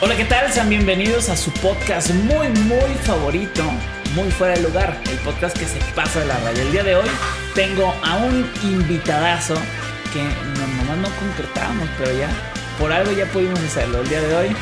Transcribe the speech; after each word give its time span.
Hola, 0.00 0.16
¿qué 0.16 0.24
tal? 0.24 0.52
Sean 0.52 0.68
bienvenidos 0.68 1.28
a 1.28 1.36
su 1.36 1.52
podcast 1.52 2.10
muy, 2.10 2.48
muy 2.48 2.94
favorito, 3.04 3.62
muy 4.14 4.30
fuera 4.30 4.54
de 4.54 4.62
lugar, 4.62 5.00
el 5.10 5.16
podcast 5.18 5.56
que 5.56 5.64
se 5.64 5.78
pasa 5.94 6.20
de 6.20 6.26
la 6.26 6.36
raya. 6.40 6.62
El 6.62 6.72
día 6.72 6.82
de 6.82 6.96
hoy 6.96 7.08
tengo 7.54 7.94
a 8.02 8.16
un 8.16 8.50
invitadazo 8.64 9.54
que 10.12 10.22
nomás 10.22 10.98
no 10.98 11.08
concretamos, 11.16 11.88
pero 11.96 12.12
ya 12.18 12.28
por 12.78 12.92
algo 12.92 13.12
ya 13.12 13.24
pudimos 13.26 13.60
hacerlo. 13.60 14.00
El 14.00 14.08
día 14.08 14.20
de 14.20 14.34
hoy 14.34 14.56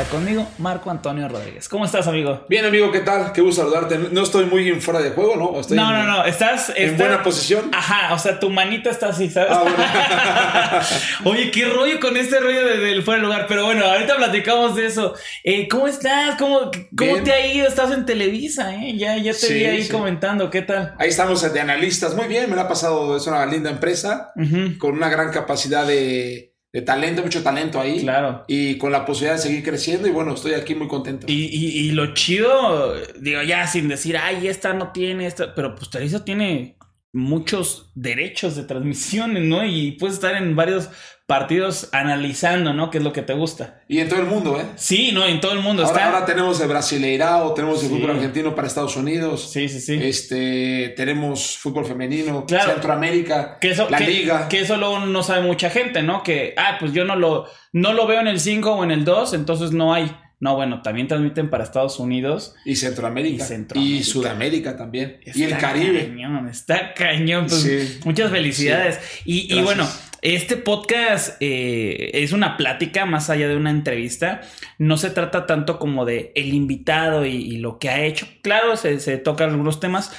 está 0.00 0.10
conmigo 0.16 0.46
Marco 0.58 0.90
Antonio 0.90 1.28
Rodríguez. 1.28 1.68
¿Cómo 1.68 1.84
estás, 1.84 2.06
amigo? 2.06 2.46
Bien, 2.48 2.64
amigo, 2.64 2.92
¿qué 2.92 3.00
tal? 3.00 3.32
Qué 3.32 3.40
gusto 3.40 3.62
saludarte. 3.62 3.98
No 4.12 4.22
estoy 4.22 4.44
muy 4.44 4.68
en 4.68 4.80
fuera 4.80 5.00
de 5.00 5.10
juego, 5.10 5.34
¿no? 5.36 5.58
Estoy 5.58 5.76
no, 5.76 5.90
en, 5.90 6.06
no, 6.06 6.18
no, 6.18 6.24
estás 6.24 6.72
en 6.76 6.96
buena 6.96 7.22
posición. 7.24 7.70
Ajá, 7.74 8.14
o 8.14 8.18
sea, 8.18 8.38
tu 8.38 8.48
manita 8.48 8.90
está 8.90 9.08
así, 9.08 9.28
¿sabes? 9.28 9.50
Ah, 9.52 9.62
bueno. 9.62 11.34
Oye, 11.36 11.50
qué 11.50 11.64
rollo 11.66 11.98
con 11.98 12.16
este 12.16 12.38
rollo 12.38 12.64
de- 12.64 12.78
del 12.78 13.02
fuera 13.02 13.20
de 13.20 13.26
lugar. 13.26 13.46
Pero 13.48 13.64
bueno, 13.64 13.84
ahorita 13.86 14.16
platicamos 14.16 14.76
de 14.76 14.86
eso. 14.86 15.14
Eh, 15.42 15.66
¿Cómo 15.68 15.88
estás? 15.88 16.36
¿Cómo, 16.36 16.70
cómo 16.96 17.12
Bien. 17.14 17.24
te 17.24 17.32
ha 17.32 17.46
ido? 17.46 17.66
Estás 17.66 17.90
en 17.90 18.06
Televisa, 18.06 18.74
¿eh? 18.76 18.96
Ya, 18.96 19.16
ya 19.16 19.32
te 19.32 19.38
Sí, 19.38 19.54
vi 19.54 19.64
ahí 19.64 19.82
sí. 19.82 19.90
comentando. 19.90 20.48
¿Qué 20.50 20.62
tal? 20.62 20.94
Ahí 20.98 21.08
estamos 21.08 21.52
de 21.52 21.60
analistas. 21.60 22.14
Muy 22.14 22.28
bien, 22.28 22.48
me 22.48 22.54
la 22.54 22.62
ha 22.62 22.68
pasado. 22.68 23.16
Es 23.16 23.26
una 23.26 23.44
linda 23.46 23.70
empresa 23.70 24.32
con 24.78 24.92
una 24.94 25.08
gran 25.08 25.32
capacidad 25.32 25.84
de, 25.86 26.47
de 26.72 26.82
talento, 26.82 27.22
mucho 27.22 27.42
talento 27.42 27.80
ahí. 27.80 28.00
Claro. 28.00 28.44
Y 28.46 28.76
con 28.76 28.92
la 28.92 29.06
posibilidad 29.06 29.36
de 29.36 29.42
seguir 29.42 29.62
creciendo. 29.64 30.06
Y 30.06 30.10
bueno, 30.10 30.34
estoy 30.34 30.52
aquí 30.54 30.74
muy 30.74 30.88
contento. 30.88 31.26
Y, 31.28 31.44
y- 31.46 31.78
y 31.88 31.90
lo 31.92 32.12
chido, 32.14 32.94
digo, 33.20 33.42
ya 33.42 33.66
sin 33.66 33.88
decir, 33.88 34.16
ay, 34.18 34.46
esta 34.48 34.74
no 34.74 34.92
tiene, 34.92 35.26
esta, 35.26 35.54
pero 35.54 35.74
pues 35.74 35.90
Televisa 35.90 36.24
tiene 36.24 36.76
muchos 37.12 37.90
derechos 37.94 38.54
de 38.54 38.64
transmisiones, 38.64 39.42
¿no? 39.44 39.64
Y 39.64 39.92
puedes 39.92 40.16
estar 40.16 40.34
en 40.36 40.54
varios 40.54 40.90
partidos 41.28 41.90
analizando, 41.92 42.72
¿no? 42.72 42.90
¿Qué 42.90 42.96
es 42.96 43.04
lo 43.04 43.12
que 43.12 43.20
te 43.20 43.34
gusta? 43.34 43.82
Y 43.86 43.98
en 43.98 44.08
todo 44.08 44.18
el 44.20 44.26
mundo, 44.26 44.58
¿eh? 44.58 44.64
Sí, 44.76 45.10
¿no? 45.12 45.26
En 45.26 45.40
todo 45.42 45.52
el 45.52 45.58
mundo 45.60 45.82
Ahora, 45.84 45.94
está. 45.98 46.10
ahora 46.10 46.24
tenemos 46.24 46.58
el 46.62 46.68
Brasileirao, 46.68 47.52
tenemos 47.52 47.82
el 47.82 47.90
Sí. 47.90 47.94
fútbol 47.94 48.12
argentino 48.12 48.54
para 48.54 48.66
Estados 48.66 48.96
Unidos. 48.96 49.50
Sí, 49.52 49.68
sí, 49.68 49.78
sí. 49.78 49.98
Este, 50.02 50.94
tenemos 50.96 51.58
fútbol 51.58 51.84
femenino, 51.84 52.46
Claro. 52.46 52.72
Centroamérica, 52.72 53.58
Que 53.60 53.72
eso, 53.72 53.90
la 53.90 53.98
que, 53.98 54.06
liga. 54.06 54.48
que 54.48 54.60
eso 54.60 54.78
luego 54.78 55.00
no 55.00 55.22
sabe 55.22 55.42
mucha 55.46 55.68
gente, 55.68 56.02
¿no? 56.02 56.22
Que, 56.22 56.54
ah, 56.56 56.78
pues 56.80 56.94
yo 56.94 57.04
no 57.04 57.14
lo, 57.14 57.44
no 57.74 57.92
lo 57.92 58.06
veo 58.06 58.20
en 58.20 58.26
el 58.28 58.40
5 58.40 58.72
o 58.72 58.82
en 58.82 58.90
el 58.90 59.04
2, 59.04 59.34
entonces 59.34 59.72
no 59.72 59.92
hay. 59.92 60.10
No, 60.40 60.54
bueno, 60.54 60.80
también 60.82 61.08
transmiten 61.08 61.50
para 61.50 61.64
Estados 61.64 61.98
Unidos. 61.98 62.54
y 62.64 62.76
Centroamérica. 62.76 63.44
Y 63.44 63.46
Centroamérica. 63.46 63.98
Y 63.98 64.02
Sudamérica 64.02 64.76
también. 64.78 65.20
y 65.26 65.42
el 65.42 65.50
Está 65.52 65.58
Caribe. 65.58 66.08
Cañón, 66.08 66.48
está 66.48 66.94
cañón. 66.94 67.46
Pues, 67.48 67.60
Sí. 67.60 68.00
Muchas 68.04 68.30
felicidades. 68.30 68.98
Y, 69.26 69.60
bueno, 69.62 69.86
este 70.22 70.56
podcast 70.56 71.36
eh, 71.40 72.10
es 72.14 72.32
una 72.32 72.56
plática 72.56 73.06
más 73.06 73.30
allá 73.30 73.48
de 73.48 73.56
una 73.56 73.70
entrevista. 73.70 74.40
No 74.78 74.96
se 74.96 75.10
trata 75.10 75.46
tanto 75.46 75.78
como 75.78 76.04
de 76.04 76.32
el 76.34 76.54
invitado 76.54 77.24
y, 77.24 77.56
lo 77.58 77.78
que 77.78 77.88
ha 77.88 78.04
hecho. 78.04 78.26
Claro, 78.42 78.76
se, 78.76 79.18
tocan 79.18 79.50
algunos 79.50 79.80
temas. 79.80 80.12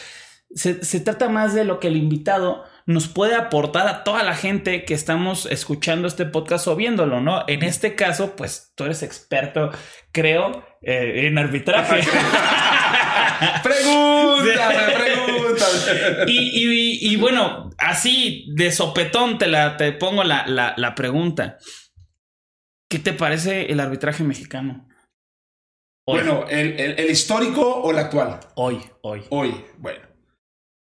Se 0.53 0.99
trata 0.99 1.29
más 1.29 1.53
de 1.53 1.65
lo 1.65 1.79
que 1.79 1.89
el 1.89 1.97
invitado 1.97 2.63
nos 2.89 3.07
puede 3.07 3.35
aportar 3.35 3.87
a 3.87 4.03
toda 4.03 4.23
la 4.23 4.35
gente 4.35 4.83
que 4.83 4.95
estamos 4.95 5.45
escuchando 5.45 6.07
este 6.07 6.25
podcast 6.25 6.67
o 6.67 6.75
viéndolo, 6.75 7.21
¿no? 7.21 7.43
En 7.47 7.61
este 7.61 7.93
caso, 7.93 8.35
pues 8.35 8.73
tú 8.75 8.85
eres 8.85 9.03
experto, 9.03 9.69
creo, 10.11 10.65
eh, 10.81 11.27
en 11.27 11.37
arbitraje. 11.37 12.01
Pregúntame, 13.63 14.75
pregúntame. 14.95 16.23
y, 16.31 16.37
y- 17.07 17.13
y 17.13 17.15
bueno, 17.17 17.69
así 17.77 18.45
de 18.55 18.71
sopetón 18.71 19.37
te, 19.37 19.47
la, 19.47 19.77
te 19.77 19.91
pongo 19.93 20.23
la, 20.23 20.45
la- 20.47 20.73
la 20.75 20.95
pregunta. 20.95 21.57
¿Qué 22.89 22.97
te 22.99 23.13
parece 23.13 23.71
el 23.71 23.79
arbitraje 23.79 24.23
mexicano? 24.23 24.87
Hoy, 26.07 26.21
Bueno, 26.21 26.45
¿el, 26.49 26.79
el- 26.79 26.99
el 26.99 27.09
histórico 27.11 27.61
o 27.61 27.91
el 27.91 27.99
actual? 27.99 28.39
hoy, 28.55 28.81
hoy. 29.03 29.23
Hoy, 29.29 29.53
bueno. 29.77 30.08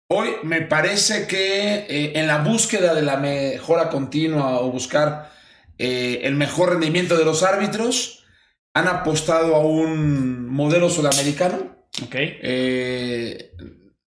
Hoy 0.10 0.30
me 0.44 0.62
parece 0.62 1.28
que 1.28 1.86
eh, 1.90 2.14
en 2.16 2.28
la 2.28 2.38
búsqueda 2.38 2.94
de 2.96 3.02
la 3.02 3.18
mejora 3.18 3.90
continua 3.90 4.62
o 4.62 4.72
buscar 4.72 5.34
eh, 5.78 6.22
el 6.24 6.36
mejor 6.36 6.70
rendimiento 6.70 7.18
de 7.18 7.26
los 7.26 7.44
árbitros, 7.44 8.24
han 8.74 8.88
apostado 8.88 9.56
a 9.56 9.60
un 9.60 10.48
modelo 10.48 10.90
sudamericano. 10.90 11.76
Ok. 12.04 12.16
Eh, 12.16 13.52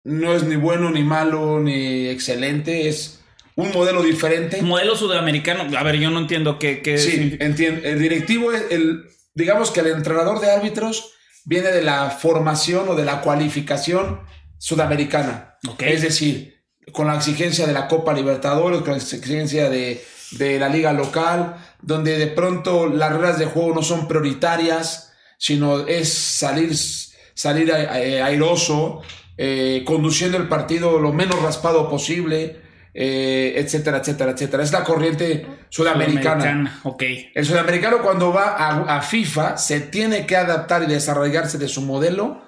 no 0.05 0.35
es 0.35 0.45
ni 0.45 0.55
bueno, 0.55 0.91
ni 0.91 1.03
malo, 1.03 1.59
ni 1.59 2.07
excelente, 2.07 2.89
es 2.89 3.21
un 3.57 3.73
modelo 3.73 4.03
diferente. 4.03 4.63
Modelo 4.63 4.95
sudamericano. 4.95 5.77
A 5.77 5.83
ver, 5.83 5.97
yo 5.97 6.11
no 6.11 6.21
entiendo 6.21 6.61
qué, 6.61 6.81
qué 6.81 6.99
Sí, 6.99 7.37
entiendo. 7.41 7.81
El 7.85 7.99
directivo, 7.99 8.53
el, 8.53 9.05
digamos 9.35 9.73
que 9.73 9.81
el 9.81 9.89
entrenador 9.89 10.41
de 10.41 10.51
árbitros 10.53 11.13
viene 11.45 11.73
de 11.73 11.83
la 11.83 12.11
formación 12.11 12.89
o 12.89 12.95
de 12.95 13.05
la 13.05 13.21
cualificación 13.21 14.21
sudamericana. 14.59 15.57
Es 15.79 16.03
decir, 16.03 16.63
con 16.93 17.07
la 17.07 17.17
exigencia 17.17 17.67
de 17.67 17.73
la 17.73 17.89
Copa 17.89 18.13
Libertadores, 18.13 18.81
con 18.81 18.91
la 18.93 18.97
exigencia 18.99 19.69
de, 19.71 20.03
de 20.33 20.59
la 20.59 20.69
liga 20.69 20.93
local, 20.93 21.57
donde 21.83 22.19
de 22.19 22.27
pronto 22.29 22.87
las 22.87 23.13
reglas 23.13 23.39
de 23.39 23.47
juego 23.47 23.75
no 23.75 23.83
son 23.83 24.09
prioritarias, 24.09 25.13
sino 25.39 25.87
es 25.87 26.13
salir, 26.13 26.71
salir 27.35 27.73
a- 27.73 27.93
airoso, 28.27 29.03
eh, 29.37 29.83
conduciendo 29.87 30.37
el 30.37 30.49
partido 30.49 30.99
lo 30.99 31.13
menos 31.13 31.41
raspado 31.43 31.89
posible, 31.89 32.61
eh, 32.95 33.53
etcétera, 33.57 33.99
etcétera, 33.99 34.33
etcétera. 34.33 34.63
Es 34.65 34.73
la 34.73 34.83
corriente 34.83 35.47
sudamericana. 35.69 36.41
Sudamericana, 36.41 36.81
Ok. 36.83 37.03
El 37.35 37.45
sudamericano 37.47 37.99
cuando 38.03 38.33
va 38.33 38.57
a, 38.57 38.97
a 38.97 39.03
FIFA 39.03 39.57
se 39.57 39.81
tiene 39.81 40.27
que 40.27 40.37
adaptar 40.37 40.83
y 40.83 40.87
desarrollarse 40.87 41.59
de 41.59 41.69
su 41.69 41.83
modelo. 41.83 42.43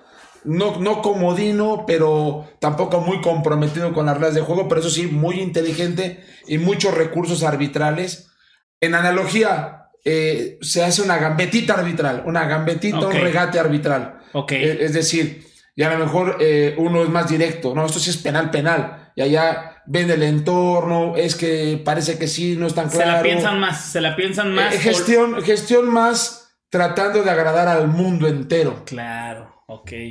No, 0.45 0.81
no 0.81 1.03
comodino, 1.03 1.85
pero 1.87 2.49
tampoco 2.61 3.01
muy 3.01 3.21
comprometido 3.21 3.93
con 3.93 4.07
las 4.07 4.15
reglas 4.15 4.35
de 4.35 4.41
juego, 4.41 4.69
pero 4.69 4.81
eso 4.81 4.91
sí, 4.91 5.07
muy 5.07 5.41
inteligente 5.41 6.25
y 6.47 6.59
muchos 6.59 6.95
recursos 6.95 7.43
arbitrales. 7.43 8.31
En 8.81 8.95
analogía, 8.95 9.89
eh, 10.05 10.59
se 10.63 10.83
hace 10.83 11.03
una 11.03 11.19
gambetita 11.19 11.75
arbitral, 11.75 12.23
una 12.25 12.47
gambetita, 12.47 13.07
un 13.07 13.13
regate 13.13 13.59
arbitral. 13.59 14.21
Ok. 14.33 14.53
Eh, 14.53 14.79
Es 14.81 14.95
decir, 14.95 15.45
y 15.77 15.83
a 15.83 15.91
lo 15.91 16.05
mejor 16.05 16.39
eh, 16.41 16.75
uno 16.79 17.03
es 17.03 17.09
más 17.09 17.29
directo, 17.29 17.75
no, 17.75 17.87
esto 17.87 17.99
sí 17.99 18.11
es 18.11 18.17
penal, 18.17 18.51
penal. 18.51 19.13
Y 19.17 19.23
allá 19.23 19.83
ven 19.87 20.11
el 20.11 20.23
entorno, 20.23 21.17
es 21.17 21.35
que 21.35 21.81
parece 21.85 22.19
que 22.19 22.29
sí, 22.29 22.57
no 22.57 22.67
es 22.67 22.75
tan 22.75 22.91
se 22.91 22.99
claro. 22.99 23.13
la 23.13 23.23
piensan 23.23 23.61
más, 23.61 23.81
se 23.81 24.01
la 24.01 24.17
piensan 24.17 24.55
más. 24.55 24.75
Eh, 24.75 24.79
gestión, 24.79 25.43
gestión 25.43 25.89
más 25.89 26.57
tratando 26.71 27.23
de 27.23 27.31
agradar 27.31 27.69
al 27.69 27.89
mundo 27.89 28.29
entero. 28.29 28.83
Claro, 28.87 29.60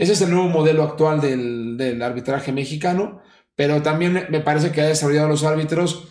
Ese 0.02 0.14
es 0.14 0.22
el 0.22 0.31
nuevo 0.31 0.47
modelo 0.47 0.84
actual 0.84 1.20
del, 1.22 1.75
del 1.78 2.02
arbitraje 2.02 2.52
mexicano, 2.52 3.22
pero 3.56 3.81
también 3.81 4.28
me- 4.30 4.40
parece 4.40 4.72
que 4.72 4.81
ha 4.81 4.88
desarrollado 4.88 5.28
los 5.28 5.44
árbitros 5.44 6.08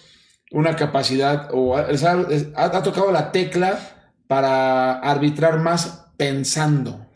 una 0.51 0.77
capacidad 0.77 1.49
o 1.53 1.77
ha, 1.77 2.83
tocado 2.83 3.13
la 3.13 3.33
tecla 3.33 3.79
para 4.27 4.99
arbitrar 5.01 5.59
más 5.61 6.13
pensando, 6.17 7.07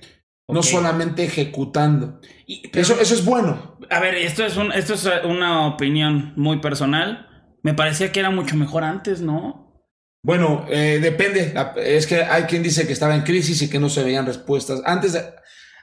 no 0.49 0.63
solamente 0.63 1.25
ejecutando. 1.25 2.21
Y- 2.47 2.69
pero- 2.69 2.83
Eso, 2.83 3.01
eso 3.01 3.15
es 3.15 3.25
bueno. 3.25 3.79
A 3.91 4.01
ver, 4.01 4.15
esto 4.15 4.45
es, 4.45 4.57
un, 4.57 4.73
esto 4.73 4.95
es 4.95 5.09
una 5.25 5.67
opinión 5.67 6.33
muy 6.37 6.61
personal. 6.61 7.29
Me 7.63 7.75
parecía 7.75 8.11
que 8.13 8.21
era 8.21 8.31
mucho 8.31 8.57
mejor 8.57 8.85
antes, 8.85 9.21
¿no? 9.21 9.85
Bueno, 10.25 10.65
eh, 10.71 10.99
depende. 11.03 11.53
Es 11.77 12.07
que 12.07 12.23
hay 12.23 12.45
quien 12.45 12.63
dice 12.63 12.87
que 12.87 12.93
estaba 12.93 13.15
en 13.15 13.23
crisis 13.23 13.61
y 13.63 13.69
que 13.71 13.79
no 13.81 13.89
se 13.89 14.03
veían 14.05 14.25
respuestas. 14.27 14.81
Antes, 14.85 15.19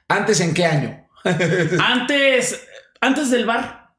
antes 0.10 0.42
¿en 0.42 0.54
qué 0.54 0.66
año? 0.66 1.08
Antes, 1.80 2.68
antes 3.02 3.30
del 3.32 3.46
bar. 3.46 3.90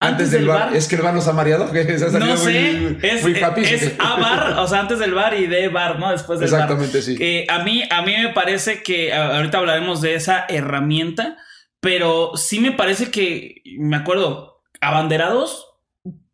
Antes 0.00 0.30
del 0.30 0.46
bar. 0.46 0.74
Es 0.76 0.88
que 0.88 0.96
el 0.96 1.02
bar 1.02 1.14
nos 1.14 1.26
ha 1.28 1.32
mareado. 1.32 1.64
ha 1.66 1.68
salido 1.70 2.18
No 2.18 2.26
muy- 2.26 2.36
sé, 2.36 2.98
es, 3.02 3.22
muy 3.22 3.42
happy. 3.42 3.62
es 3.62 3.94
a 3.98 4.16
bar, 4.16 4.58
o 4.58 4.66
sea, 4.68 4.80
antes 4.80 4.98
del 4.98 5.14
bar 5.14 5.34
y 5.34 5.46
de 5.46 5.68
bar, 5.68 5.98
¿no? 5.98 6.10
Después 6.12 6.38
del 6.40 6.50
bar. 6.50 6.60
Exactamente, 6.62 7.02
sí. 7.02 7.46
A 7.48 7.62
mí, 7.64 7.82
a 7.90 8.02
mí 8.02 8.14
me 8.20 8.30
parece 8.32 8.82
que 8.82 9.12
ahorita 9.14 9.58
hablaremos 9.58 10.00
de 10.02 10.14
esa 10.16 10.44
herramienta, 10.48 11.36
pero 11.80 12.32
sí 12.36 12.60
me 12.60 12.72
parece 12.72 13.10
que, 13.10 13.62
me 13.78 13.96
acuerdo, 13.96 14.62
abanderados 14.80 15.66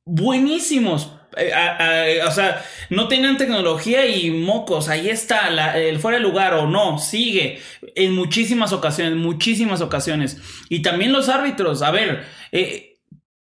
buenísimos. 0.04 1.18
Eh, 1.36 2.20
o 2.26 2.30
sea, 2.30 2.62
no 2.90 3.08
tenían 3.08 3.36
tecnología 3.38 4.06
y 4.06 4.30
mocos, 4.30 4.88
ahí 4.88 5.08
está, 5.08 5.50
la- 5.50 5.78
el 5.78 5.98
fuera 5.98 6.18
de 6.18 6.22
lugar 6.22 6.54
o 6.54 6.66
no, 6.66 6.98
sigue 6.98 7.60
en 7.94 8.14
muchísimas 8.14 8.72
ocasiones, 8.72 9.16
muchísimas 9.16 9.80
ocasiones. 9.80 10.38
Y 10.68 10.82
también 10.82 11.12
los 11.12 11.28
árbitros, 11.28 11.82
a 11.82 11.90
ver, 11.90 12.24
eh, 12.52 12.98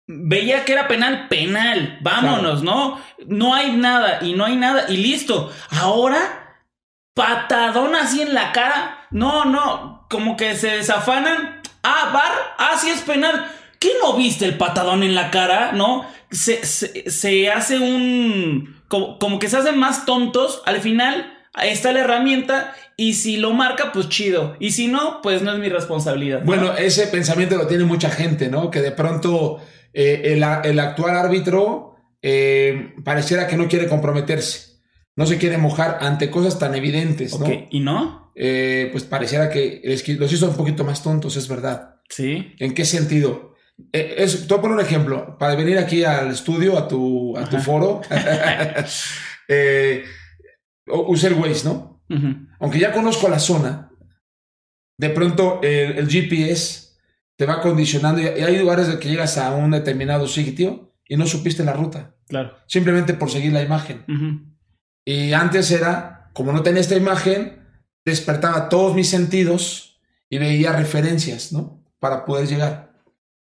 veía 0.08 0.66
que 0.66 0.74
era 0.74 0.88
penal, 0.88 1.28
penal, 1.30 1.98
vámonos, 2.02 2.64
¿no? 2.64 3.00
No 3.28 3.54
hay 3.56 3.72
nada 3.74 4.20
y 4.22 4.34
no 4.34 4.46
hay 4.46 4.56
nada 4.56 4.86
y 4.90 4.98
listo. 4.98 5.52
Ahora, 5.70 6.66
patadón 7.14 7.96
así 7.96 8.22
en 8.22 8.34
la 8.34 8.52
cara, 8.52 9.08
no, 9.12 9.46
no, 9.46 10.06
como 10.10 10.38
que 10.38 10.56
se 10.56 10.68
desafanan. 10.72 11.62
Ah, 11.84 12.12
bar, 12.14 12.32
ah, 12.58 12.78
sí 12.80 12.90
es 12.90 13.02
penal. 13.02 13.50
¿Qué 13.80 13.92
no 14.02 14.14
viste 14.14 14.46
el 14.46 14.58
patadón 14.58 15.02
en 15.04 15.16
la 15.16 15.32
cara? 15.32 15.72
¿No? 15.72 16.06
Se, 16.32 16.66
se, 16.66 17.10
se 17.10 17.50
hace 17.50 17.78
un. 17.80 18.82
Como, 18.88 19.20
como 19.20 19.40
que 19.40 19.50
se 19.50 19.58
hacen 19.58 19.78
más 19.78 20.06
tontos. 20.06 20.62
Al 20.66 20.82
final, 20.82 21.34
ahí 21.54 21.70
está 21.70 21.92
la 21.92 22.02
herramienta 22.02 22.74
y 22.98 23.14
si 23.14 23.38
lo 23.38 23.52
marca, 23.54 23.92
pues 23.92 24.10
chido. 24.10 24.56
Y 24.60 24.72
si 24.72 24.88
no, 24.88 25.22
pues 25.22 25.42
no 25.42 25.54
es 25.54 25.60
mi 25.60 25.70
responsabilidad. 25.70 26.40
¿no? 26.40 26.46
Bueno, 26.46 26.74
ese 26.78 27.08
pensamiento 27.08 27.58
lo 27.58 27.68
tiene 27.68 27.84
mucha 27.84 28.10
gente, 28.10 28.50
¿no? 28.50 28.70
Que 28.70 28.82
de 28.82 28.92
pronto 28.92 29.60
eh, 29.94 30.22
el, 30.26 30.44
el 30.64 30.80
actual 30.80 31.16
árbitro 31.16 31.96
eh, 32.22 32.94
pareciera 33.04 33.48
que 33.48 33.58
no 33.58 33.68
quiere 33.68 33.88
comprometerse, 33.88 34.82
no 35.16 35.26
se 35.26 35.38
quiere 35.38 35.58
mojar 35.58 35.98
ante 36.02 36.30
cosas 36.30 36.60
tan 36.60 36.76
evidentes, 36.76 37.40
¿no? 37.40 37.48
¿y 37.70 37.80
no? 37.80 38.32
Eh, 38.36 38.90
pues 38.92 39.04
pareciera 39.04 39.50
que 39.50 39.82
los 40.20 40.32
hizo 40.32 40.48
un 40.48 40.56
poquito 40.56 40.84
más 40.84 41.04
tontos, 41.04 41.36
es 41.36 41.48
verdad. 41.48 41.96
Sí. 42.10 42.54
¿En 42.60 42.74
qué 42.74 42.86
sentido? 42.86 43.51
Eh, 43.94 44.16
es, 44.20 44.42
te 44.48 44.54
voy 44.54 44.60
a 44.60 44.62
poner 44.62 44.78
un 44.78 44.84
ejemplo. 44.86 45.38
Para 45.38 45.56
venir 45.56 45.78
aquí 45.78 46.04
al 46.04 46.32
estudio, 46.32 46.78
a 46.78 46.88
tu, 46.88 47.36
a 47.38 47.50
tu 47.50 47.58
foro, 47.60 48.02
eh, 49.48 50.04
usé 50.88 51.28
el 51.28 51.34
Waze, 51.36 51.66
¿no? 51.68 52.04
Ujú. 52.10 52.48
Aunque 52.60 52.80
ya 52.80 52.92
conozco 52.92 53.28
la 53.30 53.40
zona, 53.40 53.92
de 55.00 55.10
pronto 55.10 55.60
el, 55.64 55.98
el 55.98 56.08
GPS 56.10 56.92
te 57.38 57.46
va 57.46 57.62
condicionando 57.62 58.22
y 58.22 58.26
y 58.26 58.44
hay 58.44 58.58
lugares 58.60 58.88
de 58.88 59.00
que 59.00 59.10
llegas 59.10 59.38
a 59.38 59.52
un 59.56 59.72
determinado 59.72 60.28
sitio 60.28 60.94
y 61.08 61.18
no 61.18 61.26
supiste 61.26 61.64
la 61.64 61.74
ruta, 61.74 62.16
Claro. 62.28 62.56
simplemente 62.68 63.14
por 63.14 63.32
seguir 63.32 63.52
la 63.52 63.64
imagen. 63.64 64.06
Ujú. 64.08 64.46
Y 65.06 65.34
antes 65.34 65.72
era, 65.72 66.30
como 66.34 66.52
no 66.52 66.62
tenía 66.62 66.82
esta 66.82 66.96
imagen, 66.96 67.68
despertaba 68.06 68.70
todos 68.70 68.94
mis 68.96 69.10
sentidos 69.10 70.00
y 70.30 70.38
veía 70.38 70.72
referencias, 70.74 71.52
¿no? 71.52 71.84
Para 72.00 72.24
poder 72.26 72.48
llegar. 72.48 72.91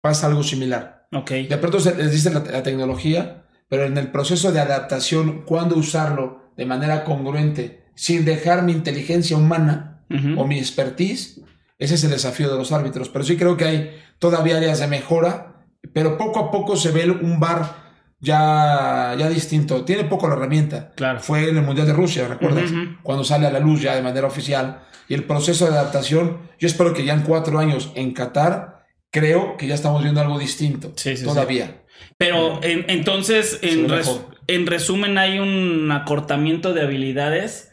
Pasa 0.04 0.26
algo 0.26 0.42
similar. 0.42 1.06
Ok. 1.12 1.30
De 1.48 1.56
pronto 1.56 1.80
se 1.80 1.94
les 1.94 2.12
dice 2.12 2.28
la, 2.30 2.40
la 2.40 2.62
tecnología, 2.62 3.46
pero 3.70 3.86
en 3.86 3.96
el 3.96 4.10
proceso 4.10 4.52
de 4.52 4.60
adaptación, 4.60 5.46
cuándo 5.46 5.76
usarlo 5.78 6.52
de 6.58 6.66
manera 6.66 7.04
congruente, 7.04 7.86
sin 7.94 8.26
dejar 8.26 8.64
mi 8.64 8.72
inteligencia 8.72 9.34
humana 9.38 10.04
Ujú. 10.10 10.38
o 10.38 10.46
mi 10.46 10.58
expertise, 10.58 11.40
ese 11.78 11.94
es 11.94 12.04
el 12.04 12.10
desafío 12.10 12.50
de 12.52 12.58
los 12.58 12.70
árbitros. 12.70 13.08
Pero 13.08 13.24
sí 13.24 13.38
creo 13.38 13.56
que 13.56 13.64
hay 13.64 13.96
todavía 14.18 14.58
áreas 14.58 14.80
de 14.80 14.88
mejora, 14.88 15.64
pero 15.94 16.18
poco 16.18 16.38
a 16.38 16.50
poco 16.50 16.76
se 16.76 16.90
ve 16.90 17.10
un 17.10 17.40
bar 17.40 17.74
ya, 18.20 19.14
ya 19.18 19.30
distinto. 19.30 19.86
Tiene 19.86 20.04
poco 20.04 20.28
la 20.28 20.34
herramienta. 20.34 20.92
Claro. 20.96 21.20
Fue 21.20 21.48
en 21.48 21.56
el 21.56 21.62
Mundial 21.62 21.86
de 21.86 21.94
Rusia, 21.94 22.28
¿recuerdas? 22.28 22.70
Ujú. 22.70 22.98
Cuando 23.02 23.24
sale 23.24 23.46
a 23.46 23.50
la 23.50 23.58
luz 23.58 23.80
ya 23.80 23.94
de 23.94 24.02
manera 24.02 24.26
oficial. 24.26 24.82
Y 25.08 25.14
el 25.14 25.24
proceso 25.24 25.64
de 25.64 25.72
adaptación, 25.72 26.40
yo 26.58 26.66
espero 26.66 26.92
que 26.92 27.06
ya 27.06 27.14
en 27.14 27.22
cuatro 27.22 27.58
años 27.58 27.90
en 27.94 28.12
Qatar, 28.12 28.73
creo 29.14 29.56
que 29.56 29.68
ya 29.68 29.74
estamos 29.76 30.02
viendo 30.02 30.20
algo 30.20 30.38
distinto. 30.40 30.92
Sí, 30.96 31.10
sí, 31.10 31.18
sí. 31.18 31.24
todavía. 31.24 31.84
Pero 32.18 32.58
en- 32.64 32.84
entonces, 32.88 33.60
en, 33.62 33.88
res- 33.88 34.20
resumen, 34.66 35.16
hay 35.18 35.38
un 35.38 35.90
acortamiento 35.92 36.74
de 36.74 36.82
habilidades. 36.82 37.70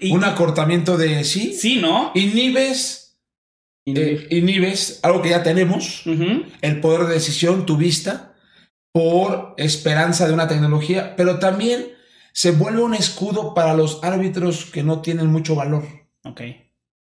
Y, 0.00 0.10
Un 0.12 0.24
acortamiento 0.24 0.96
de 0.98 1.22
sí. 1.24 1.54
Sí, 1.54 1.76
¿no? 1.80 2.10
Inhibes, 2.14 3.18
eh, 3.86 4.26
inhibes 4.30 4.98
algo 5.04 5.22
que 5.22 5.30
ya 5.30 5.42
tenemos, 5.44 6.02
el 6.60 6.80
poder 6.80 7.06
de 7.06 7.14
decisión, 7.14 7.66
tu 7.66 7.76
vista, 7.76 8.34
por 8.92 9.54
esperanza 9.56 10.26
de 10.26 10.34
una 10.34 10.48
tecnología, 10.48 11.14
pero 11.16 11.38
también 11.38 11.92
se 12.32 12.50
vuelve 12.50 12.82
un 12.82 12.94
escudo 12.94 13.54
para 13.54 13.74
los 13.74 14.02
árbitros 14.02 14.64
que 14.66 14.82
no 14.82 15.00
tienen 15.00 15.26
mucho 15.28 15.54
valor. 15.54 15.84
Ok. 16.24 16.40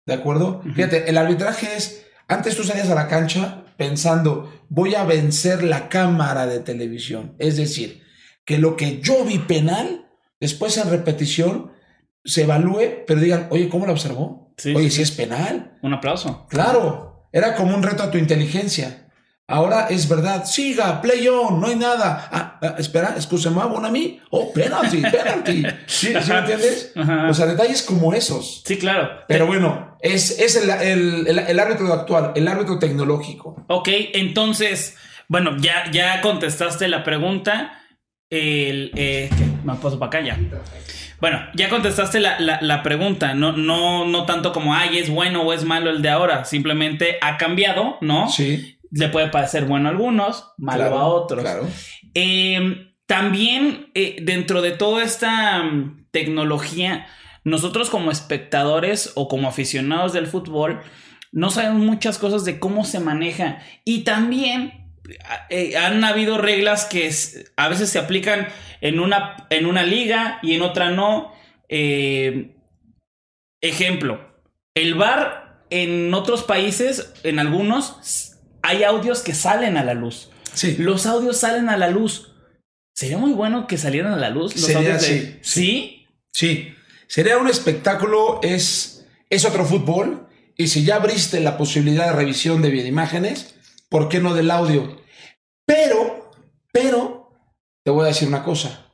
¿De 0.06 0.14
acuerdo? 0.14 0.62
Fíjate, 0.76 1.10
el 1.10 1.18
arbitraje 1.18 1.68
es, 1.78 2.06
antes 2.28 2.56
tú 2.58 2.64
salías 2.64 2.90
a 2.90 2.96
la 2.96 3.08
cancha 3.08 3.61
pensando, 3.82 4.54
voy 4.70 4.94
a 4.94 5.06
vencer 5.06 5.64
la 5.64 5.90
cámara 5.90 6.46
de 6.46 6.60
televisión. 6.60 7.34
Es 7.40 7.58
decir, 7.58 8.04
que 8.46 8.60
lo 8.60 8.78
que 8.78 9.02
yo 9.02 9.26
vi 9.26 9.40
penal, 9.40 10.06
después 10.40 10.78
en 10.78 10.92
repetición, 10.92 11.72
se 12.24 12.44
evalúe, 12.44 13.06
pero 13.08 13.20
digan, 13.20 13.48
oye, 13.50 13.70
¿cómo 13.70 13.88
lo 13.88 13.94
observó? 13.94 14.54
Sí, 14.58 14.76
oye, 14.76 14.92
sí, 14.92 14.98
si 14.98 15.02
es 15.02 15.10
penal. 15.10 15.80
Un 15.82 15.96
aplauso. 15.96 16.46
Claro, 16.48 17.26
era 17.32 17.56
como 17.56 17.74
un 17.76 17.82
reto 17.82 18.04
a 18.04 18.12
tu 18.12 18.20
inteligencia. 18.20 19.11
Ahora 19.52 19.88
es 19.90 20.08
verdad, 20.10 20.46
siga, 20.46 21.02
play 21.02 21.28
on, 21.28 21.60
no 21.60 21.68
hay 21.68 21.76
nada. 21.76 22.28
Ah, 22.32 22.60
ah, 22.62 22.76
espera, 22.78 23.14
excusez 23.16 23.52
bon 23.54 23.86
ami. 23.86 24.20
Oh, 24.30 24.52
penalty, 24.54 25.02
penalty. 25.02 25.64
¿Sí, 25.88 26.14
¿sí 26.22 26.32
me 26.32 26.40
entiendes? 26.40 26.92
Ajá. 26.96 27.28
O 27.30 27.34
sea, 27.34 27.46
detalles 27.46 27.82
como 27.84 28.14
esos. 28.14 28.62
Sí, 28.66 28.78
claro. 28.78 29.10
Pero 29.28 29.46
bueno, 29.48 29.98
es, 30.02 30.40
es 30.40 30.56
el, 30.56 30.70
el- 30.70 31.28
el- 31.28 31.40
el 31.40 31.60
árbitro 31.60 31.92
actual, 31.94 32.32
el 32.36 32.48
árbitro 32.48 32.80
tecnológico. 32.80 33.64
Ok, 33.68 33.90
entonces, 34.14 34.98
bueno, 35.28 35.58
ya, 35.60 35.90
ya 35.92 36.22
contestaste 36.22 36.88
la 36.88 37.04
pregunta. 37.04 37.78
El, 38.30 38.92
eh. 38.96 39.30
Me 39.64 39.76
paso 39.76 40.00
para 40.00 40.08
acá 40.08 40.22
ya. 40.22 40.40
Bueno, 41.20 41.40
ya 41.54 41.70
contestaste 41.70 42.20
la, 42.20 42.40
la- 42.40 42.60
la 42.62 42.82
pregunta. 42.82 43.34
No, 43.36 43.52
no, 43.52 44.06
no 44.06 44.26
tanto 44.26 44.52
como, 44.54 44.74
ay, 44.74 44.98
es 44.98 45.10
bueno 45.10 45.44
o 45.44 45.54
es 45.54 45.66
malo 45.66 45.90
el 45.92 46.02
de 46.02 46.10
ahora. 46.10 46.46
Simplemente 46.46 47.18
ha 47.22 47.38
cambiado, 47.38 47.98
¿no? 48.02 48.28
Sí. 48.30 48.80
Le 48.92 49.08
puede 49.10 49.28
parecer 49.30 49.66
bueno 49.66 49.88
a 49.88 49.92
algunos, 49.92 50.52
malo 50.58 50.82
claro, 50.84 50.98
a 51.00 51.06
otros. 51.08 51.42
Claro. 51.42 51.68
Eh, 52.14 52.94
también 53.06 53.90
eh, 53.94 54.18
dentro 54.22 54.62
de 54.62 54.72
toda 54.72 55.04
esta 55.04 55.64
mm, 55.64 56.08
tecnología, 56.12 57.08
nosotros 57.44 57.90
como 57.90 58.12
espectadores 58.12 59.12
o 59.16 59.28
como 59.28 59.48
aficionados 59.48 60.14
del 60.14 60.28
fútbol, 60.28 60.82
no 61.32 61.50
sabemos 61.50 61.82
muchas 61.84 62.18
cosas 62.18 62.44
de 62.46 62.60
cómo 62.60 62.84
se 62.84 63.00
maneja. 63.00 63.60
Y 63.86 64.04
también 64.04 64.92
eh, 65.50 65.78
han 65.78 66.04
habido 66.04 66.38
reglas 66.38 66.86
que 66.86 67.08
es- 67.08 67.52
a 67.58 67.68
veces 67.70 67.90
se 67.90 68.00
aplican 68.00 68.48
en 68.82 69.00
una, 69.00 69.48
en 69.50 69.66
una 69.66 69.84
liga 69.84 70.40
y 70.44 70.54
en 70.54 70.62
otra 70.62 70.90
no. 70.92 71.34
Eh, 71.70 72.56
ejemplo, 73.62 74.20
el 74.76 74.96
VAR 74.96 75.64
en 75.70 76.14
otros 76.14 76.44
países, 76.44 77.14
en 77.24 77.40
algunos, 77.40 78.31
hay 78.62 78.84
audios 78.84 79.22
que 79.22 79.34
salen 79.34 79.78
a 79.78 79.84
la 79.84 79.94
luz. 79.94 80.30
Sí. 80.54 80.76
Los 80.78 81.06
audios 81.06 81.38
salen 81.38 81.70
a 81.70 81.78
la 81.78 81.90
luz. 81.90 82.34
Sería 82.94 83.18
muy 83.18 83.32
bueno 83.34 83.68
que 83.68 83.78
salieran 83.78 84.14
a 84.14 84.18
la 84.18 84.30
luz. 84.30 84.54
Los 84.56 84.66
Sería 84.66 84.78
audios 84.96 85.02
de- 85.02 85.08
así, 85.08 85.40
¿Sí? 85.42 86.08
Sí. 86.34 86.76
Sería 87.08 87.38
un 87.38 87.48
espectáculo, 87.48 88.40
es, 88.44 89.06
es 89.30 89.46
otro 89.46 89.66
fútbol. 89.66 90.28
Y 90.58 90.68
si 90.68 90.84
ya 90.84 90.96
abriste 90.98 91.40
la 91.40 91.58
posibilidad 91.58 92.08
de 92.08 92.14
revisión 92.14 92.62
de 92.62 92.70
imágenes, 92.88 93.56
¿por 93.90 94.10
qué 94.10 94.20
no 94.20 94.34
del 94.34 94.52
audio? 94.52 95.02
Pero, 95.66 96.32
pero, 96.72 97.32
te 97.84 97.92
voy 97.92 98.04
a 98.06 98.08
decir 98.10 98.28
una 98.28 98.44
cosa. 98.44 98.88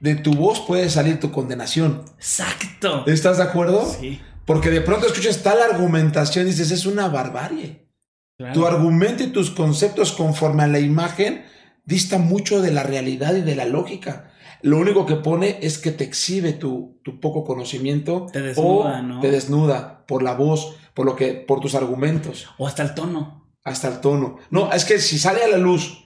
De 0.00 0.14
tu 0.16 0.32
voz 0.34 0.60
puede 0.60 0.88
salir 0.88 1.20
tu 1.20 1.30
condenación. 1.30 2.04
Exacto. 2.16 3.04
¿Estás 3.06 3.36
de 3.36 3.42
acuerdo? 3.44 3.94
Sí. 4.00 4.20
Porque 4.46 4.70
de 4.70 4.80
pronto 4.80 5.06
escuchas 5.06 5.42
tal 5.42 5.60
argumentación 5.60 6.46
y 6.46 6.50
dices, 6.50 6.70
es 6.70 6.86
una 6.86 7.08
barbarie. 7.08 7.86
Claro. 8.40 8.54
Tu 8.54 8.66
argumento 8.66 9.22
y 9.22 9.26
tus 9.28 9.50
conceptos 9.50 10.12
conforme 10.12 10.62
a 10.62 10.66
la 10.66 10.78
imagen 10.78 11.44
dista 11.84 12.16
mucho 12.18 12.62
de 12.62 12.70
la 12.70 12.82
realidad 12.82 13.34
y 13.34 13.42
de 13.42 13.54
la 13.54 13.66
lógica. 13.66 14.30
Lo 14.62 14.78
único 14.78 15.04
que 15.06 15.16
pone 15.16 15.58
es 15.62 15.76
que 15.78 15.90
te 15.90 16.04
exhibe 16.04 16.52
tu, 16.52 16.98
tu 17.02 17.20
poco 17.20 17.44
conocimiento 17.44 18.26
Te 18.32 18.40
desnuda, 18.40 19.00
o 19.00 19.02
¿no? 19.02 19.20
te 19.20 19.30
desnuda 19.30 20.04
por 20.06 20.22
la 20.22 20.34
voz, 20.34 20.76
por 20.94 21.04
lo 21.06 21.16
que, 21.16 21.32
por 21.34 21.60
tus 21.60 21.74
argumentos, 21.74 22.46
O 22.58 22.66
hasta 22.66 22.82
el 22.82 22.94
tono. 22.94 23.46
hasta 23.64 23.88
el 23.88 24.00
tono. 24.00 24.36
No, 24.50 24.72
es 24.72 24.84
que 24.84 24.98
si 24.98 25.18
sale 25.18 25.42
a 25.44 25.48
la 25.48 25.58
luz 25.58 26.02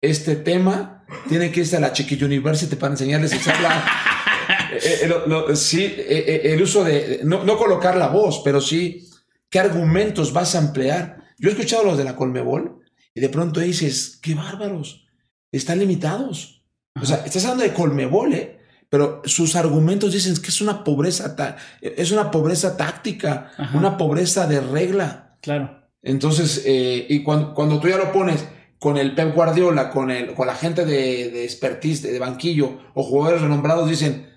este 0.00 0.36
tema, 0.36 1.04
tiene 1.28 1.50
que 1.52 1.60
irse 1.60 1.76
a 1.76 1.80
la 1.80 1.92
Chiqui 1.92 2.22
University 2.22 2.74
para 2.76 2.92
enseñarles 2.94 3.32
a 3.32 3.36
usar 3.36 3.60
la- 3.60 3.84
eh, 4.72 4.98
eh, 5.02 5.06
lo- 5.08 5.26
lo- 5.26 5.56
sí, 5.56 5.84
eh, 5.96 6.40
el 6.44 6.62
uso 6.62 6.82
de, 6.84 7.20
no, 7.24 7.44
no 7.44 7.56
colocar 7.56 7.96
la 7.96 8.08
voz, 8.08 8.40
pero 8.44 8.60
sí 8.60 9.08
qué 9.50 9.58
argumentos 9.60 10.32
vas 10.32 10.54
a 10.54 10.58
emplear. 10.58 11.25
Yo 11.38 11.48
he 11.48 11.52
escuchado 11.52 11.84
los 11.84 11.98
de 11.98 12.04
la 12.04 12.16
Colmebol 12.16 12.80
y 13.14 13.20
de 13.20 13.28
pronto 13.28 13.60
dices, 13.60 14.18
qué 14.22 14.34
bárbaros, 14.34 15.06
están 15.52 15.78
limitados. 15.78 16.64
O 17.00 17.04
sea, 17.04 17.18
estás 17.24 17.44
hablando 17.44 17.64
de 17.64 17.74
Colmebol, 17.74 18.32
¿eh? 18.32 18.58
pero 18.88 19.22
sus 19.24 19.56
argumentos 19.56 20.12
dicen 20.12 20.34
que 20.36 20.48
es 20.48 20.60
una 20.60 20.84
pobreza, 20.84 21.34
es 21.80 22.10
una 22.10 22.30
pobreza 22.30 22.76
táctica, 22.76 23.52
Ajá. 23.56 23.76
una 23.76 23.96
pobreza 23.96 24.46
de 24.46 24.60
regla. 24.60 25.36
Claro. 25.42 25.82
Entonces, 26.02 26.62
eh, 26.64 27.06
y 27.08 27.22
cuando, 27.22 27.52
cuando 27.54 27.80
tú 27.80 27.88
ya 27.88 27.96
lo 27.98 28.12
pones 28.12 28.46
con 28.78 28.96
el 28.96 29.14
Pep 29.14 29.34
Guardiola, 29.34 29.90
con, 29.90 30.10
el, 30.10 30.34
con 30.34 30.46
la 30.46 30.54
gente 30.54 30.84
de, 30.84 31.30
de 31.30 31.44
expertise, 31.44 32.02
de, 32.02 32.12
de 32.12 32.18
banquillo 32.18 32.78
o 32.94 33.02
jugadores 33.02 33.42
renombrados, 33.42 33.88
dicen, 33.90 34.30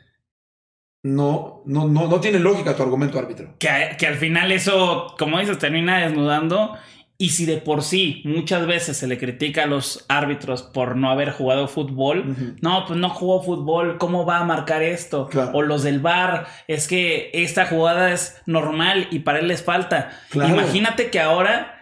no, 1.03 1.63
no, 1.65 1.87
no, 1.87 2.07
no 2.07 2.19
tiene 2.19 2.39
lógica 2.39 2.75
tu 2.75 2.83
argumento, 2.83 3.17
árbitro. 3.19 3.55
Que, 3.59 3.95
que 3.97 4.07
al 4.07 4.15
final 4.15 4.51
eso, 4.51 5.15
como 5.17 5.39
dices, 5.39 5.57
termina 5.57 5.99
desnudando. 5.99 6.77
Y 7.21 7.31
si 7.31 7.45
de 7.45 7.57
por 7.57 7.83
sí 7.83 8.21
muchas 8.23 8.65
veces 8.65 8.95
se 8.95 9.05
le 9.05 9.17
critica 9.17 9.63
a 9.63 9.67
los 9.67 10.05
árbitros 10.07 10.63
por 10.63 10.95
no 10.95 11.11
haber 11.11 11.31
jugado 11.31 11.67
fútbol, 11.67 12.57
no, 12.61 12.85
pues 12.85 12.97
no 12.97 13.09
jugó 13.09 13.43
fútbol, 13.43 13.97
¿cómo 13.97 14.25
va 14.25 14.37
a 14.37 14.45
marcar 14.45 14.83
esto? 14.83 15.27
Claro. 15.27 15.51
O 15.53 15.61
los 15.61 15.83
del 15.83 15.99
bar, 15.99 16.47
es 16.69 16.87
que 16.87 17.29
esta 17.33 17.65
jugada 17.65 18.13
es 18.13 18.41
normal 18.45 19.09
y 19.11 19.19
para 19.19 19.39
él 19.39 19.49
les 19.49 19.61
falta. 19.61 20.11
Claro. 20.29 20.53
Imagínate 20.53 21.09
que 21.09 21.19
ahora 21.19 21.77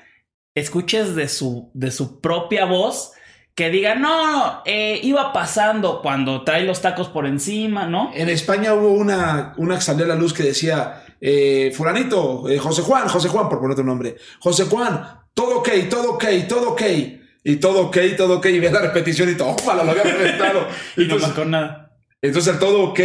escuches 0.56 1.14
de 1.14 1.28
su, 1.28 1.70
de 1.76 1.92
su 1.92 2.20
propia 2.20 2.66
voz 2.66 3.12
que 3.58 3.72
diga, 3.72 3.96
no, 3.96 4.62
eh, 4.66 5.00
iba 5.02 5.34
pasando 5.34 6.00
cuando 6.04 6.44
trae 6.44 6.62
los 6.62 6.80
tacos 6.80 7.08
por 7.08 7.26
encima, 7.26 7.88
¿no? 7.88 8.12
En 8.14 8.30
España 8.30 8.76
hubo 8.76 8.92
una, 8.92 9.56
una 9.58 9.74
que 9.78 9.82
salió 9.82 10.06
a 10.06 10.10
la 10.10 10.16
luz 10.16 10.32
que 10.32 10.44
decía, 10.44 11.04
eh, 11.20 11.74
fulanito, 11.76 12.48
eh, 12.48 12.60
José 12.60 12.84
Juan, 12.84 13.08
José 13.08 13.30
Juan, 13.30 13.50
por 13.50 13.60
poner 13.60 13.76
tu 13.76 13.84
nombre, 13.84 14.16
José 14.40 14.66
Juan, 14.66 15.04
todo 15.34 15.58
ok, 15.62 15.70
todo 15.90 16.12
ok, 16.12 16.26
todo 16.48 16.70
ok. 16.74 16.82
Y 17.44 17.56
todo 17.56 17.88
ok, 17.88 17.98
todo 18.16 18.38
ok, 18.38 18.46
y 18.46 18.60
ve 18.60 18.70
la 18.70 18.82
repetición 18.82 19.32
y 19.32 19.34
todo, 19.34 19.56
lo 19.66 19.90
había 19.90 20.04
reventado. 20.04 20.68
y 20.96 21.06
no 21.06 21.18
marcó 21.18 21.44
nada. 21.44 21.98
Entonces 22.22 22.54
el 22.54 22.60
todo 22.60 22.84
ok 22.84 23.00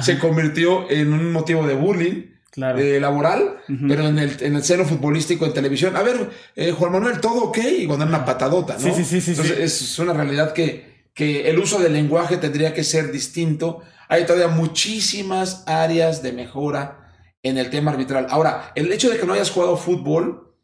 se 0.00 0.18
convirtió 0.18 0.90
en 0.90 1.12
un 1.12 1.32
motivo 1.32 1.66
de 1.66 1.74
bullying. 1.74 2.37
Eh, 2.58 2.98
laboral, 3.00 3.58
pero 3.86 4.08
en 4.08 4.18
el, 4.18 4.36
en 4.40 4.56
el 4.56 4.64
seno 4.64 4.84
futbolístico 4.84 5.46
en 5.46 5.52
televisión. 5.52 5.96
A 5.96 6.02
ver, 6.02 6.30
eh, 6.56 6.72
Juan 6.72 6.92
Manuel, 6.92 7.20
todo 7.20 7.44
ok, 7.44 7.58
y 7.58 7.86
cuando 7.86 8.04
era 8.04 8.16
una 8.16 8.24
patadota, 8.24 8.74
¿no? 8.74 8.80
Sí, 8.80 9.04
sí, 9.04 9.20
sí. 9.20 9.30
Entonces 9.30 9.58
es 9.58 9.98
una 9.98 10.12
realidad 10.12 10.52
que, 10.52 11.10
que 11.14 11.48
el 11.48 11.58
uso 11.58 11.78
del 11.78 11.92
lenguaje 11.92 12.36
tendría 12.36 12.74
que 12.74 12.84
ser 12.84 13.12
distinto. 13.12 13.82
Hay 14.08 14.26
todavía 14.26 14.48
muchísimas 14.48 15.62
áreas 15.66 16.22
de 16.22 16.32
mejora 16.32 17.14
en 17.42 17.58
el 17.58 17.70
tema 17.70 17.92
arbitral. 17.92 18.26
Ahora, 18.30 18.72
el 18.74 18.92
hecho 18.92 19.10
de 19.10 19.18
que 19.18 19.26
no 19.26 19.34
hayas 19.34 19.50
jugado 19.50 19.76
fútbol, 19.76 20.54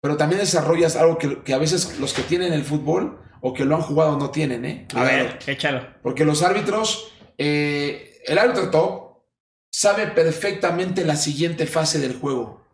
pero 0.00 0.16
también 0.16 0.40
desarrollas 0.40 0.96
algo 0.96 1.18
que, 1.18 1.42
que 1.42 1.54
a 1.54 1.58
veces 1.58 1.98
los 1.98 2.12
que 2.12 2.22
tienen 2.22 2.52
el 2.52 2.64
fútbol 2.64 3.20
o 3.40 3.54
que 3.54 3.64
lo 3.64 3.76
han 3.76 3.82
jugado 3.82 4.18
no 4.18 4.30
tienen, 4.30 4.64
¿eh? 4.64 4.86
A 4.94 5.04
ver, 5.04 5.38
échalo. 5.46 5.86
Porque 6.02 6.24
los 6.24 6.42
árbitros, 6.42 7.12
eh, 7.38 8.18
el 8.26 8.38
árbitro 8.38 8.70
top 8.70 9.09
sabe 9.70 10.08
perfectamente 10.08 11.04
la 11.04 11.16
siguiente 11.16 11.66
fase 11.66 11.98
del 11.98 12.18
juego. 12.18 12.66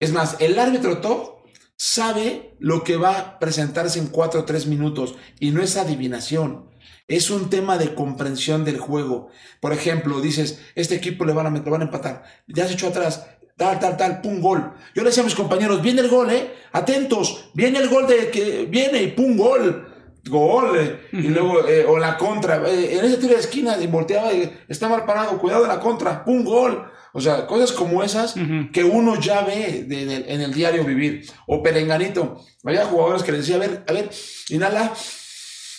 Es 0.00 0.12
más, 0.12 0.36
el 0.40 0.58
árbitro 0.58 0.98
top 1.00 1.34
sabe 1.76 2.56
lo 2.58 2.84
que 2.84 2.96
va 2.96 3.18
a 3.18 3.38
presentarse 3.38 3.98
en 3.98 4.08
4 4.08 4.40
o 4.40 4.44
3 4.44 4.66
minutos 4.66 5.14
y 5.38 5.50
no 5.50 5.62
es 5.62 5.76
adivinación. 5.76 6.70
Es 7.06 7.30
un 7.30 7.50
tema 7.50 7.76
de 7.78 7.94
comprensión 7.94 8.64
del 8.64 8.78
juego. 8.78 9.28
Por 9.60 9.72
ejemplo, 9.72 10.20
dices, 10.20 10.60
este 10.74 10.94
equipo 10.94 11.24
le 11.24 11.34
van 11.34 11.46
a, 11.46 11.50
le 11.50 11.70
van 11.70 11.82
a 11.82 11.84
empatar. 11.84 12.24
Ya 12.46 12.66
se 12.66 12.74
echó 12.74 12.88
atrás. 12.88 13.26
Tal, 13.56 13.78
tal, 13.78 13.96
tal, 13.96 14.20
pum, 14.20 14.40
gol. 14.40 14.74
Yo 14.94 15.02
le 15.02 15.10
decía 15.10 15.22
a 15.22 15.26
mis 15.26 15.34
compañeros, 15.34 15.80
viene 15.80 16.00
el 16.00 16.08
gol, 16.08 16.30
¿eh? 16.30 16.54
Atentos, 16.72 17.50
viene 17.54 17.78
el 17.78 17.88
gol 17.88 18.06
de 18.06 18.30
que 18.30 18.64
viene 18.64 19.02
y 19.02 19.12
pum, 19.12 19.36
gol 19.36 19.93
gol, 20.24 20.76
eh, 20.78 21.08
y 21.12 21.28
luego, 21.28 21.66
eh, 21.66 21.84
o 21.86 21.98
la 21.98 22.16
contra, 22.16 22.56
eh, 22.68 22.98
en 22.98 23.04
ese 23.04 23.18
tiro 23.18 23.34
de 23.34 23.40
esquina, 23.40 23.76
y 23.78 23.86
volteaba, 23.86 24.30
está 24.68 24.88
mal 24.88 25.04
parado, 25.04 25.38
cuidado 25.38 25.62
de 25.62 25.68
la 25.68 25.80
contra, 25.80 26.22
un 26.26 26.44
gol. 26.44 26.90
O 27.16 27.20
sea, 27.20 27.46
cosas 27.46 27.70
como 27.70 28.02
esas 28.02 28.34
que 28.72 28.82
uno 28.82 29.20
ya 29.20 29.42
ve 29.42 29.86
en 29.88 30.40
el 30.40 30.52
diario 30.52 30.84
vivir. 30.84 31.24
O 31.46 31.62
perenganito. 31.62 32.44
Había 32.64 32.86
jugadores 32.86 33.22
que 33.22 33.30
le 33.30 33.38
decía, 33.38 33.54
a 33.54 33.60
ver, 33.60 33.84
a 33.86 33.92
ver, 33.92 34.10
inhala, 34.48 34.92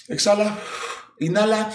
exhala, 0.08 0.58
inhala, 1.20 1.70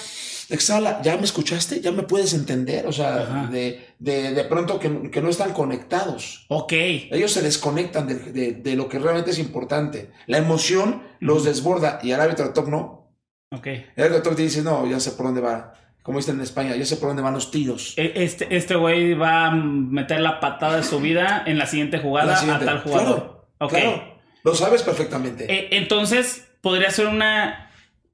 exhala, 0.51 1.01
¿ya 1.03 1.17
me 1.17 1.25
escuchaste? 1.25 1.81
¿Ya 1.81 1.93
me 1.93 2.03
puedes 2.03 2.35
entender? 2.35 2.87
O 2.87 2.93
sea, 2.93 3.49
de, 3.51 3.81
de, 3.99 4.33
de, 4.33 4.45
pronto 4.45 4.79
que, 4.79 5.11
que, 5.11 5.21
no 5.23 5.29
están 5.29 5.53
conectados. 5.53 6.47
Ok. 6.49 6.73
Ellos 6.73 7.33
se 7.33 7.43
desconectan 7.43 8.07
de, 8.07 8.53
de 8.53 8.77
lo 8.77 8.89
que 8.89 8.99
realmente 8.99 9.31
es 9.31 9.39
importante. 9.39 10.11
La 10.27 10.39
emoción 10.39 11.03
los 11.21 11.45
desborda 11.45 11.99
y 12.03 12.13
el 12.13 12.21
árbitro 12.21 12.53
top 12.53 12.69
no. 12.69 13.15
Ok. 13.53 13.67
El 13.67 14.05
árbitro 14.05 14.23
top 14.23 14.37
te 14.37 14.43
dice, 14.43 14.63
no, 14.63 14.87
ya 14.87 15.01
sé 15.01 15.13
por 15.13 15.27
dónde 15.27 15.41
va. 15.41 15.75
Como 16.03 16.19
dicen 16.19 16.37
en 16.37 16.43
España, 16.43 16.75
ya 16.77 16.85
sé 16.85 16.97
por 16.97 17.09
dónde 17.09 17.23
van 17.23 17.35
los 17.35 17.51
tiros. 17.51 17.95
E, 17.97 18.13
este, 18.17 18.57
este 18.57 18.75
güey 18.75 19.15
va 19.15 19.47
a 19.47 19.51
meter 19.51 20.21
la 20.21 20.41
patada 20.41 20.77
de 20.77 20.83
su 20.83 20.99
vida 21.01 21.43
en 21.47 21.59
la 21.59 21.67
siguiente 21.67 21.99
jugada 21.99 22.39
a 22.39 22.59
tal 22.59 22.81
jugador. 22.81 23.47
Claro, 23.59 23.71
claro. 23.71 24.21
Lo 24.43 24.55
sabes 24.55 24.83
perfectamente. 24.83 25.53
E, 25.53 25.77
entonces, 25.77 26.49
podría 26.63 26.91
ser 26.91 27.07
una 27.07 27.70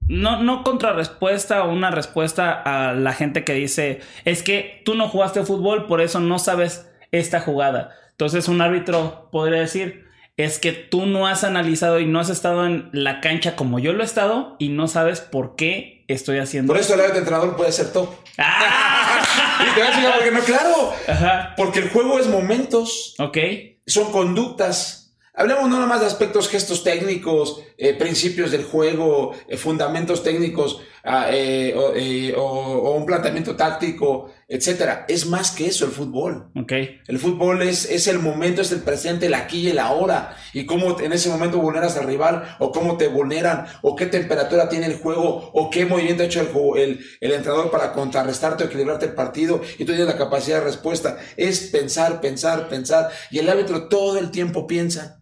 no, 0.08 0.42
no 0.42 0.62
contrarrespuesta 0.62 1.64
o 1.64 1.72
una 1.72 1.90
respuesta 1.90 2.52
a 2.52 2.92
la 2.94 3.12
gente 3.12 3.44
que 3.44 3.54
dice, 3.54 4.00
es 4.24 4.42
que 4.42 4.82
tú 4.84 4.94
no 4.94 5.08
jugaste 5.08 5.44
fútbol, 5.44 5.86
por 5.86 6.00
eso 6.00 6.20
no 6.20 6.38
sabes 6.38 6.88
esta 7.12 7.40
jugada. 7.40 7.90
Entonces 8.12 8.48
un 8.48 8.60
árbitro 8.60 9.28
podría 9.30 9.60
decir, 9.60 10.06
es 10.36 10.58
que 10.58 10.72
tú 10.72 11.06
no 11.06 11.26
has 11.26 11.44
analizado 11.44 11.98
y 11.98 12.06
no 12.06 12.20
has 12.20 12.28
estado 12.28 12.66
en 12.66 12.90
la 12.92 13.20
cancha 13.20 13.56
como 13.56 13.78
yo 13.78 13.92
lo 13.92 14.02
he 14.02 14.06
estado 14.06 14.56
y 14.58 14.68
no 14.68 14.86
sabes 14.86 15.20
por 15.20 15.56
qué 15.56 16.04
estoy 16.08 16.38
haciendo. 16.38 16.72
Por 16.72 16.80
eso 16.80 16.94
el 16.94 17.00
árbitro 17.00 17.20
entrenador 17.20 17.56
puede 17.56 17.72
ser 17.72 17.92
top. 17.92 18.10
¡Ah! 18.38 19.22
y 19.60 19.74
te 19.74 19.80
voy 19.80 20.06
a 20.06 20.14
porque 20.14 20.30
no, 20.30 20.40
claro. 20.40 21.52
Porque 21.56 21.78
el 21.80 21.88
juego 21.88 22.18
es 22.18 22.28
momentos. 22.28 23.14
Ok. 23.18 23.38
Son 23.86 24.12
conductas 24.12 25.05
Hablemos 25.38 25.68
no 25.68 25.86
más 25.86 26.00
de 26.00 26.06
aspectos, 26.06 26.48
gestos 26.48 26.82
técnicos, 26.82 27.60
eh, 27.76 27.92
principios 27.92 28.50
del 28.50 28.64
juego, 28.64 29.34
eh, 29.48 29.58
fundamentos 29.58 30.22
técnicos 30.22 30.80
ah, 31.04 31.28
eh, 31.30 32.34
o, 32.34 32.96
un 32.96 33.04
planteamiento 33.04 33.54
táctico, 33.54 34.32
etcétera. 34.48 35.04
Es 35.10 35.26
más 35.26 35.50
que 35.50 35.66
eso 35.66 35.84
el 35.84 35.90
fútbol. 35.90 36.48
Okay. 36.56 37.00
El 37.06 37.18
fútbol 37.18 37.60
es, 37.60 37.84
es 37.90 38.06
el 38.06 38.18
momento, 38.18 38.62
es 38.62 38.72
el 38.72 38.80
presente, 38.80 39.26
el 39.26 39.34
aquí 39.34 39.58
y 39.58 39.68
el 39.68 39.78
ahora. 39.78 40.34
Y 40.54 40.64
cómo 40.64 40.98
en 41.00 41.12
ese 41.12 41.28
momento 41.28 41.58
vulneras 41.58 41.98
al 41.98 42.06
rival, 42.06 42.56
o 42.58 42.72
cómo 42.72 42.96
te 42.96 43.08
vulneran, 43.08 43.66
o 43.82 43.94
qué 43.94 44.06
temperatura 44.06 44.70
tiene 44.70 44.86
el 44.86 44.96
juego, 44.96 45.50
o 45.52 45.68
qué 45.68 45.84
movimiento 45.84 46.22
ha 46.22 46.26
hecho 46.26 46.40
el, 46.40 46.82
el, 46.82 47.06
el 47.20 47.32
entrenador 47.32 47.70
para 47.70 47.92
contrarrestarte 47.92 48.64
o 48.64 48.68
equilibrarte 48.68 49.04
el 49.04 49.12
partido. 49.12 49.60
Y 49.74 49.84
tú 49.84 49.92
tienes 49.92 50.06
la 50.06 50.16
capacidad 50.16 50.60
de 50.60 50.64
respuesta. 50.64 51.18
Es 51.36 51.60
pensar, 51.66 52.22
pensar, 52.22 52.70
pensar. 52.70 53.10
Y 53.30 53.38
el 53.40 53.50
árbitro 53.50 53.88
todo 53.88 54.16
el 54.16 54.30
tiempo 54.30 54.66
piensa. 54.66 55.20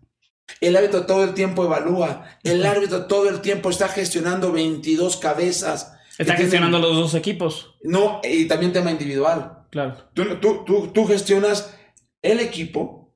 El 0.61 0.77
árbitro 0.77 1.07
todo 1.07 1.25
el 1.25 1.35
tiempo 1.35 1.65
evalúa. 1.65 2.39
El 2.43 2.65
árbitro 2.65 3.07
todo 3.07 3.29
el 3.29 3.41
tiempo 3.41 3.71
está 3.71 3.89
gestionando 3.89 4.53
22 4.53 5.17
cabezas. 5.17 5.93
Está 6.19 6.37
gestionando 6.37 6.79
los 6.79 6.97
dos 6.97 7.15
equipos. 7.15 7.75
No, 7.83 8.21
y 8.23 8.47
también 8.47 8.73
tema 8.73 8.91
individual. 8.91 9.67
Claro. 9.71 9.97
Tú, 10.15 10.37
tú, 10.37 10.65
tú, 10.65 10.89
tú 10.93 11.07
gestionas 11.07 11.75
el 12.23 12.41
equipo, 12.41 13.13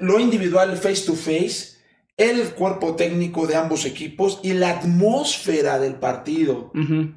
lo 0.00 0.20
individual 0.20 0.76
face 0.76 1.04
to 1.04 1.14
face 1.14 1.79
el 2.20 2.50
cuerpo 2.50 2.96
técnico 2.96 3.46
de 3.46 3.56
ambos 3.56 3.86
equipos 3.86 4.40
y 4.42 4.52
la 4.52 4.68
atmósfera 4.68 5.78
del 5.78 5.94
partido. 5.94 6.70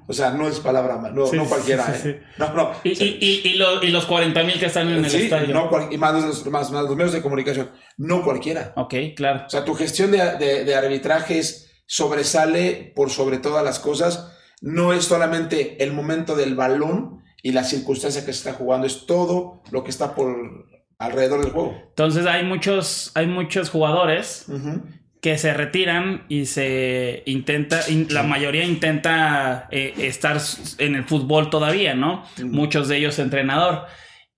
O 0.08 0.14
sea, 0.14 0.32
no 0.32 0.48
es 0.48 0.62
palabra 0.62 1.12
no, 1.14 1.30
no 1.30 1.46
cualquiera. 1.46 1.94
¿eh? 2.06 2.24
No, 2.38 2.54
no. 2.54 2.72
Y, 2.86 2.92
y, 2.92 3.42
y, 3.44 3.50
y, 3.82 3.90
los 3.90 4.06
40 4.06 4.44
mil 4.44 4.58
que 4.58 4.68
están 4.68 4.88
en 4.88 5.04
el 5.04 5.06
estadio. 5.06 5.54
No, 5.54 5.70
y 5.92 5.98
más 5.98 6.14
los, 6.24 6.46
más, 6.48 6.72
más 6.72 6.84
los 6.86 6.96
medios 6.96 7.12
de 7.12 7.22
comunicación. 7.22 7.72
No 7.98 8.24
cualquiera. 8.24 8.72
Ok, 8.78 8.94
claro. 9.14 9.44
O 9.46 9.50
sea, 9.50 9.66
tu 9.66 9.74
gestión 9.74 10.10
de, 10.12 10.38
de, 10.38 10.64
de 10.64 10.76
arbitrajes 10.76 11.84
sobresale 11.86 12.94
por 12.96 13.10
sobre 13.10 13.40
todas 13.40 13.64
las 13.66 13.80
cosas. 13.80 14.32
No 14.62 14.94
es 14.94 15.04
solamente 15.04 15.84
el 15.84 15.92
momento 15.92 16.38
del 16.38 16.56
balón 16.56 17.24
y 17.42 17.52
la 17.52 17.66
circunstancia 17.66 18.26
que 18.26 18.32
se 18.32 18.50
está 18.50 18.54
jugando, 18.54 18.88
es 18.88 19.06
todo 19.06 19.64
lo 19.70 19.84
que 19.84 19.90
está 19.90 20.16
por 20.16 20.34
alrededor 21.06 21.42
del 21.44 21.52
juego. 21.52 21.76
Entonces 21.90 22.26
hay 22.26 22.44
muchos, 22.44 23.12
hay 23.16 23.28
muchos 23.28 23.70
jugadores 23.70 24.48
que 25.22 25.38
se 25.38 25.54
retiran 25.54 26.26
y 26.28 26.46
se 26.46 27.24
intenta, 27.26 27.80
la 28.10 28.24
mayoría 28.24 28.66
intenta 28.66 29.68
eh, 29.72 29.94
estar 30.00 30.38
en 30.80 30.96
el 30.96 31.06
fútbol 31.06 31.50
todavía, 31.50 31.96
¿no? 31.96 32.26
Muchos 32.44 32.90
de 32.90 32.98
ellos 32.98 33.20
entrenador 33.20 33.86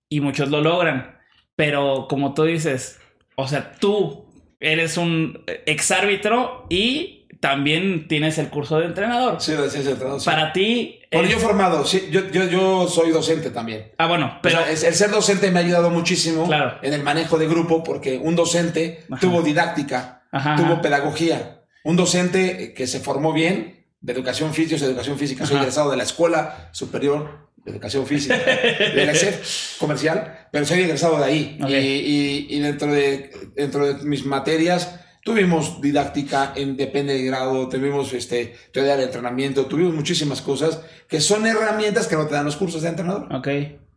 y 0.08 0.20
muchos 0.20 0.48
lo 0.48 0.60
logran. 0.60 1.18
Pero 1.56 2.06
como 2.08 2.34
tú 2.34 2.44
dices, 2.44 3.00
o 3.34 3.48
sea, 3.48 3.72
tú 3.72 4.26
eres 4.60 4.96
un 4.96 5.42
exárbitro 5.66 6.66
y 6.70 7.26
también 7.40 8.08
tienes 8.08 8.38
el 8.38 8.48
curso 8.48 8.78
de 8.78 8.86
entrenador. 8.86 9.40
Sí, 9.40 9.52
de 9.52 9.64
entrenador. 9.64 10.24
Para 10.24 10.52
ti. 10.52 11.00
Bueno, 11.16 11.30
yo 11.30 11.38
formado, 11.38 11.84
sí, 11.84 12.08
yo, 12.10 12.30
yo, 12.30 12.44
yo, 12.44 12.88
soy 12.88 13.10
docente 13.10 13.50
también. 13.50 13.92
Ah, 13.98 14.06
bueno, 14.06 14.38
pero. 14.42 14.60
el 14.66 14.76
ser 14.76 15.10
docente 15.10 15.50
me 15.50 15.60
ha 15.60 15.62
ayudado 15.62 15.90
muchísimo 15.90 16.48
en 16.82 16.92
el 16.92 17.02
manejo 17.02 17.38
de 17.38 17.46
grupo, 17.48 17.82
porque 17.82 18.18
un 18.18 18.36
docente 18.36 19.04
tuvo 19.20 19.42
didáctica, 19.42 20.22
tuvo 20.56 20.80
pedagogía. 20.80 21.62
Un 21.84 21.96
docente 21.96 22.74
que 22.74 22.86
se 22.86 22.98
formó 23.00 23.32
bien, 23.32 23.86
de 24.00 24.12
educación 24.12 24.52
física, 24.54 24.84
educación 24.84 25.18
física, 25.18 25.46
soy 25.46 25.58
egresado 25.58 25.90
de 25.90 25.96
la 25.96 26.02
Escuela 26.02 26.68
Superior 26.72 27.46
de 27.64 27.72
Educación 27.72 28.06
Física, 28.06 28.36
de 28.36 29.04
la 29.04 29.12
ESEF 29.12 29.76
comercial, 29.80 30.46
pero 30.52 30.64
soy 30.64 30.80
egresado 30.80 31.18
de 31.18 31.24
ahí. 31.24 31.58
Y, 31.66 31.74
y, 31.74 32.46
y 32.50 32.60
dentro, 32.60 32.92
de, 32.92 33.32
dentro 33.56 33.86
de 33.86 34.04
mis 34.04 34.24
materias 34.24 35.00
Tuvimos 35.26 35.80
didáctica 35.80 36.52
en 36.54 36.76
depende 36.76 37.12
del 37.14 37.26
grado, 37.26 37.68
tuvimos 37.68 38.12
este, 38.12 38.54
teoría 38.70 38.94
del 38.94 39.06
entrenamiento, 39.06 39.66
tuvimos 39.66 39.92
muchísimas 39.92 40.40
cosas 40.40 40.80
que 41.08 41.20
son 41.20 41.44
herramientas 41.48 42.06
que 42.06 42.14
no 42.14 42.28
te 42.28 42.34
dan 42.34 42.44
los 42.44 42.54
cursos 42.54 42.82
de 42.82 42.90
entrenador. 42.90 43.26
Ok. 43.34 43.48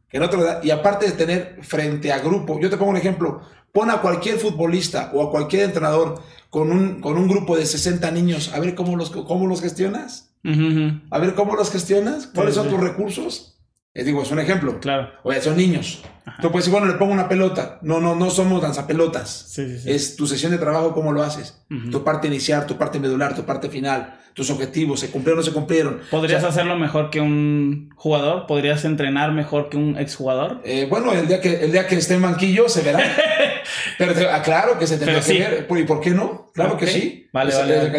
Que 0.09 0.17
no 0.17 0.27
te 0.27 0.37
y 0.63 0.71
aparte 0.71 1.05
de 1.05 1.11
tener 1.11 1.59
frente 1.61 2.11
a 2.11 2.17
grupo, 2.17 2.59
yo 2.59 2.67
te 2.71 2.77
pongo 2.77 2.89
un 2.89 2.97
ejemplo, 2.97 3.41
pon 3.71 3.91
a 3.91 4.01
cualquier 4.01 4.39
futbolista 4.39 5.11
o 5.13 5.21
a 5.21 5.29
cualquier 5.29 5.65
entrenador 5.65 6.19
con 6.49 6.71
un, 6.71 6.99
con 6.99 7.15
un 7.15 7.27
grupo 7.27 7.55
de 7.55 7.67
60 7.67 8.09
niños, 8.09 8.51
a 8.51 8.59
ver 8.59 8.73
cómo 8.73 8.97
los, 8.97 9.11
cómo 9.11 9.45
los 9.45 9.61
gestionas. 9.61 10.31
A 11.11 11.19
ver 11.19 11.35
cómo 11.35 11.55
los 11.55 11.69
gestionas, 11.69 12.25
cuáles 12.25 12.55
son 12.55 12.69
tus 12.69 12.79
recursos. 12.79 13.58
Les 13.93 14.05
digo, 14.05 14.21
es 14.21 14.31
un 14.31 14.39
ejemplo. 14.39 14.79
Claro. 14.79 15.09
Oye, 15.23 15.41
son 15.41 15.57
niños. 15.57 16.03
Tú 16.41 16.51
puedes 16.51 16.65
decir, 16.65 16.71
bueno, 16.79 16.85
le 16.91 16.97
pongo 16.99 17.11
una 17.11 17.27
pelota. 17.27 17.79
No, 17.81 17.99
no, 17.99 18.15
no 18.15 18.29
somos 18.29 18.61
lanzapelotas. 18.61 19.45
Sí, 19.49 19.65
sí, 19.67 19.79
sí. 19.79 19.91
Es 19.91 20.15
tu 20.15 20.27
sesión 20.27 20.51
de 20.51 20.59
trabajo, 20.59 20.93
cómo 20.93 21.11
lo 21.11 21.23
haces. 21.23 21.65
Tu 21.91 22.03
parte 22.03 22.27
inicial, 22.27 22.65
tu 22.67 22.77
parte 22.77 22.99
medular, 22.99 23.35
tu 23.35 23.45
parte 23.45 23.67
final, 23.67 24.15
tus 24.35 24.49
objetivos, 24.51 24.99
se 24.99 25.09
cumplieron 25.09 25.39
o 25.39 25.41
no 25.41 25.45
se 25.45 25.51
cumplieron. 25.53 26.01
¿Podrías 26.11 26.37
O 26.37 26.41
sea, 26.41 26.49
hacerlo 26.49 26.75
mejor 26.77 27.09
que 27.09 27.19
un 27.19 27.89
jugador? 27.95 28.45
¿Podrías 28.45 28.85
entrenar 28.85 29.31
mejor 29.33 29.69
que 29.69 29.77
un 29.77 29.97
exjugador? 29.97 30.61
eh, 30.63 30.85
bueno, 30.89 31.11
el 31.13 31.27
día, 31.27 31.41
que, 31.41 31.55
el 31.63 31.71
día 31.71 31.87
que 31.87 31.95
esté 31.95 32.13
en 32.13 32.21
banquillo 32.21 32.69
se 32.69 32.81
verá. 32.83 32.99
Pero 33.97 34.13
ah, 34.31 34.41
claro 34.41 34.77
que 34.79 34.87
se 34.87 34.97
tendría 34.97 35.19
Pero 35.19 35.25
que 35.25 35.33
sí. 35.33 35.39
ver. 35.39 35.79
¿Y 35.79 35.83
por 35.85 35.99
qué 35.99 36.11
no? 36.11 36.51
Claro 36.53 36.77
que 36.77 36.87
sí. 36.87 37.27
Vale, 37.33 37.51
Les- 37.51 37.57
vale, 37.59 37.75
eh, 37.85 37.89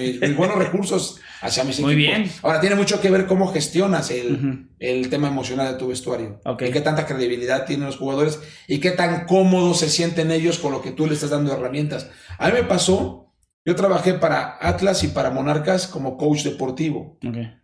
mis, 0.00 0.20
mis 0.20 0.36
buenos 0.36 0.56
recursos 0.58 1.20
hacia 1.40 1.64
mis 1.64 1.78
Muy 1.80 1.94
equipos. 1.94 2.16
bien. 2.18 2.30
Ahora, 2.42 2.60
tiene 2.60 2.76
mucho 2.76 3.00
que 3.00 3.10
ver 3.10 3.26
cómo 3.26 3.52
gestionas 3.52 4.10
el, 4.10 4.68
el 4.78 5.08
tema 5.10 5.28
emocional 5.28 5.72
de 5.72 5.78
tu 5.78 5.88
vestuario. 5.88 6.40
Y 6.68 6.70
qué 6.72 6.80
tanta 6.80 7.06
credibilidad 7.06 7.66
tienen 7.66 7.86
los 7.86 7.96
jugadores 7.96 8.40
y 8.66 8.78
qué 8.78 8.90
tan 8.90 9.26
cómodos 9.26 9.78
se 9.78 9.88
sienten 9.88 10.30
ellos 10.30 10.58
con 10.58 10.72
lo 10.72 10.82
que 10.82 10.90
tú 10.90 11.06
le 11.06 11.14
estás 11.14 11.30
dando 11.30 11.52
herramientas. 11.52 12.08
A 12.38 12.48
mí 12.48 12.54
me 12.54 12.64
pasó, 12.64 13.32
yo 13.64 13.76
trabajé 13.76 14.14
para 14.14 14.56
Atlas 14.60 15.04
y 15.04 15.08
para 15.08 15.30
Monarcas 15.30 15.86
como 15.86 16.16
coach 16.16 16.42
deportivo. 16.42 17.18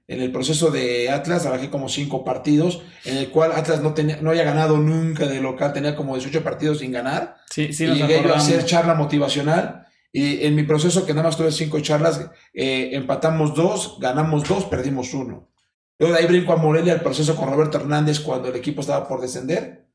En 0.08 0.20
el 0.20 0.30
proceso 0.30 0.70
de 0.70 1.10
Atlas 1.10 1.42
trabajé 1.42 1.68
como 1.68 1.88
cinco 1.88 2.22
partidos, 2.24 2.82
en 3.04 3.16
el 3.16 3.28
cual 3.30 3.50
Atlas 3.52 3.80
no, 3.82 3.92
tenía, 3.92 4.18
no 4.20 4.30
había 4.30 4.44
ganado 4.44 4.78
nunca 4.78 5.26
de 5.26 5.40
local, 5.40 5.72
tenía 5.72 5.96
como 5.96 6.14
18 6.14 6.44
partidos 6.44 6.78
sin 6.78 6.92
ganar. 6.92 7.38
Sí, 7.50 7.72
sí, 7.72 7.84
y 7.84 7.88
nos 7.88 7.98
llegué 7.98 8.22
yo 8.22 8.32
a 8.32 8.36
hacer 8.36 8.64
charla 8.64 8.94
motivacional. 8.94 9.85
Y 10.18 10.46
en 10.46 10.54
mi 10.54 10.62
proceso, 10.62 11.04
que 11.04 11.12
nada 11.12 11.28
más 11.28 11.36
tuve 11.36 11.52
cinco 11.52 11.78
charlas, 11.80 12.30
eh, 12.54 12.90
empatamos 12.92 13.54
dos, 13.54 13.98
ganamos 14.00 14.48
dos, 14.48 14.64
perdimos 14.64 15.12
uno. 15.12 15.50
Luego 15.98 16.14
de 16.14 16.20
ahí 16.22 16.26
brinco 16.26 16.54
a 16.54 16.56
Morelia 16.56 16.94
el 16.94 17.00
proceso 17.02 17.36
con 17.36 17.50
Roberto 17.50 17.76
Hernández 17.78 18.20
cuando 18.20 18.48
el 18.48 18.56
equipo 18.56 18.80
estaba 18.80 19.06
por 19.06 19.20
descender. 19.20 19.86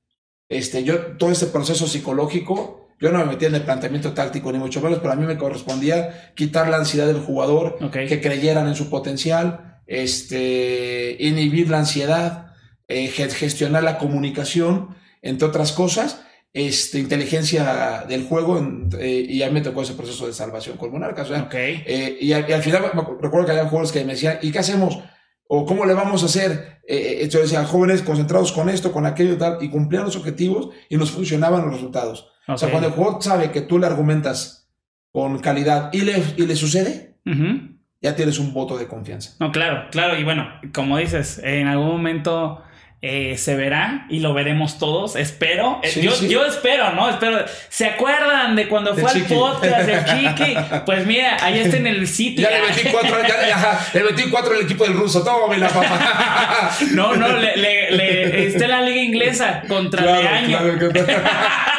Este, 0.48 0.84
yo, 0.84 1.18
todo 1.18 1.32
ese 1.32 1.48
proceso 1.48 1.88
psicológico, 1.88 2.88
yo 3.00 3.12
no 3.12 3.18
me 3.20 3.26
metía 3.26 3.48
en 3.48 3.56
el 3.56 3.64
planteamiento 3.64 4.14
táctico 4.14 4.52
ni 4.52 4.60
mucho 4.60 4.80
menos, 4.80 5.00
pero 5.00 5.12
a 5.14 5.16
mí 5.16 5.26
me 5.26 5.38
correspondía 5.40 6.34
quitar 6.36 6.70
la 6.70 6.78
ansiedad 6.78 7.08
del 7.08 7.20
jugador, 7.22 7.80
Ok. 7.82 7.94
que 8.08 8.22
creyeran 8.22 8.68
en 8.68 8.76
su 8.76 8.92
potencial, 8.92 9.82
este, 9.88 11.18
inhibir 11.20 11.70
la 11.70 11.80
ansiedad, 11.80 12.54
eh, 12.88 13.08
ge- 13.08 13.30
gestionar 13.30 13.84
la 13.84 13.98
comunicación, 13.98 14.96
entre 15.24 15.48
otras 15.48 15.72
cosas, 15.72 16.22
este, 16.54 17.00
inteligencia 17.00 18.04
del 18.10 18.24
juego, 18.26 18.58
en- 18.58 18.90
eh, 19.00 19.26
y 19.28 19.42
a 19.44 19.48
mí 19.48 19.54
me 19.54 19.62
tocó 19.62 19.82
ese 19.84 19.94
proceso 19.94 20.28
de 20.28 20.34
salvación 20.34 20.78
con 20.78 20.92
Monarcas. 20.92 21.30
o 21.30 21.34
sea, 21.34 21.44
Ok. 21.44 21.54
eh, 21.56 22.18
y, 22.20 22.34
al, 22.34 22.50
y 22.50 22.54
al 22.54 22.62
final 22.62 22.84
recuerdo 23.22 23.46
que 23.46 23.52
había 23.52 23.66
jugadores 23.66 23.92
que 23.92 24.04
me 24.04 24.14
decían, 24.14 24.38
¿y 24.42 24.52
qué 24.52 24.60
hacemos? 24.60 25.00
¿O 25.48 25.66
cómo 25.66 25.86
le 25.86 25.94
vamos 25.94 26.24
a 26.24 26.26
hacer? 26.28 26.80
Eh, 26.88 27.20
eh, 27.22 27.30
yo 27.30 27.42
decía, 27.42 27.64
jóvenes 27.64 28.02
concentrados 28.02 28.52
con 28.52 28.70
esto, 28.70 28.92
con 28.92 29.06
aquello 29.06 29.34
y 29.34 29.38
tal, 29.38 29.58
y 29.62 29.70
cumplían 29.70 30.04
los 30.06 30.16
objetivos 30.16 30.70
y 30.90 30.98
nos 30.98 31.12
funcionaban 31.12 31.62
los 31.64 31.74
resultados. 31.74 32.28
O 32.48 32.58
sea, 32.58 32.70
cuando 32.70 32.88
el 32.90 32.94
jugador 32.96 33.22
sabe 33.24 33.52
que 33.52 33.62
tú 33.62 33.78
le 33.80 33.86
argumentas 33.88 34.70
con 35.12 35.40
calidad 35.40 35.90
y 35.94 36.02
le, 36.02 36.22
y 36.38 36.46
le 36.46 36.56
sucede, 36.56 37.18
Ujú. 37.26 37.78
ya 38.02 38.16
tienes 38.16 38.40
un 38.40 38.54
voto 38.54 38.78
de 38.78 38.88
confianza. 38.88 39.36
No, 39.40 39.52
claro, 39.52 39.88
claro. 39.92 40.18
Y 40.18 40.24
bueno, 40.24 40.48
como 40.74 40.98
dices, 40.98 41.40
en 41.44 41.68
algún 41.68 41.88
momento 41.88 42.62
eh, 43.04 43.36
se 43.38 43.56
verá 43.56 44.06
y 44.10 44.20
lo 44.20 44.34
veremos 44.34 44.78
todos. 44.78 45.16
Espero. 45.16 45.80
Eh, 45.84 45.90
Sí, 45.90 46.02
yo, 46.02 46.12
sí. 46.12 46.28
yo 46.30 46.46
espero, 46.46 46.92
¿no? 46.94 47.10
Espero. 47.10 47.44
¿Se 47.70 47.88
acuerdan 47.88 48.56
de 48.56 48.68
cuando 48.68 48.96
fue 48.96 49.10
al 49.10 49.24
podcast 49.24 49.86
del 49.88 50.06
Chiqui? 50.36 50.56
Pues 50.86 51.08
mira, 51.08 51.38
ahí 51.44 51.60
está 51.60 51.78
en 51.78 51.88
el 51.88 52.08
sitio. 52.08 52.48
Ya 52.48 52.58
le 52.60 52.68
metí 52.68 52.90
cuatro, 52.92 53.18
ya, 53.28 53.42
le- 53.42 53.52
ajá, 53.54 53.88
le 53.94 54.04
metí 54.04 54.30
cuatro 54.30 54.54
al 54.54 54.62
equipo 54.62 54.84
del 54.84 54.94
ruso. 54.94 55.24
Toma 55.24 55.58
la 55.58 55.68
papá. 55.70 56.70
No, 56.92 57.16
no, 57.16 57.28
le, 57.38 57.56
le, 57.58 57.92
le- 57.92 58.48
está 58.48 58.66
en 58.66 58.72
la 58.72 58.82
liga 58.82 59.02
inglesa 59.02 59.64
contra 59.68 60.04
Leaño. 60.04 60.60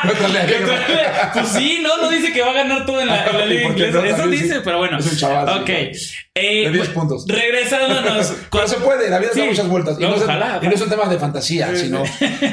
Contra 0.02 0.28
Leaño. 0.28 0.66
Pues 1.32 1.48
sí, 1.48 1.78
no, 1.82 1.96
no 1.98 2.08
dice 2.10 2.32
que 2.32 2.42
va 2.42 2.50
a 2.50 2.54
ganar 2.54 2.84
todo 2.84 3.00
en 3.00 3.06
la, 3.06 3.24
en 3.26 3.38
la 3.38 3.46
liga 3.46 3.68
¿Por 3.68 3.76
qué 3.76 3.86
inglesa. 3.86 3.98
no? 4.08 4.16
Eso 4.16 4.26
dice, 4.28 4.54
sí. 4.56 4.60
pero 4.64 4.78
bueno. 4.78 4.98
Es 4.98 5.12
un 5.12 5.16
chaval, 5.18 5.48
Ok. 5.60 5.66
claro. 5.66 5.90
Eh, 6.34 6.64
De 6.64 6.70
10 6.70 6.90
bu- 6.90 6.94
puntos. 6.94 7.24
Regresándonos. 7.28 8.34
Pero 8.50 8.66
se 8.68 8.76
puede, 8.78 9.10
la 9.10 9.18
vida 9.18 9.30
Sí. 9.34 9.40
da 9.40 9.46
muchas 9.46 9.68
vueltas. 9.68 9.96
Y 9.98 10.02
No, 10.02 10.10
no, 10.10 10.16
es- 10.16 10.22
ojalá, 10.22 10.58
y 10.62 10.66
no 10.66 10.72
es 10.74 10.80
un 10.80 10.88
tema 10.90 11.04
de 11.12 11.18
fantasía, 11.18 11.70
Sí, 11.74 11.84
sino. 11.84 12.02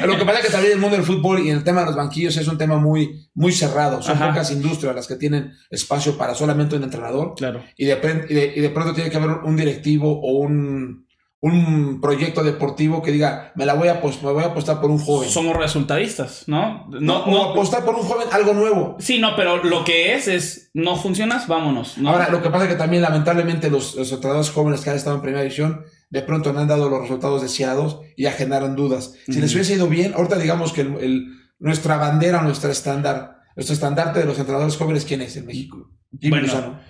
Lo 0.06 0.16
que 0.18 0.24
pasa 0.24 0.38
es 0.40 0.46
que 0.46 0.52
también 0.52 0.74
el 0.74 0.78
mundo 0.78 0.96
del 0.96 1.04
fútbol 1.04 1.40
y 1.40 1.50
el 1.50 1.64
tema 1.64 1.80
de 1.80 1.86
los 1.86 1.96
banquillos 1.96 2.36
es 2.36 2.46
un 2.48 2.58
tema 2.58 2.76
muy, 2.78 3.28
muy 3.34 3.52
cerrado. 3.52 4.02
Son 4.02 4.16
Ajá. 4.16 4.28
pocas 4.28 4.50
industrias 4.52 4.94
las 4.94 5.06
que 5.06 5.16
tienen 5.16 5.52
espacio 5.70 6.16
para 6.16 6.34
solamente 6.34 6.76
un 6.76 6.82
entrenador. 6.84 7.34
Claro. 7.36 7.62
Y 7.76 7.84
de, 7.86 7.98
y 8.28 8.34
de, 8.34 8.52
y 8.56 8.60
de 8.60 8.70
pronto 8.70 8.92
tiene 8.94 9.10
que 9.10 9.16
haber 9.16 9.30
un 9.44 9.56
directivo 9.56 10.20
o 10.20 10.38
un, 10.38 11.06
un 11.42 12.00
proyecto 12.02 12.42
deportivo 12.44 13.00
que 13.02 13.12
diga, 13.12 13.52
me 13.54 13.64
la 13.64 13.72
voy 13.72 13.88
a, 13.88 13.94
me 13.94 14.32
voy 14.32 14.42
a 14.44 14.48
apostar 14.48 14.78
por 14.80 14.90
un 14.90 14.98
joven. 14.98 15.30
Somos 15.30 15.56
resultadistas, 15.56 16.44
¿no? 16.46 16.86
no, 16.90 17.00
No, 17.00 17.24
o 17.24 17.30
no. 17.30 17.44
apostar 17.52 17.82
por 17.84 17.94
un 17.94 18.02
joven, 18.02 18.28
algo 18.30 18.52
nuevo. 18.52 18.96
Sí, 18.98 19.18
no, 19.18 19.34
pero 19.36 19.62
lo 19.64 19.82
que 19.84 20.14
es 20.14 20.28
es 20.28 20.70
no 20.74 20.96
funcionas, 20.96 21.48
vámonos. 21.48 21.96
¿no? 21.96 22.10
Ahora, 22.10 22.28
lo 22.28 22.42
que 22.42 22.50
pasa 22.50 22.64
es 22.64 22.70
que 22.72 22.76
también, 22.76 23.02
lamentablemente, 23.02 23.70
los, 23.70 23.94
los 23.94 24.12
entrenadores 24.12 24.50
jóvenes 24.50 24.82
que 24.82 24.90
han 24.90 24.96
estado 24.96 25.16
en 25.16 25.22
primera 25.22 25.42
división, 25.42 25.82
de 26.10 26.22
pronto 26.22 26.52
no 26.52 26.60
han 26.60 26.68
dado 26.68 26.88
los 26.90 27.00
resultados 27.00 27.40
deseados 27.42 28.00
y 28.16 28.24
ya 28.24 28.32
generan 28.32 28.76
dudas. 28.76 29.14
Si 29.26 29.40
les 29.40 29.54
hubiese 29.54 29.74
ido 29.74 29.86
bien, 29.88 30.12
ahorita 30.14 30.36
digamos 30.38 30.72
que 30.72 30.82
el, 30.82 30.94
el- 31.00 31.26
nuestra 31.58 31.96
bandera, 31.96 32.42
nuestra 32.42 32.70
estándar, 32.72 33.36
nuestro 33.56 33.74
estandarte 33.74 34.18
de 34.20 34.24
los 34.26 34.38
entrenadores 34.38 34.76
jóvenes, 34.76 35.04
¿quién 35.04 35.20
es 35.22 35.36
en 35.36 35.46
México? 35.46 35.90
Jimmy 36.18 36.40
Bueno, 36.40 36.80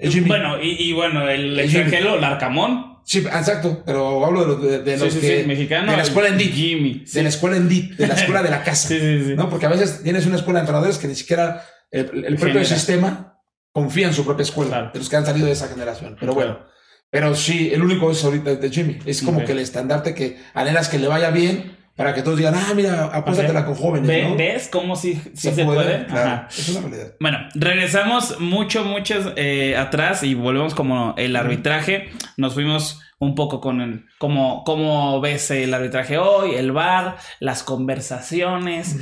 Jimmy. 0.00 0.26
Bueno, 0.28 0.60
y, 0.62 0.88
y 0.90 0.92
bueno, 0.92 1.28
el 1.28 1.50
Jimmy. 1.52 1.62
extranjero, 1.62 2.18
Larcamón. 2.20 2.90
Sí, 3.04 3.18
exacto, 3.20 3.82
pero 3.86 4.24
hablo 4.26 4.40
de, 4.42 4.46
los- 4.48 4.62
de, 4.62 4.78
de 4.82 4.96
los 4.98 5.12
sí, 5.12 5.20
sí, 5.20 5.26
que... 5.26 5.40
sí, 5.42 5.46
mexicano. 5.48 5.90
de 5.92 5.96
la 5.96 6.02
escuela 6.02 6.28
en 6.28 6.38
DIT. 6.38 6.52
Jimmy. 6.52 7.04
De 7.12 7.22
la 7.22 7.28
escuela 7.30 7.56
en 7.56 7.68
DIT, 7.68 7.92
de 7.96 8.06
la 8.06 8.14
escuela 8.14 8.42
de 8.42 8.50
la 8.50 8.62
casa. 8.62 8.88
Sí, 8.90 8.98
sí, 9.00 9.24
sí. 9.24 9.34
¿no? 9.36 9.48
Porque 9.48 9.66
a 9.66 9.70
veces 9.70 10.02
tienes 10.02 10.26
una 10.26 10.36
escuela 10.36 10.58
de 10.58 10.62
entrenadores 10.64 10.98
que 10.98 11.08
ni 11.08 11.14
siquiera 11.14 11.64
el, 11.90 12.04
el 12.24 12.34
propio 12.36 12.46
Genera. 12.60 12.64
sistema 12.64 13.38
confía 13.72 14.08
en 14.08 14.12
su 14.14 14.24
propia 14.24 14.42
escuela, 14.42 14.70
Claro. 14.70 14.90
de 14.92 14.98
los 14.98 15.08
que 15.08 15.16
han 15.16 15.24
salido 15.24 15.46
de 15.46 15.52
esa 15.52 15.68
generación. 15.68 16.16
Pero 16.20 16.34
Claro. 16.34 16.66
Pero 17.10 17.34
sí, 17.34 17.70
el 17.72 17.82
único 17.82 18.10
es 18.10 18.24
ahorita 18.24 18.54
de 18.56 18.70
Jimmy. 18.70 18.98
Es 19.04 19.22
como 19.22 19.44
que 19.44 19.52
el 19.52 19.58
estandarte 19.58 20.14
que 20.14 20.38
anhelas 20.54 20.88
que 20.88 20.98
le 20.98 21.08
vaya 21.08 21.30
bien 21.30 21.76
para 21.96 22.14
que 22.14 22.22
todos 22.22 22.38
digan, 22.38 22.54
ah, 22.54 22.72
mira, 22.74 23.04
apuéstatela 23.12 23.60
Ok. 23.60 23.66
con 23.66 23.74
jóvenes, 23.74 24.08
Ve- 24.08 24.22
¿no? 24.28 24.36
¿Ves 24.36 24.68
cómo 24.72 24.96
sí, 24.96 25.20
sí 25.34 25.50
se, 25.50 25.64
puede? 25.64 26.06
Claro, 26.06 26.30
Ajá. 26.30 26.48
es 26.50 26.68
una 26.70 26.80
realidad. 26.88 27.14
Bueno, 27.20 27.38
regresamos 27.54 28.40
mucho, 28.40 28.84
mucho 28.84 29.34
eh, 29.36 29.76
atrás 29.76 30.22
y 30.22 30.34
volvemos 30.34 30.74
como 30.74 31.14
el 31.18 31.36
arbitraje. 31.36 32.08
Nos 32.38 32.54
fuimos 32.54 33.00
un 33.18 33.34
poco 33.34 33.60
con 33.60 33.82
el 33.82 34.06
cómo, 34.18 34.64
cómo 34.64 35.20
ves 35.20 35.50
el 35.50 35.74
arbitraje 35.74 36.16
hoy, 36.16 36.54
el 36.54 36.72
VAR, 36.72 37.16
las 37.38 37.62
conversaciones. 37.62 38.96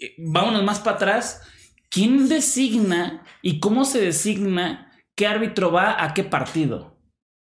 Eh, 0.00 0.14
Vámonos 0.18 0.64
más 0.64 0.80
para 0.80 0.96
atrás. 0.96 1.42
¿Quién 1.90 2.28
designa 2.28 3.22
y 3.42 3.60
cómo 3.60 3.84
se 3.84 4.00
designa 4.00 4.90
qué 5.14 5.26
árbitro 5.28 5.70
va 5.70 6.02
a 6.02 6.12
qué 6.14 6.24
partido? 6.24 6.91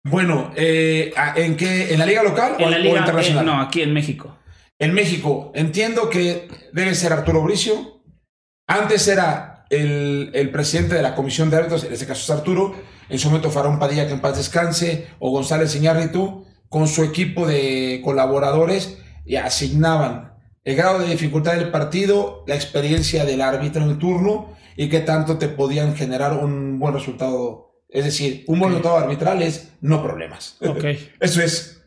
Bueno, 0.05 0.53
eh, 0.55 1.13
¿en 1.37 1.57
qué? 1.57 1.93
¿En 1.93 1.99
la 1.99 2.07
liga 2.07 2.23
local 2.23 2.57
o, 2.59 2.63
En 2.63 2.71
la 2.71 2.77
o 2.77 2.81
liga, 2.81 2.99
internacional? 3.01 3.43
eh, 3.45 3.47
no, 3.47 3.61
aquí 3.61 3.81
en 3.83 3.93
México. 3.93 4.37
En 4.79 4.93
México, 4.93 5.51
entiendo 5.55 6.11
que 6.11 6.49
debe 6.73 6.95
ser 6.95 7.13
Arturo 7.13 7.43
Bricio. 7.43 8.03
Antes 8.67 9.09
era 9.09 9.65
el, 9.71 10.31
el 10.35 10.51
presidente 10.51 10.95
de 10.95 11.03
la 11.03 11.15
comisión 11.15 11.49
de 11.51 11.57
árbitros, 11.57 11.85
en 11.85 11.93
este 11.93 12.07
caso 12.07 12.21
es 12.23 12.39
Arturo. 12.39 12.75
En 13.09 13.19
su 13.19 13.29
momento 13.29 13.51
Faraón 13.51 13.79
Padilla, 13.79 14.07
que 14.07 14.13
en 14.15 14.21
paz 14.21 14.37
descanse, 14.37 15.09
o 15.19 15.31
González 15.31 15.75
Iñárritu, 15.77 16.47
con 16.69 16.89
su 16.89 17.03
equipo 17.05 17.47
de 17.47 18.01
colaboradores, 18.03 18.99
y 19.27 19.37
asignaban 19.37 20.35
el 20.65 20.77
grado 20.77 20.99
de 20.99 21.09
dificultad 21.09 21.55
del 21.55 21.71
partido, 21.71 22.45
la 22.47 22.55
experiencia 22.55 23.25
del 23.25 23.41
árbitro 23.43 23.83
en 23.83 23.99
turno 23.99 24.55
y 24.77 24.89
qué 24.89 25.01
tanto 25.01 25.39
te 25.39 25.49
podían 25.49 25.95
generar 25.95 26.33
un 26.33 26.79
buen 26.79 26.95
resultado. 26.95 27.64
Es 27.95 28.05
decir, 28.05 28.45
un 28.49 28.59
buen 28.59 28.73
Ok. 28.73 28.79
resultado 28.79 29.05
arbitral 29.05 29.41
es 29.43 29.69
no 29.81 30.03
problemas. 30.03 30.57
Ok. 30.61 30.85
Eso 31.21 31.41
es. 31.41 31.83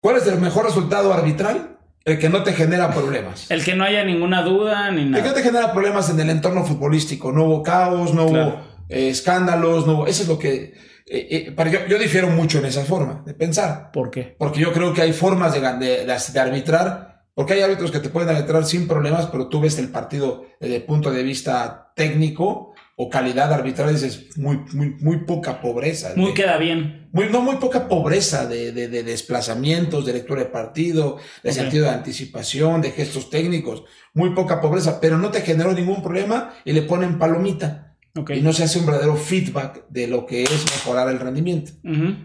¿Cuál 0.00 0.16
es 0.16 0.26
el 0.26 0.38
mejor 0.40 0.64
resultado 0.64 1.12
arbitral? 1.12 1.78
El 2.04 2.18
que 2.18 2.28
no 2.28 2.42
te 2.42 2.52
genera 2.52 2.92
problemas. 2.92 3.50
El 3.50 3.64
que 3.64 3.74
no 3.74 3.82
haya 3.84 4.04
ninguna 4.04 4.42
duda 4.42 4.90
ni 4.90 5.00
El 5.02 5.06
que 5.06 5.10
no 5.12 5.18
nada. 5.20 5.34
te 5.34 5.42
genera 5.42 5.72
problemas 5.72 6.08
en 6.10 6.20
el 6.20 6.30
entorno 6.30 6.64
futbolístico. 6.64 7.32
No 7.32 7.44
hubo 7.44 7.62
caos, 7.62 8.12
no 8.14 8.26
Claro. 8.28 8.48
hubo 8.48 8.60
eh, 8.90 9.08
escándalos, 9.08 9.86
no 9.86 9.94
hubo... 9.94 10.06
Eso 10.06 10.22
es 10.22 10.28
lo 10.28 10.38
que... 10.38 10.74
eh, 11.06 11.28
eh, 11.30 11.52
para 11.52 11.70
yo, 11.70 11.78
yo 11.88 11.98
difiero 11.98 12.28
mucho 12.28 12.58
en 12.58 12.66
esa 12.66 12.84
forma 12.84 13.22
de 13.26 13.32
pensar. 13.34 13.90
¿Por 13.90 14.10
qué? 14.10 14.36
Porque 14.38 14.60
yo 14.60 14.72
creo 14.74 14.92
que 14.92 15.00
hay 15.02 15.12
formas 15.14 15.54
de, 15.54 15.60
de- 15.60 16.04
de- 16.04 16.32
de 16.32 16.40
arbitrar. 16.40 17.24
Porque 17.34 17.54
hay 17.54 17.62
árbitros 17.62 17.90
que 17.90 17.98
te 18.00 18.10
pueden 18.10 18.28
arbitrar 18.28 18.64
sin 18.66 18.86
problemas, 18.86 19.26
pero 19.26 19.48
tú 19.48 19.60
ves 19.60 19.78
el 19.78 19.88
partido 19.88 20.44
desde 20.60 20.76
el 20.76 20.82
punto 20.84 21.10
de 21.10 21.22
vista 21.24 21.90
técnico 21.96 22.73
o 22.96 23.10
calidad 23.10 23.52
arbitral 23.52 23.92
dices 23.92 24.36
muy, 24.36 24.58
muy, 24.72 24.90
muy 25.00 25.24
poca 25.24 25.60
pobreza. 25.60 26.12
Muy 26.16 26.28
de- 26.28 26.34
queda 26.34 26.56
bien. 26.58 27.08
muy, 27.12 27.28
no 27.28 27.40
muy 27.40 27.56
poca 27.56 27.88
pobreza 27.88 28.46
de, 28.46 28.70
de- 28.72 28.88
de 28.88 29.02
desplazamientos, 29.02 30.06
de 30.06 30.12
lectura 30.12 30.40
de 30.42 30.46
partido, 30.50 31.16
de 31.42 31.52
sentido 31.52 31.84
de 31.84 31.90
anticipación, 31.90 32.80
de 32.80 32.92
gestos 32.92 33.30
técnicos. 33.30 33.82
Muy 34.12 34.30
poca 34.34 34.60
pobreza, 34.60 35.00
pero 35.00 35.18
no 35.18 35.30
te 35.30 35.40
generó 35.40 35.72
ningún 35.72 36.02
problema 36.02 36.54
y 36.64 36.72
le 36.72 36.82
ponen 36.82 37.18
palomita. 37.18 37.96
Ok. 38.16 38.30
Y 38.30 38.42
no 38.42 38.52
se 38.52 38.62
hace 38.62 38.78
un 38.78 38.86
verdadero 38.86 39.16
feedback 39.16 39.88
de 39.88 40.06
lo 40.06 40.24
que 40.24 40.44
es 40.44 40.64
mejorar 40.66 41.08
el 41.08 41.18
rendimiento. 41.18 41.72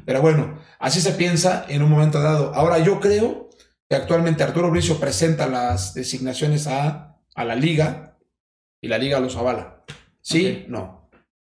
Pero 0.05 0.21
bueno, 0.21 0.59
así 0.79 1.01
se 1.01 1.13
piensa 1.13 1.65
en 1.67 1.81
un 1.81 1.89
momento 1.89 2.21
dado. 2.21 2.53
Ahora 2.53 2.77
yo 2.77 2.99
creo 2.99 3.49
que 3.89 3.95
actualmente 3.95 4.43
Arturo 4.43 4.69
Bricio 4.69 4.99
presenta 4.99 5.47
las 5.47 5.95
designaciones 5.95 6.67
a, 6.67 7.17
a 7.33 7.43
la 7.43 7.55
liga 7.55 8.19
y 8.79 8.87
la 8.87 8.99
liga 8.99 9.19
los 9.19 9.35
avala. 9.35 9.78
¿Sí? 10.29 10.65
No. 10.67 11.09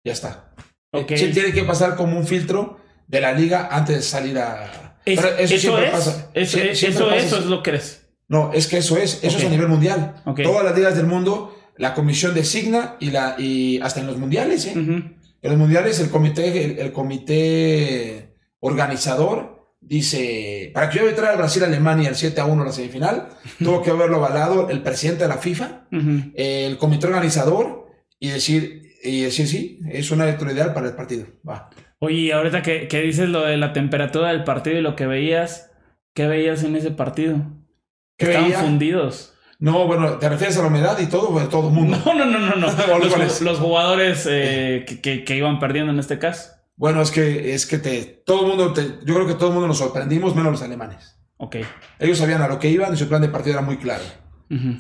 Ya 0.04 0.12
está. 0.12 0.54
Ok. 0.92 1.12
Sí, 1.16 1.30
tiene 1.32 1.52
que 1.52 1.62
pasar 1.64 1.96
como 1.96 2.16
un 2.18 2.26
filtro 2.26 2.78
de 3.06 3.20
la 3.20 3.32
liga 3.32 3.68
antes 3.70 3.96
de 3.96 4.02
salir 4.02 4.38
a... 4.38 4.98
Es- 5.04 5.20
Pero 5.20 5.36
eso 5.38 5.58
siempre 5.58 5.86
es, 5.86 5.92
pasa. 5.92 6.30
eso, 6.34 6.58
Sie- 6.58 6.70
es- 6.70 6.78
siempre 6.78 7.00
eso, 7.00 7.08
pasa 7.10 7.26
eso 7.26 7.36
así. 7.36 7.44
es 7.44 7.50
lo 7.50 7.62
que 7.62 7.70
eres. 7.70 8.06
No, 8.28 8.50
es 8.52 8.66
que 8.66 8.78
eso 8.78 8.96
es, 8.96 9.18
eso 9.22 9.36
es 9.38 9.44
a 9.44 9.48
nivel 9.48 9.68
mundial. 9.68 10.14
Todas 10.42 10.64
las 10.64 10.74
ligas 10.74 10.96
del 10.96 11.06
mundo, 11.06 11.54
la 11.76 11.92
comisión 11.94 12.34
designa 12.34 12.96
y 13.00 13.10
la 13.10 13.34
y 13.38 13.78
hasta 13.82 14.00
en 14.00 14.06
los 14.06 14.16
mundiales, 14.16 14.64
¿eh? 14.66 14.72
En 14.74 15.16
los 15.42 15.56
mundiales 15.58 15.98
el 16.00 16.08
comité, 16.08 16.64
el, 16.64 16.78
el 16.78 16.92
comité 16.92 18.34
organizador 18.60 19.74
dice, 19.80 20.70
para 20.72 20.88
que 20.88 20.98
yo 21.00 21.08
entrara 21.08 21.32
al 21.32 21.38
Brasil-Alemania 21.38 22.08
el 22.08 22.14
7 22.14 22.40
a 22.40 22.44
1 22.46 22.62
en 22.62 22.66
la 22.68 22.72
semifinal, 22.72 23.28
tuvo 23.58 23.82
que 23.82 23.90
haberlo 23.90 24.16
avalado 24.16 24.70
el 24.70 24.82
presidente 24.82 25.24
de 25.24 25.28
la 25.28 25.38
FIFA, 25.38 25.88
el 26.34 26.78
comité 26.78 27.06
organizador 27.08 27.81
y 28.24 28.28
decir, 28.30 28.92
y 29.02 29.22
decir 29.22 29.48
sí, 29.48 29.80
es 29.90 30.10
una 30.12 30.26
lectura 30.26 30.52
ideal 30.52 30.72
para 30.72 30.86
el 30.88 30.94
partido. 30.94 31.26
Va. 31.48 31.70
Oye, 31.98 32.16
y 32.16 32.30
ahorita 32.30 32.62
que, 32.62 32.86
que 32.88 33.00
dices 33.00 33.28
lo 33.28 33.42
de 33.42 33.56
la 33.56 33.72
temperatura 33.72 34.28
del 34.28 34.44
partido 34.44 34.78
y 34.78 34.82
lo 34.82 34.94
que 34.96 35.06
veías, 35.06 35.70
¿qué 36.14 36.26
veías 36.28 36.62
en 36.62 36.76
ese 36.76 36.90
partido? 36.92 37.38
¿Qué 38.16 38.26
Estaban 38.26 38.48
veía? 38.50 38.60
fundidos. 38.60 39.34
No, 39.58 39.86
bueno, 39.86 40.18
¿te 40.18 40.28
refieres 40.28 40.56
a 40.58 40.62
la 40.62 40.68
humedad 40.68 40.98
y 41.00 41.06
todo? 41.06 41.28
Todo 41.48 41.68
el 41.68 41.74
mundo. 41.74 41.96
No, 42.06 42.14
no, 42.14 42.24
no, 42.26 42.38
no, 42.38 42.56
no. 42.56 42.66
¿O 42.94 42.98
Los, 43.44 43.58
jugadores 43.58 44.26
eh, 44.30 44.84
que, 44.86 45.00
que- 45.00 45.24
que 45.24 45.36
iban 45.36 45.58
perdiendo 45.58 45.92
en 45.92 45.98
este 45.98 46.18
caso. 46.18 46.50
Bueno, 46.76 47.02
es 47.02 47.10
que, 47.10 47.54
es 47.54 47.66
que 47.66 47.78
te, 47.78 48.22
todo 48.24 48.42
el 48.42 48.46
mundo, 48.48 48.72
te- 48.72 48.98
yo 49.04 49.14
creo 49.14 49.26
que 49.26 49.34
todo 49.34 49.48
el 49.48 49.54
mundo 49.54 49.68
nos 49.68 49.78
sorprendimos, 49.78 50.34
menos 50.34 50.52
los 50.52 50.62
alemanes. 50.62 51.18
Ok. 51.36 51.56
Ellos 51.98 52.18
sabían 52.18 52.42
a 52.42 52.48
lo 52.48 52.58
que 52.58 52.68
iban 52.70 52.92
y 52.94 52.96
su 52.96 53.08
plan 53.08 53.20
de 53.22 53.28
partido 53.28 53.56
era 53.58 53.66
muy 53.66 53.78
claro. 53.78 54.04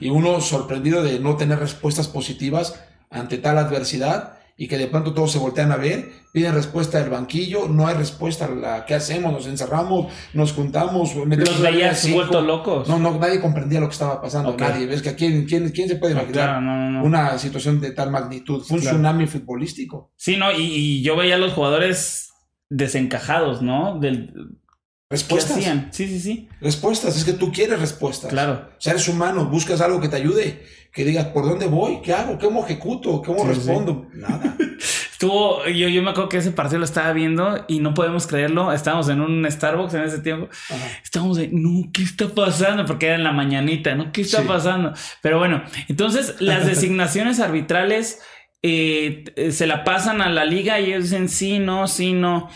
Y 0.00 0.10
uno 0.10 0.40
sorprendido 0.42 1.02
de 1.02 1.18
no 1.18 1.36
tener 1.36 1.58
respuestas 1.58 2.06
positivas 2.06 2.84
ante 3.12 3.38
tal 3.38 3.58
adversidad 3.58 4.38
y 4.56 4.68
que 4.68 4.76
de 4.78 4.86
pronto 4.86 5.12
todos 5.14 5.32
se 5.32 5.38
voltean 5.38 5.72
a 5.72 5.76
ver, 5.76 6.12
piden 6.32 6.54
respuesta 6.54 7.00
del 7.00 7.08
banquillo, 7.10 7.68
no 7.68 7.86
hay 7.88 7.96
respuesta 7.96 8.44
a 8.44 8.50
la 8.50 8.84
¿qué 8.86 8.94
hacemos? 8.94 9.32
Nos 9.32 9.46
encerramos, 9.46 10.12
nos 10.34 10.52
juntamos, 10.52 11.16
metemos 11.26 11.58
Los 11.58 11.62
veías 11.62 12.10
vueltos 12.12 12.44
locos. 12.44 12.86
No, 12.88 12.98
no, 12.98 13.18
nadie 13.18 13.40
comprendía 13.40 13.80
lo 13.80 13.86
que 13.88 13.94
estaba 13.94 14.20
pasando, 14.20 14.54
nadie. 14.56 14.86
¿Ves 14.86 15.02
que 15.02 15.08
a 15.08 15.16
quién, 15.16 15.46
quién, 15.46 15.70
quién 15.70 15.88
se 15.88 15.96
puede 15.96 16.14
No, 16.14 16.20
imaginar 16.20 16.44
claro, 16.48 16.60
no, 16.60 16.76
no, 16.76 16.90
no. 17.00 17.04
una 17.04 17.38
situación 17.38 17.80
de 17.80 17.90
tal 17.92 18.10
magnitud? 18.10 18.62
Fue 18.62 18.76
un 18.76 18.82
Claro. 18.82 18.96
tsunami 18.98 19.26
futbolístico. 19.26 20.12
Sí, 20.16 20.36
no, 20.36 20.52
y, 20.52 20.62
y 20.62 21.02
yo 21.02 21.16
veía 21.16 21.36
a 21.36 21.38
los 21.38 21.54
jugadores 21.54 22.30
desencajados, 22.68 23.62
¿no? 23.62 23.98
Del, 24.00 24.32
¿Qué 24.34 25.16
Respuestas. 25.16 25.58
hacían? 25.58 25.88
Sí, 25.92 26.08
sí, 26.08 26.20
sí. 26.20 26.48
Respuestas, 26.62 27.16
es 27.18 27.24
que 27.24 27.34
tú 27.34 27.52
quieres 27.52 27.78
respuestas. 27.80 28.30
Claro. 28.30 28.68
O 28.78 28.80
sea, 28.80 28.92
eres 28.94 29.08
humano, 29.08 29.44
buscas 29.46 29.82
algo 29.82 30.00
que 30.00 30.08
te 30.08 30.16
ayude, 30.16 30.62
que 30.92 31.04
digas, 31.04 31.26
¿por 31.26 31.44
dónde 31.48 31.66
voy? 31.66 32.00
¿Qué 32.02 32.12
hago? 32.12 32.38
¿Cómo 32.38 32.64
ejecuto? 32.64 33.22
¿Cómo 33.24 33.40
Sí, 33.42 33.48
respondo? 33.48 34.06
Nada. 34.14 34.56
Estuvo, 35.12 35.64
yo, 35.66 35.88
yo 35.88 36.02
me 36.02 36.10
acuerdo 36.10 36.28
que 36.28 36.38
ese 36.38 36.50
partido 36.50 36.80
lo 36.80 36.84
estaba 36.84 37.12
viendo 37.12 37.64
y 37.68 37.78
no 37.78 37.94
podemos 37.94 38.26
creerlo. 38.26 38.72
Estábamos 38.72 39.08
en 39.08 39.20
un 39.20 39.48
Starbucks 39.50 39.94
en 39.94 40.02
ese 40.02 40.18
tiempo. 40.18 40.48
Ajá. 40.68 40.84
Estábamos 41.04 41.36
de, 41.36 41.48
no, 41.52 41.88
¿qué 41.92 42.02
está 42.02 42.28
pasando? 42.28 42.84
Porque 42.86 43.06
era 43.06 43.14
en 43.14 43.22
la 43.24 43.32
mañanita, 43.32 43.94
¿no? 43.94 44.10
¿Qué 44.12 44.22
está 44.22 44.42
Sí. 44.42 44.48
pasando? 44.48 44.92
Pero 45.22 45.38
bueno, 45.38 45.62
entonces 45.88 46.34
las 46.40 46.66
designaciones 46.66 47.38
arbitrales 47.40 48.20
eh, 48.62 49.24
eh, 49.36 49.52
se 49.52 49.66
la 49.68 49.84
pasan 49.84 50.20
a 50.22 50.28
la 50.28 50.44
liga 50.44 50.78
y 50.80 50.86
ellos 50.86 51.04
dicen 51.04 51.28
sí, 51.28 51.58
no, 51.60 51.86
sí, 51.86 52.12
no. 52.12 52.48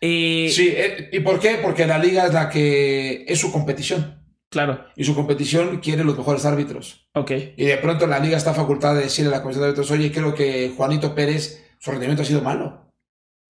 Eh, 0.00 0.50
Sí, 0.52 0.68
eh, 0.74 1.10
¿y 1.12 1.20
por 1.20 1.38
qué? 1.38 1.58
Porque 1.62 1.86
la 1.86 1.98
liga 1.98 2.26
es 2.26 2.32
la 2.32 2.48
que 2.48 3.24
es 3.28 3.38
su 3.38 3.52
competición. 3.52 4.23
Claro, 4.54 4.84
Y 4.96 5.04
su 5.04 5.14
competición 5.14 5.78
quiere 5.80 6.02
los 6.04 6.16
mejores 6.16 6.44
árbitros. 6.46 7.06
ok. 7.14 7.30
Y 7.56 7.64
de 7.66 7.76
pronto 7.76 8.06
la 8.06 8.18
liga 8.18 8.36
está 8.38 8.54
facultada 8.54 8.94
de 8.94 9.02
decirle 9.02 9.28
a 9.34 9.36
la 9.38 9.42
comisión 9.42 9.62
de 9.62 9.68
árbitros, 9.68 9.90
oye, 9.90 10.10
creo 10.10 10.34
que 10.34 10.72
Juanito 10.76 11.14
Pérez, 11.14 11.62
su 11.78 11.90
rendimiento 11.90 12.22
ha 12.22 12.26
sido 12.26 12.40
malo. 12.40 12.88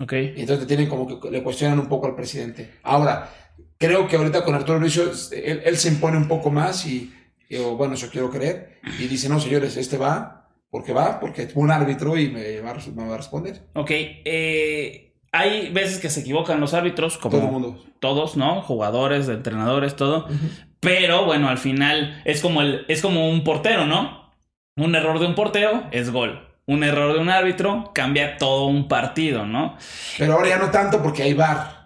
Ok. 0.03 0.13
Y 0.13 0.41
entonces 0.41 0.67
tienen 0.67 0.89
como 0.89 1.07
que 1.21 1.31
le 1.31 1.43
cuestionan 1.45 1.79
un 1.79 1.87
poco 1.89 2.07
al 2.09 2.17
presidente. 2.17 2.73
Ahora, 2.83 3.31
creo 3.79 4.09
que 4.09 4.17
ahorita 4.17 4.43
con 4.45 4.55
Arturo 4.57 4.81
Bricio, 4.81 5.05
él, 5.33 5.63
él 5.65 5.77
se 5.77 5.89
impone 5.89 6.17
un 6.17 6.27
poco 6.27 6.51
más 6.51 6.85
y, 6.87 7.13
y, 7.49 7.59
bueno, 7.59 7.95
eso 7.95 8.09
quiero 8.11 8.31
creer. 8.31 8.81
Y 8.99 9.07
dice, 9.07 9.29
no, 9.29 9.39
señores, 9.39 9.77
este 9.77 9.97
va, 9.97 10.49
porque 10.69 10.93
va, 10.93 11.21
porque 11.21 11.43
es 11.43 11.53
un 11.55 11.71
árbitro 11.71 12.17
y 12.19 12.29
me 12.31 12.61
va, 12.61 12.71
a 12.71 12.75
res- 12.75 12.93
me 12.93 13.07
va 13.07 13.15
a 13.15 13.19
responder. 13.19 13.63
Ok. 13.75 13.91
eh, 13.91 15.01
hay 15.37 15.73
veces 15.73 15.99
que 15.99 16.11
se 16.11 16.21
equivocan 16.21 16.61
los 16.61 16.75
árbitros, 16.75 17.19
como 17.19 17.37
Todo 17.39 17.47
el 17.47 17.53
mundo. 17.53 17.85
todos, 17.99 18.37
¿no? 18.37 18.63
Jugadores, 18.63 19.29
entrenadores, 19.29 19.97
todo. 19.97 20.29
Pero 20.85 21.25
bueno, 21.25 21.49
al 21.49 21.59
final 21.59 22.21
es 22.25 22.41
como, 22.41 22.61
el, 22.63 22.85
es 22.89 23.01
como 23.03 23.29
un 23.31 23.43
portero, 23.43 23.87
¿no? 23.87 24.33
Un 24.77 24.95
error 24.95 25.19
de 25.19 25.27
un 25.27 25.35
portero 25.35 25.85
es 25.91 26.11
gol. 26.11 26.49
Un 26.67 26.83
error 26.85 27.13
de 27.15 27.19
un 27.21 27.29
árbitro 27.31 27.91
cambia 27.95 28.37
todo 28.39 28.67
un 28.67 28.89
partido, 28.89 29.45
¿no? 29.47 29.77
Pero 30.19 30.35
ahora 30.35 30.49
ya 30.49 30.59
no 30.59 30.71
tanto 30.71 31.03
porque 31.03 31.23
hay 31.23 31.35
VAR. 31.35 31.85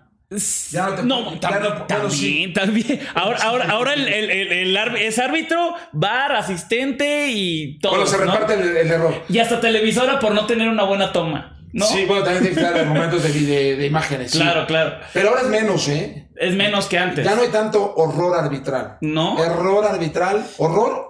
Ya 0.70 0.86
no 0.86 0.94
te- 0.94 1.02
no, 1.04 1.40
ya 1.40 1.58
no- 1.58 1.72
también, 1.86 2.10
sí. 2.10 2.52
también. 2.54 3.00
Ahora, 3.14 3.38
ahora, 3.44 3.64
ahora 3.70 3.94
el, 3.94 4.06
el- 4.08 4.30
el- 4.52 4.96
es 4.96 5.18
árbitro, 5.18 5.74
bar, 5.92 6.32
asistente 6.32 7.28
y 7.30 7.78
todo. 7.78 7.92
Bueno, 7.92 8.06
se 8.06 8.18
reparte 8.18 8.54
el 8.54 8.90
error. 8.90 9.24
Y 9.28 9.38
hasta 9.38 9.58
televisora 9.58 10.18
por 10.20 10.32
no 10.34 10.44
tener 10.46 10.68
una 10.68 10.82
buena 10.84 11.12
toma, 11.12 11.57
¿no? 11.72 11.86
Sí, 11.86 12.04
bueno, 12.06 12.24
también 12.24 12.42
tiene 12.44 12.54
que 12.56 12.60
estar 12.62 12.78
argumentos 12.80 13.22
de, 13.22 13.32
de, 13.32 13.76
de 13.76 13.86
imágenes. 13.86 14.30
sí. 14.32 14.38
claro, 14.38 14.66
claro. 14.66 14.98
Pero 15.12 15.28
ahora 15.30 15.42
es 15.42 15.48
menos, 15.48 15.88
¿eh? 15.88 16.28
Es 16.36 16.54
menos 16.54 16.86
que 16.86 16.98
antes. 16.98 17.24
Ya 17.24 17.34
no 17.34 17.42
hay 17.42 17.48
tanto 17.48 17.94
horror 17.96 18.36
arbitral. 18.38 18.98
¿No? 19.00 19.42
Error 19.42 19.84
arbitral, 19.86 20.46
horror. 20.58 21.06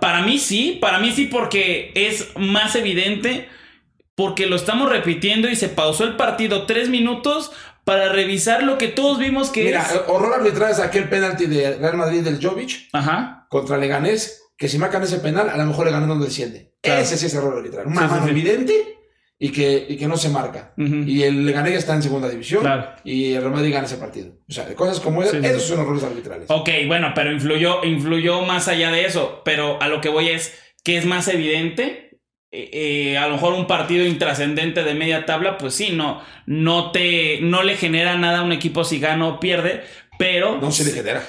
Para 0.00 0.22
mí 0.22 0.38
sí, 0.38 0.78
para 0.80 0.98
mí 1.00 1.10
sí 1.12 1.26
porque 1.26 1.90
es 1.96 2.28
más 2.36 2.76
evidente, 2.76 3.48
porque 4.14 4.46
lo 4.46 4.54
estamos 4.54 4.88
repitiendo 4.88 5.48
y 5.48 5.56
se 5.56 5.68
pausó 5.68 6.04
el 6.04 6.14
partido 6.16 6.66
tres 6.66 6.88
minutos 6.88 7.50
para 7.82 8.10
revisar 8.10 8.62
lo 8.62 8.78
que 8.78 8.88
todos 8.88 9.18
vimos 9.18 9.50
que 9.50 9.64
Mira, 9.64 9.82
es. 9.82 10.00
horror 10.06 10.34
arbitral 10.34 10.70
es 10.70 10.78
aquel 10.78 11.08
penalti 11.08 11.46
de 11.46 11.76
Real 11.76 11.96
Madrid 11.96 12.22
del 12.22 12.38
Jovic 12.44 12.88
Ajá. 12.92 13.46
contra 13.50 13.76
Leganés, 13.76 14.42
que 14.56 14.68
si 14.68 14.78
marcan 14.78 15.02
ese 15.02 15.18
penal, 15.18 15.50
a 15.50 15.56
lo 15.56 15.64
mejor 15.66 15.86
Leganés 15.86 16.08
no 16.08 16.18
desciende. 16.18 16.72
Claro. 16.80 17.00
Ese 17.02 17.18
sí 17.18 17.26
es 17.26 17.34
error 17.34 17.58
arbitral. 17.58 17.86
Una 17.88 18.02
Sí, 18.02 18.06
sí, 18.06 18.10
mano 18.12 18.24
sí. 18.24 18.30
evidente 18.30 18.93
y 19.38 19.50
que, 19.50 19.86
y 19.88 19.96
que 19.96 20.06
no 20.06 20.16
se 20.16 20.28
marca. 20.28 20.72
Y 20.76 21.22
el 21.22 21.44
Leganés 21.44 21.74
está 21.74 21.94
en 21.94 22.02
segunda 22.02 22.28
división 22.28 22.62
Claro. 22.62 22.90
y 23.04 23.32
el 23.34 23.40
Real 23.42 23.52
Madrid 23.52 23.72
gana 23.72 23.86
ese 23.86 23.96
partido. 23.96 24.32
O 24.48 24.52
sea, 24.52 24.72
cosas 24.74 25.00
como 25.00 25.22
esas, 25.22 25.40
sí, 25.40 25.46
esos 25.46 25.64
son 25.64 25.80
errores 25.80 26.04
arbitrales. 26.04 26.46
Ok, 26.50 26.70
bueno, 26.86 27.12
pero 27.14 27.32
influyó, 27.32 27.84
influyó 27.84 28.42
más 28.42 28.68
allá 28.68 28.90
de 28.90 29.04
eso. 29.06 29.42
Pero 29.44 29.80
a 29.82 29.88
lo 29.88 30.00
que 30.00 30.08
voy 30.08 30.28
es 30.28 30.58
que 30.84 30.96
es 30.96 31.04
más 31.04 31.28
evidente. 31.28 32.18
Eh, 32.52 32.70
eh, 33.12 33.18
a 33.18 33.26
lo 33.26 33.34
mejor 33.34 33.54
un 33.54 33.66
partido 33.66 34.06
intrascendente 34.06 34.84
de 34.84 34.94
media 34.94 35.26
tabla, 35.26 35.58
pues 35.58 35.74
sí, 35.74 35.90
no, 35.92 36.22
no 36.46 36.92
te, 36.92 37.40
no 37.42 37.64
le 37.64 37.76
genera 37.76 38.16
nada 38.16 38.38
a 38.38 38.42
un 38.42 38.52
equipo 38.52 38.84
si 38.84 39.00
gana 39.00 39.26
o 39.26 39.40
pierde, 39.40 39.82
pero 40.20 40.58
No 40.60 40.70
se 40.70 40.84
le 40.84 40.92
genera. 40.92 41.20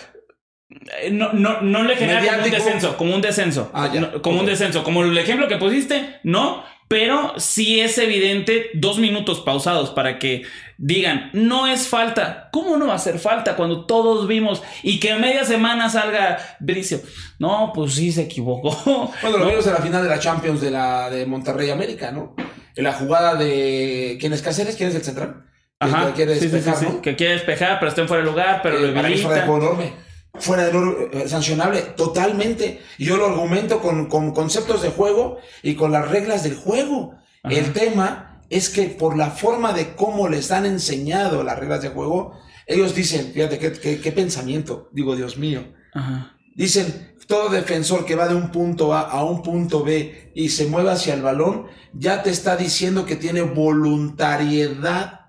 Eh, 1.02 1.10
No, 1.12 1.34
no, 1.34 1.62
no 1.62 1.84
le 1.84 1.96
genera 1.96 2.22
como 2.24 2.44
un 2.46 2.52
descenso, 2.52 2.98
como 2.98 3.16
un 3.16 3.22
descenso. 3.22 3.72
Ah, 3.74 3.90
ya. 3.92 4.02
No, 4.02 4.22
como 4.22 4.40
un 4.42 4.46
descenso. 4.46 4.84
Como 4.84 5.04
el 5.04 5.18
ejemplo 5.18 5.48
que 5.48 5.58
pusiste, 5.58 6.20
no. 6.24 6.64
Pero 6.88 7.34
sí 7.38 7.80
es 7.80 7.98
evidente 7.98 8.70
dos 8.76 9.00
minutos 9.00 9.40
pausados 9.42 9.90
para 9.90 10.20
que 10.20 10.44
digan, 10.78 11.32
no 11.34 11.66
es 11.66 11.88
falta. 11.88 12.50
¿Cómo 12.52 12.78
no 12.78 12.88
va 12.88 12.94
a 12.96 13.00
ser 13.00 13.18
falta 13.18 13.56
cuando 13.56 13.86
todos 13.88 14.28
vimos 14.28 14.62
y 14.84 15.00
que 15.00 15.12
a 15.12 15.18
media 15.18 15.44
semana 15.46 15.90
salga 15.90 16.38
Bricio? 16.60 17.02
No, 17.40 17.72
pues 17.74 17.96
sí 17.96 18.12
se 18.12 18.24
equivocó. 18.24 18.70
Bueno, 19.22 19.38
lo 19.40 19.48
vimos 19.48 19.66
en 19.66 19.74
la 19.74 19.80
final 19.80 20.04
de 20.04 20.10
la 20.10 20.20
Champions 20.20 20.62
de 20.62 20.70
la 20.70 21.10
de 21.10 21.26
Monterrey 21.26 21.72
América, 21.72 22.12
¿no? 22.12 22.36
En 22.76 22.84
la 22.84 22.94
jugada 22.94 23.34
de 23.36 24.18
¿quién 24.20 24.34
es 24.34 24.42
Cáceres? 24.44 24.76
¿Quién 24.76 24.90
es 24.90 24.96
el 24.96 25.04
central? 25.04 25.44
Que- 25.80 25.88
Ajá, 25.88 26.08
que 26.08 26.14
quiere 26.14 26.34
sí, 26.36 26.42
sí, 26.42 26.46
sí, 26.50 26.52
despejar, 26.56 26.80
sí. 26.80 26.86
¿no? 26.94 27.02
Que 27.02 27.16
quiere 27.16 27.34
despejar, 27.34 27.80
pero 27.80 27.90
está 27.90 28.02
en 28.02 28.08
fuera 28.08 28.24
de 28.24 28.30
lugar, 28.30 28.60
pero 28.62 28.78
Eh, 28.78 28.88
lo 28.88 28.94
para 28.94 29.10
mí 29.10 29.18
juego 29.22 29.58
enorme. 29.58 30.05
Fuera 30.40 30.66
de 30.66 30.74
lo 30.74 31.12
eh, 31.12 31.28
sancionable, 31.30 31.82
totalmente. 31.82 32.82
Yo 33.00 33.18
lo 33.18 33.28
argumento 33.28 33.80
con, 33.80 34.08
con 34.08 34.32
conceptos 34.34 34.82
de 34.82 34.90
juego 34.90 35.38
y 35.64 35.76
con 35.76 35.92
las 35.92 36.10
reglas 36.10 36.44
del 36.44 36.56
juego. 36.56 37.16
Ajá. 37.44 37.56
El 37.56 37.74
tema 37.74 38.42
es 38.50 38.70
que 38.70 38.84
por 38.90 39.18
la 39.18 39.32
forma 39.32 39.74
de 39.74 39.96
cómo 39.96 40.28
les 40.28 40.52
han 40.52 40.66
enseñado 40.66 41.44
las 41.44 41.58
reglas 41.60 41.82
de 41.82 41.90
juego, 41.90 42.34
ellos 42.68 42.94
dicen, 42.96 43.32
fíjate 43.34 43.60
qué, 43.60 43.72
qué- 43.74 44.00
qué 44.02 44.12
pensamiento, 44.12 44.90
digo, 44.92 45.16
Dios 45.16 45.38
mío. 45.38 45.74
Ajá. 45.94 46.36
Dicen, 46.56 47.16
todo 47.28 47.50
defensor 47.50 48.06
que 48.06 48.16
va 48.16 48.28
de 48.28 48.36
un 48.36 48.52
punto 48.52 48.94
A 48.94 49.02
a 49.02 49.24
un 49.24 49.42
punto 49.42 49.84
B 49.84 50.32
y 50.36 50.50
se 50.50 50.68
mueve 50.68 50.92
hacia 50.92 51.14
el 51.16 51.22
balón, 51.22 51.66
ya 51.94 52.22
te 52.24 52.30
está 52.30 52.56
diciendo 52.56 53.06
que 53.06 53.16
tiene 53.16 53.42
voluntariedad 53.42 55.22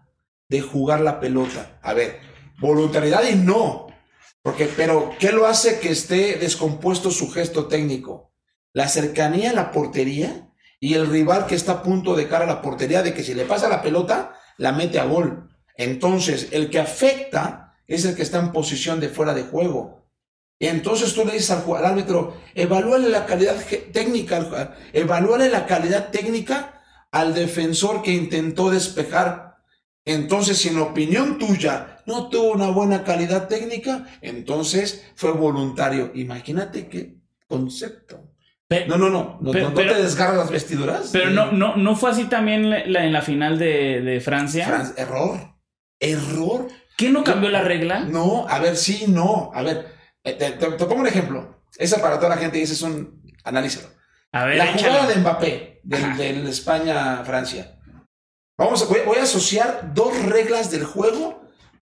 de 0.48 0.60
jugar 0.60 1.00
la 1.00 1.20
pelota. 1.20 1.78
A 1.82 1.94
ver, 1.94 2.20
voluntariedad 2.60 3.22
y 3.30 3.34
no. 3.36 3.86
Porque, 4.46 4.66
pero, 4.76 5.10
¿qué 5.18 5.32
lo 5.32 5.44
hace 5.44 5.80
que 5.80 5.90
esté 5.90 6.36
descompuesto 6.36 7.10
su 7.10 7.32
gesto 7.32 7.66
técnico? 7.66 8.30
La 8.72 8.86
cercanía 8.86 9.50
a 9.50 9.54
la 9.54 9.72
portería 9.72 10.52
y 10.78 10.94
el 10.94 11.08
rival 11.08 11.48
que 11.48 11.56
está 11.56 11.72
a 11.72 11.82
punto 11.82 12.14
de 12.14 12.28
cara 12.28 12.44
a 12.44 12.46
la 12.46 12.62
portería 12.62 13.02
de 13.02 13.12
que 13.12 13.24
si 13.24 13.34
le 13.34 13.44
pasa 13.44 13.68
la 13.68 13.82
pelota, 13.82 14.38
la 14.56 14.70
mete 14.70 15.00
a 15.00 15.04
gol. 15.04 15.48
Entonces, 15.76 16.50
el 16.52 16.70
que 16.70 16.78
afecta 16.78 17.74
es 17.88 18.04
el 18.04 18.14
que 18.14 18.22
está 18.22 18.38
en 18.38 18.52
posición 18.52 19.00
de 19.00 19.08
fuera 19.08 19.34
de 19.34 19.42
juego. 19.42 20.06
Y 20.60 20.68
entonces 20.68 21.12
tú 21.12 21.24
le 21.24 21.32
dices 21.32 21.50
al, 21.50 21.64
al 21.76 21.84
árbitro, 21.84 22.36
evalúale 22.54 23.08
la 23.08 23.26
calidad 23.26 23.56
técnica, 23.92 24.76
evalúale 24.92 25.48
la 25.48 25.66
calidad 25.66 26.12
técnica 26.12 26.84
al 27.10 27.34
defensor 27.34 28.00
que 28.00 28.12
intentó 28.12 28.70
despejar. 28.70 29.45
Entonces, 30.06 30.56
si 30.58 30.68
en 30.68 30.78
opinión 30.78 31.36
tuya 31.38 31.98
no 32.06 32.28
tuvo 32.30 32.52
una 32.52 32.68
buena 32.70 33.02
calidad 33.04 33.48
técnica, 33.48 34.06
entonces 34.22 35.04
fue 35.16 35.32
voluntario. 35.32 36.12
Imagínate 36.14 36.88
qué 36.88 37.16
concepto. 37.48 38.30
Pe- 38.68 38.86
No, 38.86 38.96
no, 38.96 39.10
no, 39.10 39.38
no, 39.40 39.50
Pero- 39.50 39.68
no 39.70 39.74
pero- 39.74 39.92
te 39.94 40.02
desgarras 40.02 40.36
las 40.36 40.50
vestiduras. 40.50 41.10
Pero 41.12 41.30
no, 41.30 41.52
no, 41.52 41.76
no 41.76 41.94
fue 41.96 42.10
así 42.12 42.24
también 42.24 42.70
la- 42.70 42.86
la- 42.86 43.04
en 43.04 43.12
la 43.12 43.22
final 43.22 43.58
de, 43.58 44.00
de 44.00 44.20
Francia. 44.20 44.66
Fran- 44.66 44.94
error. 44.96 45.54
Error. 46.00 46.68
¿Qué 46.96 47.10
no 47.10 47.22
cambió 47.24 47.50
la 47.50 47.62
regla? 47.62 48.00
No, 48.00 48.46
a 48.48 48.58
ver, 48.58 48.76
sí, 48.76 49.04
no. 49.08 49.50
A 49.54 49.62
ver, 49.62 49.86
eh, 50.24 50.32
te, 50.32 50.52
te- 50.52 50.70
te 50.72 50.84
pongo 50.86 51.00
un 51.02 51.06
ejemplo. 51.06 51.62
Esa 51.76 52.00
para 52.00 52.16
toda 52.16 52.30
la 52.30 52.36
gente 52.38 52.62
ese 52.62 52.72
es 52.74 52.82
un. 52.82 53.22
Analízalo. 53.44 53.88
A 54.32 54.44
ver, 54.46 54.56
La 54.56 54.66
jugada 54.72 55.06
de 55.06 55.16
Mbappé, 55.16 55.80
del, 55.84 56.16
del 56.16 56.46
España-Francia. 56.48 57.75
Vamos 58.58 58.82
a, 58.82 58.86
voy, 58.86 59.00
voy 59.04 59.18
a 59.18 59.22
asociar 59.24 59.92
dos 59.94 60.16
reglas 60.24 60.70
del 60.70 60.84
juego 60.84 61.42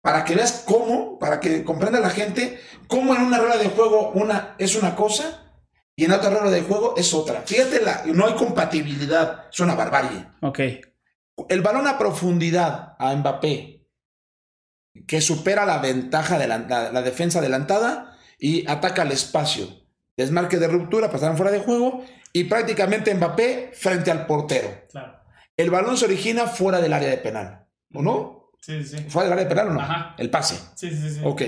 para 0.01 0.25
que 0.25 0.35
veas 0.35 0.65
cómo, 0.67 1.19
para 1.19 1.41
que 1.41 1.65
comprenda 1.65 2.01
la 2.01 2.11
gente, 2.11 2.61
cómo 2.89 3.15
en 3.15 3.23
una 3.23 3.39
regla 3.39 3.57
de 3.57 3.69
juego 3.71 4.11
una 4.11 4.55
es 4.59 4.75
una 4.77 4.95
cosa 4.97 5.55
y 5.97 6.05
en 6.05 6.13
otra 6.13 6.31
regla 6.31 6.51
de 6.51 6.63
juego 6.63 6.95
es 6.97 7.13
otra. 7.15 7.43
Fíjate, 7.43 7.83
la, 7.83 8.03
no 8.07 8.27
hay 8.27 8.35
compatibilidad, 8.35 9.47
es 9.53 9.61
una 9.61 9.75
barbarie. 9.75 10.27
Ok. 10.41 10.61
El 11.49 11.63
balón 11.63 11.87
a 11.87 11.99
profundidad 11.99 12.95
a 12.99 13.15
Mbappé, 13.15 13.87
que 15.07 15.21
supera 15.21 15.65
la 15.67 15.79
ventaja 15.79 16.39
de 16.39 16.47
la, 16.47 16.59
la- 16.59 16.93
la 16.93 17.03
defensa 17.03 17.39
adelantada 17.39 18.17
y 18.39 18.69
ataca 18.71 19.03
al 19.03 19.13
espacio. 19.13 19.69
Desmarque 20.17 20.59
de 20.59 20.69
ruptura, 20.69 21.11
pasaron 21.11 21.37
fuera 21.37 21.51
de 21.53 21.61
juego 21.61 22.05
y 22.33 22.45
prácticamente 22.45 23.15
Mbappé 23.15 23.71
frente 23.75 24.11
al 24.11 24.27
portero. 24.27 24.69
Claro. 24.91 25.22
El 25.57 25.71
balón 25.71 25.97
se 25.97 26.07
origina 26.07 26.47
fuera 26.47 26.81
del 26.81 26.93
área 26.93 27.09
de 27.11 27.19
penal, 27.19 27.67
¿o 27.95 28.03
no? 28.03 28.51
Sí, 28.61 28.85
sí. 28.85 28.97
¿Fuera 29.09 29.29
del 29.29 29.33
área 29.39 29.45
de 29.45 29.49
penal 29.55 29.69
o 29.69 29.75
no? 29.75 29.81
Ajá. 29.81 30.15
El 30.19 30.31
pase. 30.31 30.57
Sí, 30.75 30.91
sí, 30.91 31.11
sí. 31.11 31.21
Ok. 31.25 31.43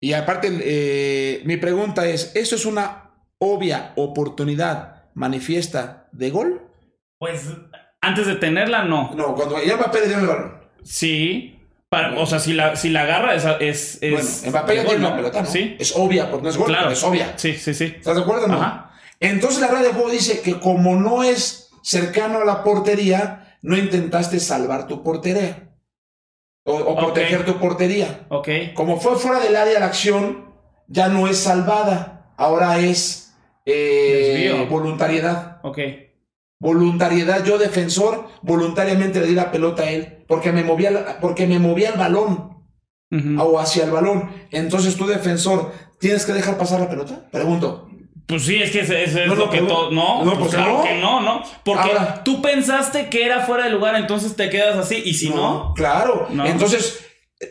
Y 0.00 0.12
aparte, 0.12 0.48
eh, 0.62 1.42
mi 1.44 1.56
pregunta 1.56 2.06
es, 2.06 2.32
¿eso 2.36 2.54
es 2.54 2.64
una 2.64 3.10
obvia 3.38 3.92
oportunidad 3.96 5.04
manifiesta 5.14 6.08
de 6.12 6.30
gol? 6.30 6.62
Pues 7.18 7.48
antes 8.00 8.26
de 8.26 8.36
tenerla, 8.36 8.84
no. 8.84 9.12
No, 9.14 9.34
cuando 9.34 9.62
ya 9.62 9.76
Mbappé 9.76 10.00
le 10.02 10.08
dio 10.08 10.18
el 10.18 10.26
balón. 10.26 10.60
Sí. 10.84 11.54
Para, 11.88 12.18
o 12.20 12.26
sea, 12.26 12.38
si 12.38 12.52
la, 12.52 12.76
si 12.76 12.90
la 12.90 13.02
agarra 13.02 13.34
es. 13.34 13.44
es, 13.60 13.98
es 14.02 14.10
Bueno, 14.12 14.28
Mbappé 14.50 14.76
ya 14.76 14.84
tiene 14.84 14.98
¿no? 15.00 15.06
una 15.08 15.16
pelota, 15.16 15.42
¿no? 15.42 15.46
Sí. 15.50 15.76
Es 15.80 15.94
obvia, 15.96 16.30
porque 16.30 16.44
no 16.44 16.50
es 16.50 16.56
gol, 16.56 16.66
Claro. 16.68 16.90
es 16.90 17.02
obvia. 17.02 17.32
Sí, 17.36 17.54
sí, 17.54 17.74
sí. 17.74 17.94
¿Estás 17.96 18.14
de 18.16 18.22
acuerdo 18.22 18.44
o 18.44 18.48
no? 18.48 18.54
Ajá. 18.62 18.92
Entonces 19.20 19.60
la 19.60 19.66
regla 19.68 19.82
de 19.88 19.92
juego 19.94 20.10
dice 20.10 20.40
que 20.42 20.60
como 20.60 20.94
no 20.94 21.24
es 21.24 21.67
cercano 21.88 22.40
a 22.40 22.44
la 22.44 22.62
portería, 22.62 23.56
no 23.62 23.74
intentaste 23.74 24.40
salvar 24.40 24.86
tu 24.86 25.02
portería. 25.02 25.70
O, 26.64 26.94
proteger 26.96 27.46
tu 27.46 27.58
portería. 27.58 28.26
Ok. 28.28 28.48
Como 28.74 29.00
fue 29.00 29.16
fuera 29.16 29.40
del 29.40 29.56
área 29.56 29.72
de 29.72 29.80
la 29.80 29.86
acción, 29.86 30.52
ya 30.86 31.08
no 31.08 31.26
es 31.28 31.38
salvada. 31.38 32.34
Ahora 32.36 32.78
es 32.78 33.34
eh, 33.64 34.66
voluntariedad. 34.68 35.60
Ok. 35.62 35.78
Voluntariedad, 36.60 37.42
yo 37.42 37.56
defensor, 37.56 38.26
voluntariamente 38.42 39.20
le 39.20 39.28
di 39.28 39.34
la 39.34 39.50
pelota 39.50 39.84
a 39.84 39.90
él, 39.90 40.24
porque 40.28 40.52
me 40.52 40.64
movía, 40.64 41.18
porque 41.22 41.46
me 41.46 41.58
movía 41.58 41.90
el 41.90 41.98
balón 41.98 42.66
o 43.38 43.58
hacia 43.58 43.84
el 43.84 43.92
balón. 43.92 44.30
Entonces 44.50 44.96
tú, 44.96 45.06
defensor, 45.06 45.72
¿tienes 45.98 46.26
que 46.26 46.34
dejar 46.34 46.58
pasar 46.58 46.80
la 46.80 46.90
pelota? 46.90 47.30
Pregunto. 47.30 47.87
Pues 48.28 48.44
sí, 48.44 48.62
es 48.62 48.70
que 48.70 48.80
ese 48.80 49.04
es 49.04 49.14
No, 49.26 49.34
lo 49.34 49.48
que 49.50 49.62
todo. 49.62 49.90
No, 49.90 50.22
no, 50.22 50.38
pues 50.38 50.50
claro 50.54 50.78
no. 50.78 50.84
que 50.84 50.94
no, 51.00 51.20
¿no? 51.20 51.42
Porque 51.64 51.82
Ahora- 51.82 52.22
tú 52.24 52.40
pensaste 52.42 53.08
que 53.08 53.24
era 53.24 53.40
fuera 53.46 53.64
de 53.64 53.70
lugar, 53.70 53.96
entonces 53.96 54.36
te 54.36 54.50
quedas 54.50 54.76
así. 54.76 55.02
Y 55.04 55.14
si 55.14 55.30
no, 55.30 55.72
Claro. 55.74 56.28
Entonces, 56.44 57.00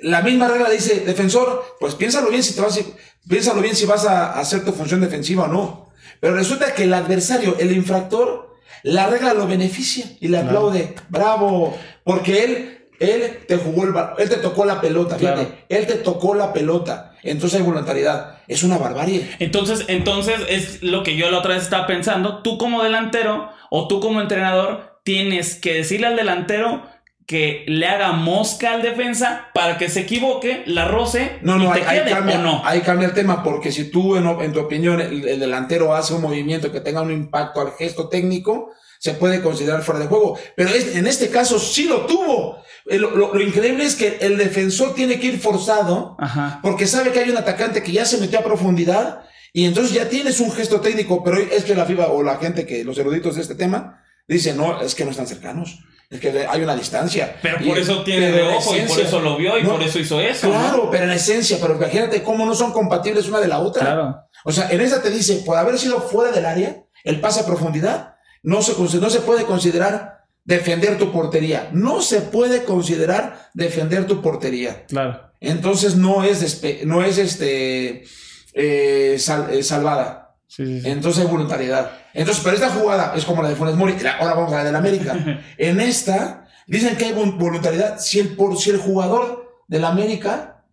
la 0.04 0.22
misma 0.22 0.48
regla 0.48 0.70
dice, 0.70 1.00
defensor, 1.00 1.66
pues 1.80 1.96
piénsalo 1.96 2.30
bien 2.30 2.44
si 2.44 2.54
te 2.56 2.62
vas, 2.62 2.78
a- 2.78 2.82
piénsalo 3.28 3.62
bien 3.62 3.76
si 3.76 3.86
vas 3.86 4.06
a 4.06 4.40
hacer 4.40 4.64
tu 4.64 4.72
función 4.72 5.02
defensiva 5.02 5.46
o 5.46 5.48
no. 5.48 5.90
Pero 6.20 6.36
resulta 6.36 6.74
que 6.76 6.84
el 6.84 6.94
adversario, 6.94 7.56
el 7.60 7.72
infractor, 7.72 8.56
la 8.84 9.08
regla 9.08 9.34
lo 9.34 9.48
beneficia 9.48 10.06
y 10.22 10.28
le 10.28 10.38
aplaude. 10.38 10.94
Bravo. 11.10 11.76
Porque 12.04 12.44
él, 12.44 12.88
él 13.00 13.40
te 13.48 13.58
jugó 13.58 13.84
el 13.86 13.94
ba- 13.94 14.14
él 14.20 14.30
te 14.30 14.38
tocó 14.38 14.64
la 14.66 14.80
pelota, 14.80 15.18
Claro. 15.18 15.38
fíjate, 15.40 15.66
él 15.70 15.88
te 15.88 15.96
tocó 15.96 16.36
la 16.36 16.54
pelota. 16.54 17.14
Entonces 17.24 17.60
hay 17.60 17.66
voluntariedad. 17.66 18.38
Es 18.48 18.64
una 18.64 18.78
barbarie. 18.78 19.30
Entonces, 19.40 19.86
entonces 19.88 20.40
es 20.50 20.84
lo 20.84 21.04
que 21.04 21.16
yo 21.16 21.30
la 21.32 21.40
otra 21.40 21.56
vez 21.56 21.64
estaba 21.64 21.88
pensando. 21.88 22.42
Tú 22.42 22.58
como 22.58 22.84
delantero 22.84 23.50
o 23.70 23.88
tú 23.88 24.00
como 24.00 24.22
entrenador 24.22 25.00
tienes 25.04 25.56
que 25.56 25.74
decirle 25.74 26.08
al 26.08 26.16
delantero 26.16 26.84
que 27.26 27.66
le 27.68 27.86
haga 27.88 28.14
mosca 28.14 28.74
al 28.74 28.82
defensa 28.82 29.48
para 29.54 29.78
que 29.78 29.90
se 29.90 30.00
equivoque, 30.02 30.64
la 30.66 30.86
roce 30.86 31.40
No, 31.42 31.58
y 31.58 31.66
no, 31.66 31.74
te 31.74 31.80
ahí, 31.80 31.86
ahí 31.86 32.00
quede, 32.00 32.12
cambia, 32.12 32.40
o 32.40 32.42
no. 32.42 32.62
ahí 32.64 32.80
cambia 32.80 33.10
el 33.10 33.14
tema, 33.14 33.44
porque 33.44 33.74
si 33.74 33.92
tú, 33.92 34.16
en, 34.16 34.26
en 34.26 34.54
tu 34.54 34.62
opinión, 34.62 35.02
el, 35.02 35.28
el 35.28 35.40
delantero 35.40 35.94
hace 35.94 36.14
un 36.14 36.22
movimiento 36.22 36.72
que 36.72 36.80
tenga 36.80 37.02
un 37.02 37.12
impacto 37.12 37.60
al 37.60 37.74
gesto 37.74 38.08
técnico, 38.08 38.72
se 39.00 39.14
puede 39.14 39.42
considerar 39.42 39.84
fuera 39.84 40.00
de 40.00 40.08
juego. 40.08 40.38
Pero 40.56 40.70
es- 40.70 40.96
en 40.96 41.08
este 41.08 41.30
caso 41.30 41.60
sí 41.60 41.86
lo 41.86 42.06
tuvo. 42.06 42.58
Eh, 42.90 42.98
Lo, 43.00 43.12
lo- 43.12 43.34
lo 43.34 43.42
increíble 43.42 43.84
es 43.86 43.96
que 43.96 44.18
el 44.22 44.38
defensor 44.38 44.96
tiene 44.96 45.20
que 45.20 45.28
ir 45.28 45.40
forzado, 45.40 46.16
Ajá. 46.20 46.60
porque 46.64 46.88
sabe 46.88 47.12
que 47.12 47.20
hay 47.20 47.30
un 47.30 47.38
atacante 47.38 47.84
que 47.84 47.92
ya 47.92 48.06
se 48.06 48.18
metió 48.18 48.40
a 48.40 48.44
profundidad, 48.44 49.22
y 49.54 49.66
entonces 49.66 49.94
ya 49.94 50.08
tienes 50.08 50.40
un 50.40 50.52
gesto 50.52 50.80
técnico, 50.82 51.24
pero 51.24 51.38
es 51.38 51.64
que 51.66 51.76
la 51.76 51.86
FIBA 51.86 52.08
o 52.08 52.24
la 52.24 52.38
gente 52.38 52.66
que, 52.66 52.84
los 52.84 52.98
eruditos 52.98 53.36
de 53.36 53.42
este 53.42 53.56
tema, 53.56 54.04
dicen, 54.28 54.56
no, 54.58 54.82
es 54.82 54.94
que 54.96 55.04
no 55.06 55.12
están 55.12 55.28
cercanos. 55.28 55.80
Es 56.10 56.22
que 56.22 56.46
hay 56.48 56.62
una 56.62 56.76
distancia. 56.76 57.36
Pero 57.42 57.58
Y- 57.60 57.68
por 57.68 57.78
eso 57.78 58.02
tiene 58.04 58.32
de 58.32 58.42
ojo 58.44 58.74
y 58.78 58.82
por 58.82 59.00
eso 59.00 59.20
lo 59.20 59.36
vio 59.36 59.58
y 59.58 59.64
No, 59.64 59.72
por 59.72 59.84
eso 59.84 60.00
hizo 60.00 60.22
eso. 60.22 60.48
¿no? 60.48 60.54
Claro, 60.54 60.90
pero 60.90 61.04
en 61.04 61.12
esencia, 61.12 61.58
pero 61.62 61.76
imagínate 61.76 62.24
cómo 62.24 62.46
no 62.46 62.56
son 62.56 62.72
compatibles 62.72 63.28
una 63.28 63.42
de 63.42 63.50
la 63.50 63.60
otra. 63.60 63.82
Claro. 63.84 64.16
O 64.46 64.52
sea, 64.54 64.70
en 64.72 64.80
esa 64.80 65.02
te 65.02 65.10
dice, 65.10 65.44
por 65.46 65.58
haber 65.58 65.78
sido 65.78 66.00
fuera 66.00 66.32
del 66.32 66.46
área, 66.46 66.84
el 67.04 67.20
pase 67.20 67.42
a 67.42 67.46
profundidad, 67.46 68.16
no 68.44 68.62
se, 68.62 68.74
no 69.00 69.10
se 69.10 69.20
puede 69.22 69.44
considerar 69.46 70.26
defender 70.44 70.98
tu 70.98 71.12
portería. 71.12 71.70
No 71.74 72.02
se 72.02 72.22
puede 72.22 72.64
considerar 72.64 73.50
defender 73.54 74.06
tu 74.08 74.22
portería. 74.22 74.86
Claro. 74.86 75.22
Entonces 75.40 75.96
no 75.96 76.24
es, 76.24 76.62
no 76.86 77.04
es 77.04 77.18
este, 77.18 78.06
eh, 78.54 79.18
sal- 79.20 79.50
eh, 79.52 79.64
salvada. 79.64 80.36
Sí, 80.48 80.66
sí, 80.66 80.82
sí. 80.82 80.90
Entonces 80.90 81.26
hay 81.26 81.30
voluntariedad. 81.30 81.92
Entonces, 82.14 82.42
pero 82.44 82.56
esta 82.56 82.70
jugada 82.70 83.14
es 83.16 83.26
como 83.26 83.44
la 83.44 83.50
de 83.50 83.56
Funes 83.56 83.76
Mori. 83.76 83.94
Ahora 84.20 84.34
vamos 84.34 84.54
a 84.54 84.58
la 84.58 84.64
del 84.64 84.76
América. 84.76 85.44
en 85.58 85.82
esta, 85.82 86.48
dicen 86.66 86.96
que 86.96 87.06
hay 87.06 87.14
vol- 87.14 87.38
voluntariedad. 87.38 88.00
Si 88.00 88.20
el, 88.20 88.30
por, 88.36 88.58
si 88.58 88.70
el 88.70 88.78
jugador 88.78 89.62
del 89.68 89.84
América 89.84 90.64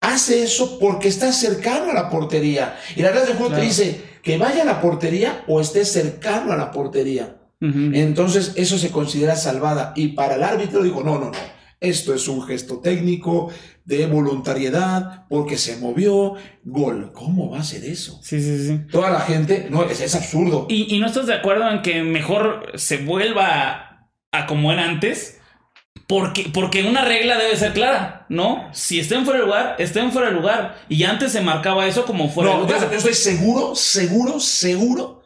hace 0.00 0.42
eso 0.44 0.78
porque 0.78 1.08
está 1.08 1.32
cercano 1.32 1.90
a 1.90 1.94
la 1.94 2.10
portería. 2.10 2.78
Y 2.94 3.02
la 3.02 3.08
regla 3.08 3.24
del 3.26 3.36
juego 3.36 3.48
Claro. 3.48 3.62
te 3.62 3.68
dice 3.68 4.04
que 4.22 4.38
vaya 4.38 4.62
a 4.62 4.66
la 4.66 4.80
portería 4.80 5.44
o 5.46 5.60
esté 5.60 5.84
cercano 5.84 6.52
a 6.52 6.56
la 6.56 6.70
portería. 6.70 7.36
Entonces, 7.60 8.52
eso 8.54 8.78
se 8.78 8.90
considera 8.90 9.34
salvada. 9.34 9.92
Y 9.96 10.08
para 10.08 10.36
el 10.36 10.44
árbitro 10.44 10.82
digo, 10.82 11.02
no, 11.02 11.18
no, 11.18 11.26
no. 11.26 11.58
Esto 11.80 12.12
es 12.12 12.26
un 12.28 12.42
gesto 12.42 12.78
técnico 12.78 13.50
de 13.84 14.06
voluntariedad 14.06 15.26
porque 15.28 15.56
se 15.56 15.76
movió. 15.76 16.34
Gol. 16.64 17.12
¿Cómo 17.12 17.50
va 17.50 17.60
a 17.60 17.64
ser 17.64 17.84
eso? 17.84 18.20
Sí, 18.22 18.40
sí, 18.40 18.66
sí. 18.66 18.80
Toda 18.90 19.10
la 19.10 19.20
gente, 19.20 19.68
no, 19.70 19.84
es, 19.84 20.00
es 20.00 20.14
absurdo. 20.14 20.66
¿Y, 20.68 20.94
y 20.94 20.98
no 20.98 21.06
estás 21.06 21.26
de 21.26 21.34
acuerdo 21.34 21.70
en 21.70 21.82
que 21.82 22.02
mejor 22.02 22.72
se 22.74 22.98
vuelva 22.98 23.46
a, 23.48 24.10
a 24.32 24.46
como 24.46 24.72
era 24.72 24.84
antes? 24.84 25.37
Porque, 26.08 26.50
porque 26.52 26.82
una 26.84 27.04
regla 27.04 27.36
debe 27.36 27.54
ser 27.56 27.74
clara, 27.74 28.24
¿no? 28.30 28.68
Si 28.72 28.98
estén 28.98 29.24
fuera 29.24 29.40
de 29.40 29.44
lugar, 29.46 29.76
estén 29.78 30.10
fuera 30.10 30.28
de 30.28 30.34
lugar. 30.34 30.76
Y 30.88 31.04
antes 31.04 31.32
se 31.32 31.42
marcaba 31.42 31.86
eso 31.86 32.06
como 32.06 32.30
fuera 32.30 32.50
de 32.50 32.56
No, 32.56 32.62
yo, 32.66 32.74
lugar. 32.74 32.90
yo 32.90 32.96
estoy 32.96 33.12
seguro, 33.14 33.74
seguro, 33.76 34.40
seguro 34.40 35.22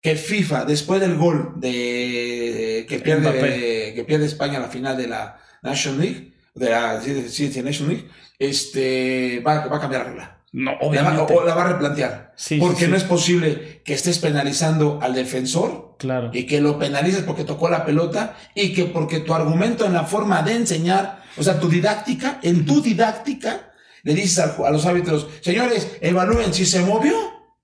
que 0.00 0.16
FIFA, 0.16 0.64
después 0.64 1.00
del 1.02 1.16
gol 1.16 1.52
de 1.56 2.86
que 2.88 2.98
pierde, 2.98 3.92
que 3.94 4.04
pierde 4.04 4.24
España 4.26 4.56
en 4.56 4.62
la 4.62 4.68
final 4.68 4.96
de 4.96 5.06
la 5.06 5.38
National 5.62 6.00
League, 6.00 6.32
de 6.54 6.70
la 6.70 7.00
sí, 7.00 7.28
sí, 7.28 7.52
sí, 7.52 7.62
National 7.62 7.92
League, 7.94 8.08
este, 8.38 9.40
va, 9.46 9.66
va 9.66 9.76
a 9.76 9.80
cambiar 9.80 10.02
la 10.02 10.08
regla. 10.08 10.38
No, 10.52 10.72
La 10.72 10.78
va- 10.78 10.86
obviamente. 10.86 11.34
o 11.34 11.44
la 11.44 11.54
va 11.54 11.64
a 11.64 11.72
replantear. 11.72 12.32
Sí, 12.36 12.56
porque 12.58 12.80
sí, 12.80 12.84
sí. 12.86 12.90
no 12.90 12.96
es 12.96 13.04
posible 13.04 13.82
que 13.84 13.94
estés 13.94 14.18
penalizando 14.18 14.98
al 15.00 15.14
defensor 15.14 15.91
Claro. 16.02 16.30
y 16.32 16.44
que 16.46 16.60
lo 16.60 16.78
penalices 16.78 17.22
porque 17.22 17.44
tocó 17.44 17.68
la 17.70 17.84
pelota 17.86 18.36
y 18.54 18.72
que 18.74 18.84
porque 18.84 19.20
tu 19.20 19.32
argumento 19.34 19.86
en 19.86 19.94
la 19.94 20.04
forma 20.04 20.42
de 20.42 20.52
enseñar, 20.54 21.22
o 21.38 21.42
sea, 21.42 21.58
tu 21.58 21.68
didáctica, 21.68 22.38
en 22.42 22.66
tu 22.66 22.82
didáctica, 22.82 23.70
le 24.02 24.14
dices 24.14 24.38
a, 24.40 24.70
los 24.70 24.84
árbitros, 24.84 25.26
señores, 25.40 25.96
evalúen 26.00 26.52
si 26.52 26.66
se 26.66 26.80
movió, 26.80 27.14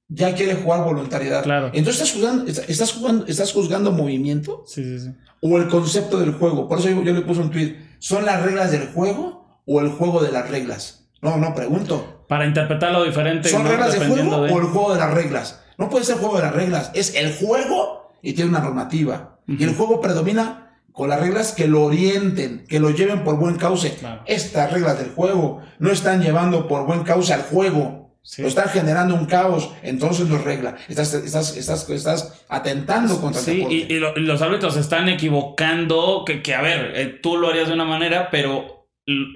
ya 0.09 0.35
quiere 0.35 0.55
jugar 0.55 0.85
voluntariedad. 0.85 1.43
Claro. 1.43 1.67
Entonces 1.75 1.97
estás 2.03 2.13
juzgando, 2.15 2.47
est- 2.51 2.71
estás 2.71 2.93
jugando, 2.93 3.27
estás 3.27 3.53
juzgando 3.53 3.93
movimiento 3.93 4.65
Sí, 4.67 4.83
sí, 4.85 4.99
sí. 5.01 5.11
o 5.43 5.59
el 5.59 5.69
concepto 5.69 6.19
del 6.19 6.33
juego. 6.33 6.69
Por 6.69 6.79
eso 6.79 6.89
yo, 6.89 7.03
yo 7.03 7.13
le 7.13 7.21
puse 7.21 7.41
un 7.41 7.51
tweet, 7.51 7.77
¿son 7.99 8.25
las 8.25 8.43
reglas 8.43 8.71
del 8.71 8.87
juego 8.89 9.61
o 9.67 9.81
el 9.81 9.91
juego 9.91 10.23
de 10.23 10.33
las 10.33 10.49
reglas? 10.49 11.09
No, 11.21 11.37
no, 11.37 11.55
pregunto. 11.55 12.25
Para 12.29 12.47
interpretarlo 12.47 13.03
diferente. 13.05 13.49
¿Son 13.49 13.65
¿no? 13.65 13.71
reglas 13.71 13.93
de 13.99 14.07
juego 14.07 14.43
de- 14.45 14.53
o 14.53 14.59
el 14.61 14.65
juego 14.67 14.95
de 14.95 15.01
las 15.01 15.13
reglas? 15.13 15.61
No 15.77 15.91
puede 15.91 16.05
ser 16.05 16.17
juego 16.19 16.37
de 16.37 16.43
las 16.43 16.55
reglas, 16.55 16.91
es 16.95 17.15
el 17.15 17.33
juego 17.35 18.08
y 18.23 18.33
tiene 18.33 18.51
una 18.51 18.61
normativa. 18.61 19.39
Y 19.47 19.63
el 19.65 19.75
juego 19.75 20.01
predomina 20.01 20.65
con 20.93 21.09
las 21.09 21.21
reglas 21.21 21.53
que 21.53 21.69
lo 21.69 21.85
orienten, 21.85 22.65
que 22.69 22.81
lo 22.81 22.91
lleven 22.91 23.23
por 23.25 23.37
buen 23.37 23.57
cauce. 23.57 23.95
Claro. 23.95 24.23
Estas 24.27 24.73
reglas 24.73 24.99
del 24.99 25.11
juego 25.11 25.63
no 25.79 25.91
están 25.91 26.21
llevando 26.23 26.67
por 26.69 26.85
buen 26.87 27.03
cauce 27.05 27.33
al 27.33 27.43
juego. 27.43 27.97
Sí. 28.21 28.43
Lo 28.43 28.49
están 28.49 28.69
generando 28.69 29.15
un 29.15 29.25
caos, 29.25 29.71
entonces 29.83 30.27
no 30.29 30.37
es 30.37 30.45
regla. 30.45 30.77
Estás, 30.89 31.15
estás, 31.15 31.57
estás, 31.57 31.89
estás 31.89 32.45
atentando 32.51 33.19
contra 33.23 33.41
el 33.41 33.45
Sí, 33.47 33.55
deporte. 33.57 33.75
y, 33.75 33.87
y 33.95 33.99
lo- 34.01 34.15
y 34.17 34.21
los 34.21 34.43
árbitros 34.43 34.77
están 34.77 35.09
equivocando, 35.09 36.25
que, 36.27 36.43
que, 36.43 36.55
a 36.55 36.61
ver, 36.61 36.93
eh, 36.95 37.07
tú 37.23 37.37
lo 37.39 37.49
harías 37.49 37.69
de 37.69 37.75
una 37.75 37.85
manera, 37.87 38.29
pero 38.31 38.87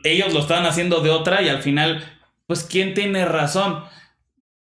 ellos 0.04 0.34
lo 0.34 0.40
estaban 0.40 0.66
haciendo 0.66 1.00
de 1.00 1.08
otra 1.10 1.40
y 1.42 1.48
al 1.48 1.62
final, 1.62 2.04
pues, 2.46 2.64
¿quién 2.64 2.92
tiene 2.92 3.24
razón? 3.24 3.84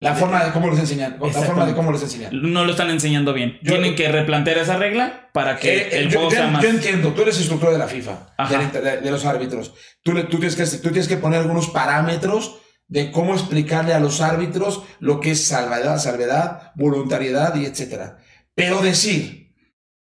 La 0.04 0.16
forma 0.16 0.44
de 0.44 0.52
cómo 0.52 0.70
les 0.70 0.80
enseñan. 0.80 1.18
La 1.20 1.30
forma 1.42 1.66
de 1.66 1.74
cómo 1.74 1.92
les 1.92 2.02
enseñan. 2.04 2.30
No 2.52 2.66
lo 2.66 2.72
están 2.72 2.90
enseñando 2.90 3.34
bien. 3.34 3.58
Yo- 3.62 3.74
Tienen 3.74 3.96
que 3.96 4.10
replantear 4.12 4.58
esa 4.58 4.78
regla 4.78 5.30
para 5.34 5.58
que 5.58 5.74
Eh, 5.76 5.82
eh, 5.82 5.90
el 6.00 6.10
yo, 6.10 6.20
juego 6.20 6.30
yo- 6.32 6.38
sea 6.38 6.48
más... 6.48 6.62
yo 6.64 6.70
entiendo, 6.70 7.10
tú 7.14 7.22
eres 7.24 7.38
instructor 7.40 7.72
de 7.72 7.78
la 7.80 7.88
FIFA, 7.88 8.28
de, 8.82 9.02
de 9.02 9.12
los 9.12 9.26
árbitros. 9.26 9.74
Tú, 10.04 10.14
tú, 10.26 10.38
tienes 10.40 10.56
que, 10.56 10.66
tú 10.78 10.90
tienes 10.90 11.08
que 11.08 11.18
poner 11.18 11.40
algunos 11.42 11.70
parámetros 11.70 12.58
de 12.88 13.12
cómo 13.12 13.34
explicarle 13.34 13.94
a 13.94 14.00
los 14.00 14.22
árbitros 14.22 14.84
lo 15.00 15.20
que 15.20 15.32
es 15.32 15.48
salvedad, 15.48 15.98
salvedad, 16.00 16.74
voluntariedad 16.76 17.56
y 17.56 17.66
etcétera. 17.66 18.18
Pero 18.56 18.82
decir 18.82 19.43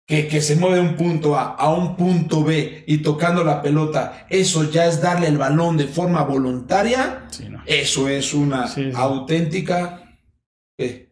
que, 0.07 0.29
que 0.29 0.41
se 0.41 0.55
mueve 0.57 0.77
de 0.77 0.83
un 0.83 0.95
punto 0.97 1.37
A 1.37 1.55
a 1.57 1.69
un 1.75 1.97
punto 1.97 2.45
B 2.45 2.85
y 2.87 2.99
tocando 2.99 3.43
la 3.43 3.61
pelota, 3.61 4.27
eso 4.31 4.71
ya 4.71 4.87
es 4.87 5.01
darle 5.03 5.27
el 5.27 5.37
balón 5.39 5.77
de 5.77 5.87
forma 5.89 6.23
voluntaria, 6.23 7.25
Sí, 7.31 7.49
no. 7.49 7.61
eso 7.67 8.09
es 8.09 8.33
una 8.35 8.69
Sí, 8.69 8.85
sí. 8.85 8.93
auténtica... 8.95 10.03
eh, 10.79 11.09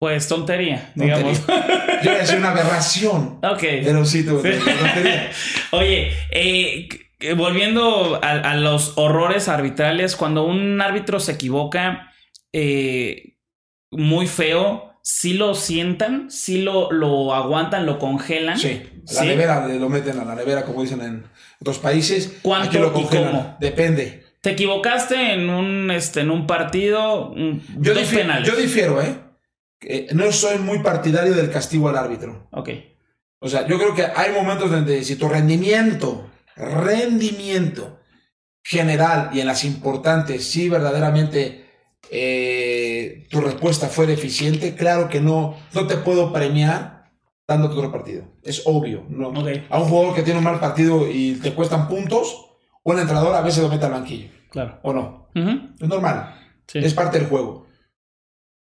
Pues 0.00 0.28
tontería, 0.28 0.92
tontería. 0.96 1.16
digamos. 1.18 1.42
Yo 2.04 2.12
decir 2.12 2.38
una 2.38 2.50
aberración. 2.52 3.38
ok. 3.42 3.60
Pero 3.60 4.04
sí, 4.04 4.24
tontería. 4.24 5.30
Oye, 5.72 6.12
eh, 6.30 6.88
volviendo 7.36 8.18
a, 8.22 8.30
a 8.30 8.54
los 8.56 8.92
horrores 8.96 9.48
arbitrales, 9.48 10.16
cuando 10.16 10.44
un 10.46 10.80
árbitro 10.80 11.18
se 11.20 11.32
equivoca 11.32 12.12
eh, 12.54 13.34
muy 13.90 14.26
feo, 14.26 14.87
sí 15.10 15.32
lo 15.32 15.54
sientan, 15.54 16.30
sí 16.30 16.60
lo, 16.60 16.92
lo 16.92 17.32
aguantan, 17.34 17.86
lo 17.86 17.98
congelan. 17.98 18.58
Sí, 18.58 18.82
a 19.08 19.12
la 19.14 19.20
¿Sí? 19.22 19.26
nevera 19.26 19.66
le- 19.66 19.78
lo 19.78 19.88
meten 19.88 20.18
a 20.20 20.24
la 20.26 20.34
nevera, 20.34 20.64
como 20.66 20.82
dicen 20.82 21.00
en 21.00 21.24
otros 21.62 21.78
países. 21.78 22.36
¿Cuánto 22.42 22.68
Aquí 22.68 22.78
lo 22.78 22.88
y 22.88 22.90
congelan. 22.92 23.30
cómo? 23.30 23.56
Depende. 23.58 24.24
Te 24.42 24.50
equivocaste 24.50 25.32
en 25.32 25.48
un, 25.48 25.90
este, 25.90 26.20
en 26.20 26.30
un 26.30 26.46
partido, 26.46 27.34
Yo, 27.34 27.94
dos 27.94 27.98
difiero, 28.02 28.26
penales. 28.28 28.48
yo 28.48 28.54
difiero, 28.56 29.00
¿eh? 29.02 29.16
Que 29.80 30.08
no 30.12 30.30
soy 30.30 30.58
muy 30.58 30.80
partidario 30.80 31.32
del 31.34 31.50
castigo 31.50 31.88
al 31.88 31.96
árbitro. 31.96 32.46
Ok. 32.52 32.68
O 33.40 33.48
sea, 33.48 33.66
yo 33.66 33.78
creo 33.78 33.94
que 33.94 34.04
hay 34.14 34.32
momentos 34.32 34.70
donde 34.70 35.02
si 35.04 35.16
tu 35.16 35.26
rendimiento, 35.28 36.28
rendimiento 36.54 37.98
general 38.62 39.30
y 39.32 39.40
en 39.40 39.46
las 39.46 39.64
importantes, 39.64 40.44
si 40.46 40.68
verdaderamente 40.68 41.67
eh, 42.10 43.26
tu 43.30 43.40
respuesta 43.40 43.88
fue 43.88 44.06
deficiente, 44.06 44.74
claro 44.74 45.08
que 45.08 45.20
no, 45.20 45.56
no 45.74 45.86
te 45.86 45.96
puedo 45.96 46.32
premiar 46.32 47.10
dándote 47.46 47.76
otro 47.76 47.90
partido. 47.92 48.24
Es 48.42 48.62
obvio. 48.66 49.04
¿no? 49.08 49.32
A 49.70 49.78
un 49.80 49.88
jugador 49.88 50.14
que 50.14 50.22
tiene 50.22 50.38
un 50.38 50.44
mal 50.44 50.60
partido 50.60 51.08
y 51.10 51.34
te 51.34 51.54
cuestan 51.54 51.88
puntos, 51.88 52.46
un 52.82 52.98
entrenador 52.98 53.34
a 53.34 53.40
veces 53.40 53.62
lo 53.62 53.68
mete 53.68 53.86
al 53.86 53.92
banquillo. 53.92 54.28
Claro. 54.50 54.78
¿O 54.82 54.92
no? 54.92 55.28
Es 55.34 55.88
normal. 55.88 56.34
Sí. 56.66 56.78
Es 56.78 56.94
parte 56.94 57.18
del 57.18 57.28
juego. 57.28 57.66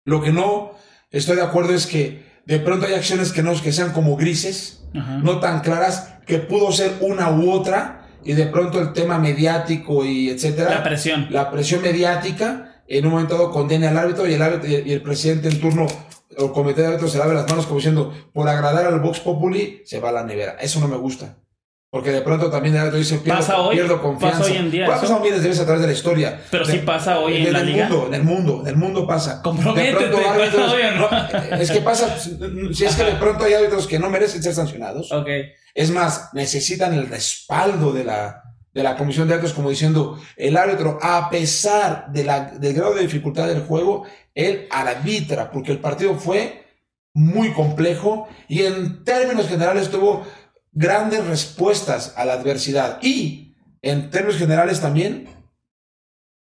Lo 0.05 0.21
que 0.21 0.31
no 0.31 0.71
estoy 1.09 1.35
de 1.37 1.43
acuerdo 1.43 1.73
es 1.73 1.87
que 1.87 2.25
de 2.45 2.59
pronto 2.59 2.85
hay 2.85 2.93
acciones 2.93 3.31
que 3.31 3.41
no 3.41 3.59
que 3.59 3.71
sean 3.71 3.91
como 3.91 4.15
grises, 4.15 4.83
no 4.93 5.39
tan 5.39 5.61
claras, 5.61 6.19
que 6.25 6.37
pudo 6.37 6.71
ser 6.71 6.97
una 7.01 7.31
u 7.31 7.51
otra, 7.51 8.07
y 8.23 8.33
de 8.33 8.47
pronto 8.47 8.79
el 8.79 8.93
tema 8.93 9.17
mediático 9.17 10.05
y 10.05 10.29
etcétera. 10.29 10.69
La 10.69 10.83
presión. 10.83 11.27
la 11.29 11.51
presión 11.51 11.81
mediática 11.81 12.74
en 12.87 13.05
un 13.05 13.11
momento 13.13 13.35
dado 13.35 13.51
condene 13.51 13.87
al 13.87 13.97
árbitro 13.97 14.27
y 14.27 14.33
el, 14.33 14.41
árbitro, 14.41 14.69
y 14.69 14.91
el 14.91 15.01
presidente 15.01 15.47
en 15.49 15.59
turno 15.59 15.87
o 16.37 16.51
comité 16.51 16.81
de 16.81 16.87
árbitros 16.87 17.11
se 17.11 17.17
lave 17.17 17.33
las 17.33 17.49
manos 17.49 17.65
como 17.65 17.77
diciendo 17.77 18.13
por 18.33 18.47
agradar 18.49 18.85
al 18.85 18.99
Vox 18.99 19.19
Populi 19.21 19.81
se 19.85 19.99
va 19.99 20.09
a 20.09 20.11
la 20.11 20.23
nevera. 20.23 20.57
Eso 20.59 20.79
no 20.79 20.87
me 20.87 20.97
gusta. 20.97 21.37
Porque 21.91 22.11
de 22.11 22.21
pronto 22.21 22.51
también 22.51 22.75
el 22.75 22.81
árbitro 22.81 22.99
dice 22.99 23.19
pierdo, 23.19 23.39
Pasa 23.39 23.57
hoy, 23.61 23.75
pierdo 23.77 24.01
confianza. 24.01 24.39
pasa 24.39 24.51
hoy 24.51 24.57
en 24.57 24.69
día 24.71 24.85
Bueno, 24.85 24.97
ha 24.97 25.01
pasado 25.01 25.19
miles 25.21 25.41
de 25.41 25.47
veces 25.47 25.61
a 25.63 25.65
través 25.65 25.81
de 25.81 25.87
la 25.87 25.93
historia. 25.93 26.41
Pero 26.51 26.65
De- 26.65 26.73
sí 26.73 26.79
pasa 26.79 27.19
hoy 27.19 27.37
en 27.37 27.47
en 27.47 27.53
la 27.53 27.59
el 27.61 27.65
liga. 27.67 27.87
mundo, 27.87 28.07
en 28.07 28.13
el 28.15 28.23
mundo, 28.23 28.61
en 28.63 28.67
el 28.67 28.75
mundo 28.75 29.07
pasa. 29.07 29.41
Comprométete, 29.41 30.03
De 30.03 30.09
pronto 30.11 30.29
árbitros- 30.29 31.51
no. 31.51 31.57
es 31.57 31.71
que 31.71 31.79
pasa, 31.79 32.17
si 32.19 32.83
es 32.85 32.95
que 32.97 33.03
de 33.05 33.13
pronto 33.13 33.45
hay 33.45 33.53
árbitros 33.53 33.87
que 33.87 33.97
no 33.97 34.09
merecen 34.09 34.43
ser 34.43 34.53
sancionados. 34.53 35.09
Ok. 35.13 35.27
Es 35.73 35.89
más, 35.91 36.31
necesitan 36.33 36.93
el 36.93 37.07
respaldo 37.07 37.93
de 37.93 38.03
la, 38.03 38.43
de 38.75 38.83
la 38.83 38.97
comisión 38.97 39.27
de 39.27 39.35
árbitros, 39.35 39.55
como 39.55 39.69
diciendo, 39.69 40.21
el 40.35 40.57
árbitro, 40.57 40.99
a 41.01 41.29
pesar 41.29 42.11
de 42.11 42.25
la, 42.25 42.41
del 42.41 42.73
grado 42.73 42.93
de 42.93 43.03
dificultad 43.03 43.47
del 43.47 43.61
juego, 43.61 44.03
él 44.33 44.67
arbitra, 44.69 45.49
porque 45.49 45.71
el 45.71 45.79
partido 45.79 46.15
fue 46.15 46.65
muy 47.13 47.53
complejo 47.53 48.27
y 48.49 48.63
en 48.63 49.05
términos 49.05 49.47
generales 49.47 49.89
tuvo 49.89 50.27
grandes 50.73 51.25
respuestas 51.25 52.15
a 52.17 52.25
la 52.25 52.33
adversidad. 52.33 52.99
Y 53.01 53.55
en 53.81 54.09
términos 54.09 54.37
generales 54.37 54.81
también, 54.81 55.29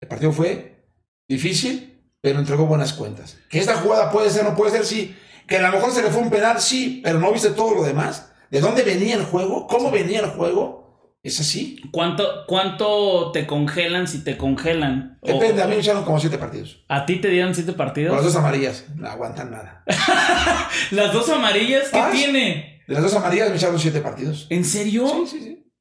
el 0.02 0.08
partido 0.08 0.32
fue 0.32 0.88
difícil, 1.30 2.04
pero 2.20 2.40
entregó 2.40 2.66
buenas 2.66 2.94
cuentas. 2.94 3.38
Que 3.48 3.60
esta 3.60 3.76
jugada 3.76 4.12
puede 4.12 4.32
ser, 4.32 4.44
no 4.44 4.56
puede 4.56 4.72
ser, 4.72 4.88
sí. 4.88 5.16
Que 5.48 5.58
a 5.58 5.62
lo 5.62 5.72
mejor 5.72 5.92
se 5.92 6.02
le 6.02 6.10
fue 6.10 6.24
un 6.24 6.32
penal, 6.32 6.60
sí, 6.60 7.00
pero 7.04 7.20
no 7.20 7.32
viste 7.32 7.52
todo 7.52 7.76
lo 7.76 7.84
demás. 7.84 8.32
¿De 8.50 8.60
dónde 8.60 8.82
venía 8.82 9.14
el 9.14 9.24
juego? 9.24 9.68
¿Cómo 9.68 9.92
venía 9.92 10.22
el 10.22 10.32
juego? 10.32 10.87
Es 11.28 11.42
así. 11.42 11.82
¿Cuánto, 11.92 12.46
¿Cuánto 12.48 13.32
te 13.34 13.46
congelan 13.46 14.08
si 14.08 14.24
te 14.24 14.38
congelan? 14.38 15.18
O- 15.20 15.28
Depende, 15.28 15.62
a 15.62 15.68
mí 15.68 15.74
me 15.76 15.82
echaron 15.82 16.06
como 16.06 16.20
siete 16.22 16.38
partidos. 16.38 16.86
¿A 16.88 17.06
ti 17.06 17.18
te 17.18 17.28
dieron 17.28 17.54
siete 17.54 17.74
partidos? 17.74 18.16
las 18.16 18.24
dos 18.24 18.36
amarillas, 18.38 18.86
no 18.96 19.10
aguantan 19.10 19.52
nada. 19.52 19.84
¿Las 20.92 21.12
dos 21.12 21.28
amarillas? 21.30 21.90
¿Qué 21.92 22.00
Ay. 22.00 22.12
tiene? 22.18 22.84
De 22.88 22.94
las 22.94 23.04
dos 23.04 23.14
amarillas 23.14 23.50
me 23.50 23.58
echaron 23.58 23.78
siete 23.78 24.00
partidos. 24.00 24.48
¿En 24.50 24.64
serio? 24.64 25.06
Sí, 25.10 25.28
sí, 25.38 25.44
sí. 25.44 25.72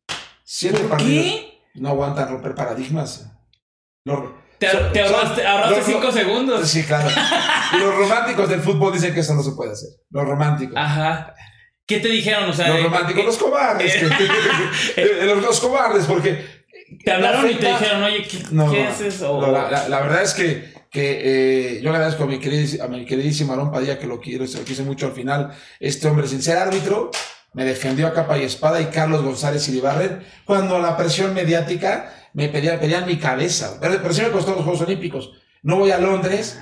Siete 0.42 0.78
¿Por 0.80 0.88
partidos. 0.90 1.24
qué? 1.26 1.60
No 1.74 1.90
aguantan 1.90 2.28
romper 2.28 2.54
paradigmas. 2.56 3.30
No, 4.04 4.34
Te, 4.58 4.66
ahorraste, 4.66 5.44
los- 5.70 5.84
cinco 5.86 6.10
segundos. 6.10 6.68
Sí, 6.68 6.82
claro. 6.82 7.08
Los 7.78 7.94
románticos 7.94 8.48
del 8.48 8.60
fútbol 8.62 8.92
dicen 8.94 9.14
que 9.14 9.20
eso 9.20 9.34
no 9.34 9.42
se 9.44 9.52
puede 9.52 9.72
hacer. 9.72 9.90
Los 10.10 10.24
románticos. 10.26 10.74
Ajá. 10.76 11.34
¿Qué 11.86 12.00
te 12.00 12.08
dijeron? 12.08 12.50
O 12.50 12.52
sea, 12.52 12.68
los 12.68 12.78
eh, 12.80 12.82
románticos, 12.84 13.22
eh, 13.22 13.26
los 13.26 13.38
cobardes. 13.38 13.94
que- 13.94 15.24
los, 15.26 15.42
los 15.42 15.60
cobardes, 15.60 16.04
porque. 16.06 16.44
te 17.04 17.12
hablaron 17.12 17.48
y 17.50 17.54
te 17.54 17.66
dijeron, 17.68 18.02
oye, 18.02 18.22
¿qué, 18.28 18.38
No, 18.50 18.70
qué 18.72 18.82
no, 18.84 18.90
es 18.90 19.00
eso? 19.00 19.40
no, 19.40 19.52
la, 19.52 19.70
la- 19.70 19.88
la 19.88 20.00
verdad 20.00 20.22
es 20.22 20.34
que, 20.34 20.72
que 20.90 21.76
eh, 21.76 21.80
yo 21.82 21.90
agradezco 21.90 22.24
a 22.24 22.26
mi, 22.26 22.38
queridísimo, 22.40 22.82
a 22.84 22.88
mi 22.88 23.04
queridísimo 23.04 23.52
Aarón 23.52 23.70
Padilla, 23.70 23.98
que 23.98 24.06
lo 24.06 24.20
quiero, 24.20 24.46
se 24.46 24.58
lo 24.58 24.64
quise 24.64 24.82
mucho 24.82 25.06
al 25.06 25.12
final. 25.12 25.52
Este 25.78 26.08
hombre, 26.08 26.26
sin 26.26 26.42
ser 26.42 26.58
árbitro, 26.58 27.10
me 27.52 27.64
defendió 27.64 28.06
a 28.08 28.12
capa 28.12 28.36
y 28.36 28.42
espada, 28.42 28.80
y 28.80 28.86
Carlos 28.86 29.22
González 29.22 29.68
Iribarren, 29.68 30.24
cuando 30.44 30.78
la 30.80 30.96
presión 30.96 31.32
mediática 31.34 32.12
me 32.34 32.48
pedía, 32.48 32.78
pedían 32.80 33.06
mi 33.06 33.16
cabeza. 33.16 33.78
Pero, 33.80 33.98
pero 34.02 34.12
sí 34.12 34.22
me 34.22 34.30
costó 34.30 34.52
los 34.54 34.62
Juegos 34.64 34.82
Olímpicos. 34.82 35.32
No 35.62 35.76
voy 35.78 35.90
a 35.92 35.98
Londres 35.98 36.58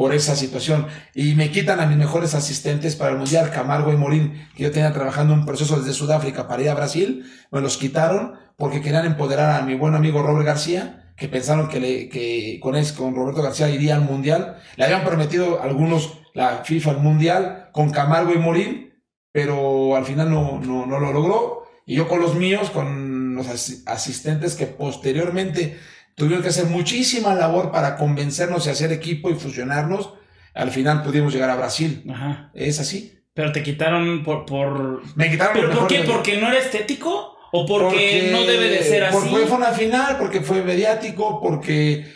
por 0.00 0.14
esa 0.14 0.34
situación. 0.34 0.86
Y 1.14 1.34
me 1.34 1.50
quitan 1.50 1.78
a 1.78 1.84
mis 1.84 1.98
mejores 1.98 2.34
asistentes 2.34 2.96
para 2.96 3.10
el 3.10 3.18
Mundial, 3.18 3.50
Camargo 3.50 3.92
y 3.92 3.98
Morín, 3.98 4.48
que 4.56 4.62
yo 4.62 4.70
tenía 4.70 4.94
trabajando 4.94 5.34
un 5.34 5.44
proceso 5.44 5.76
desde 5.78 5.92
Sudáfrica 5.92 6.48
para 6.48 6.62
ir 6.62 6.70
a 6.70 6.74
Brasil. 6.74 7.26
Me 7.52 7.60
los 7.60 7.76
quitaron 7.76 8.32
porque 8.56 8.80
querían 8.80 9.04
empoderar 9.04 9.60
a 9.60 9.62
mi 9.66 9.74
buen 9.74 9.94
amigo 9.94 10.22
Robert 10.22 10.46
García, 10.46 11.12
que 11.18 11.28
pensaron 11.28 11.68
que, 11.68 11.80
le, 11.80 12.08
que 12.08 12.58
con, 12.62 12.76
él, 12.76 12.86
con 12.96 13.14
Roberto 13.14 13.42
García 13.42 13.68
iría 13.68 13.94
al 13.94 14.00
Mundial. 14.00 14.56
Le 14.76 14.84
habían 14.86 15.04
prometido 15.04 15.62
algunos 15.62 16.14
la 16.32 16.64
FIFA 16.64 16.92
al 16.92 17.00
Mundial 17.00 17.68
con 17.72 17.90
Camargo 17.90 18.32
y 18.32 18.38
Morín, 18.38 18.94
pero 19.32 19.96
al 19.96 20.06
final 20.06 20.30
no, 20.30 20.60
no, 20.64 20.86
no 20.86 20.98
lo 20.98 21.12
logró. 21.12 21.64
Y 21.84 21.96
yo 21.96 22.08
con 22.08 22.22
los 22.22 22.34
míos, 22.36 22.70
con 22.70 23.34
los 23.34 23.48
as- 23.48 23.82
asistentes 23.84 24.54
que 24.54 24.64
posteriormente 24.64 25.78
tuvieron 26.14 26.42
que 26.42 26.48
hacer 26.48 26.66
muchísima 26.66 27.34
labor 27.34 27.70
para 27.70 27.96
convencernos 27.96 28.66
y 28.66 28.70
hacer 28.70 28.92
equipo 28.92 29.30
y 29.30 29.34
fusionarnos, 29.34 30.14
al 30.54 30.70
final 30.70 31.02
pudimos 31.02 31.32
llegar 31.32 31.50
a 31.50 31.56
Brasil. 31.56 32.04
Ajá. 32.10 32.50
Es 32.54 32.80
así. 32.80 33.18
Pero 33.34 33.52
te 33.52 33.62
quitaron 33.62 34.22
por... 34.24 34.44
por... 34.44 35.02
Me 35.16 35.30
quitaron 35.30 35.54
¿Pero 35.54 35.70
por 35.70 35.86
qué? 35.86 36.00
¿Porque 36.00 36.36
no 36.38 36.48
era 36.48 36.58
estético? 36.58 37.36
¿O 37.52 37.66
porque, 37.66 38.28
no 38.30 38.44
debe 38.44 38.68
de 38.68 38.82
ser 38.82 39.04
así? 39.04 39.16
Porque 39.16 39.46
fue 39.46 39.56
una 39.56 39.72
final, 39.72 40.18
porque 40.18 40.40
fue 40.40 40.62
mediático, 40.62 41.40
porque 41.40 42.06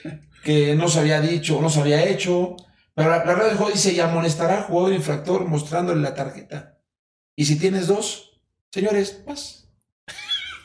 que 0.45 0.77
no 0.77 0.89
se 0.89 1.01
había 1.01 1.21
dicho, 1.21 1.61
no 1.61 1.71
se 1.71 1.81
había 1.81 2.05
hecho. 2.05 2.55
Pero 2.95 3.11
la, 3.11 3.25
la 3.25 3.25
regla 3.25 3.47
del 3.47 3.57
juego 3.57 3.73
dice, 3.73 3.93
y 3.93 4.01
amonestará 4.01 4.59
al 4.59 4.63
jugador 4.65 4.93
infractor 4.93 5.47
mostrándole 5.47 6.01
la 6.01 6.15
tarjeta. 6.15 6.79
Y 7.35 7.47
si 7.47 7.59
tienes 7.59 7.89
dos, 7.89 8.41
señores, 8.71 9.11
paz. 9.11 9.64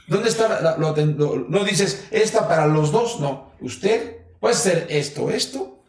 ¿Dónde 0.10 0.30
está 0.30 0.62
la- 0.62 0.78
lo- 0.78 0.96
lo- 0.96 1.36
no 1.50 1.64
dices 1.64 2.08
esta 2.12 2.48
para 2.48 2.68
los 2.68 2.92
dos? 2.92 3.20
No. 3.20 3.54
Usted 3.62 4.18
puede 4.40 4.56
hacer 4.56 4.88
esto, 4.90 5.30
esto, 5.30 5.84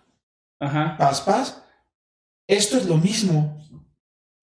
Ajá. 0.60 0.96
paz, 0.98 1.20
paz. 1.22 1.62
Esto 2.48 2.76
es 2.76 2.86
lo 2.86 2.96
mismo. 2.96 3.56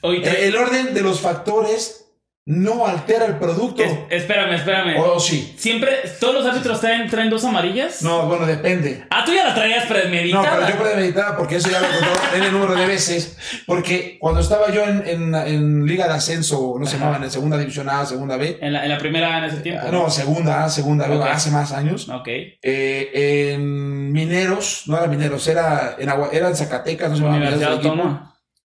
El, 0.01 0.21
te- 0.23 0.47
el 0.47 0.55
orden 0.55 0.93
de 0.93 1.01
los 1.01 1.19
factores 1.21 2.06
no 2.49 2.87
altera 2.87 3.25
el 3.25 3.35
producto. 3.35 3.83
es- 3.83 3.93
espérame, 4.09 4.53
espérame. 4.55 4.97
¿O 5.01 5.19
sí? 5.19 5.53
Siempre, 5.57 5.91
todos 6.17 6.33
los 6.33 6.45
árbitros 6.45 6.79
traen, 6.79 7.09
traen 7.09 7.29
dos 7.29 7.43
amarillas. 7.43 8.01
No, 8.03 8.25
bueno, 8.25 8.45
depende. 8.45 9.03
Ah, 9.09 9.23
tú 9.25 9.33
ya 9.33 9.43
la 9.43 9.53
traías 9.53 9.83
No, 9.83 9.93
premeditada. 9.93 10.51
pero 10.65 10.69
yo 10.69 10.81
premeditada 10.81 11.35
porque 11.35 11.57
eso 11.57 11.69
ya 11.69 11.81
lo 11.81 11.87
he 11.87 11.89
contado 11.89 12.35
en 12.37 12.43
el 12.43 12.51
número 12.53 12.73
de 12.75 12.85
veces. 12.87 13.37
Porque 13.65 14.17
cuando 14.17 14.39
estaba 14.39 14.71
yo 14.71 14.83
en, 14.85 15.05
en- 15.05 15.35
en 15.35 15.85
Liga 15.85 16.07
de 16.07 16.13
Ascenso, 16.13 16.75
no 16.79 16.85
se 16.85 16.95
Ajá. 16.95 17.03
llamaban 17.03 17.23
en 17.25 17.31
segunda 17.31 17.57
división 17.57 17.89
A, 17.89 18.05
segunda 18.05 18.37
B. 18.37 18.59
En 18.61 18.71
la, 18.71 18.83
en 18.83 18.89
la 18.89 18.97
primera 18.97 19.37
en 19.39 19.43
ese 19.43 19.57
tiempo. 19.57 19.85
No, 19.91 20.09
segunda 20.09 20.63
A, 20.63 20.69
segunda 20.69 21.05
B, 21.07 21.21
hace 21.23 21.51
más 21.51 21.73
años. 21.73 22.07
Ok. 22.07 22.29
Eh, 22.29 23.51
en 23.53 24.11
Mineros, 24.13 24.83
no 24.87 24.97
era 24.97 25.07
Mineros, 25.07 25.45
era 25.47 25.97
en, 25.99 26.07
Agua- 26.07 26.29
era 26.31 26.47
en 26.47 26.55
Zacatecas, 26.55 27.09
no 27.09 27.15
se 27.17 27.21
llamaba 27.23 27.37
Universidad 27.41 27.77
Mineros. 27.77 27.95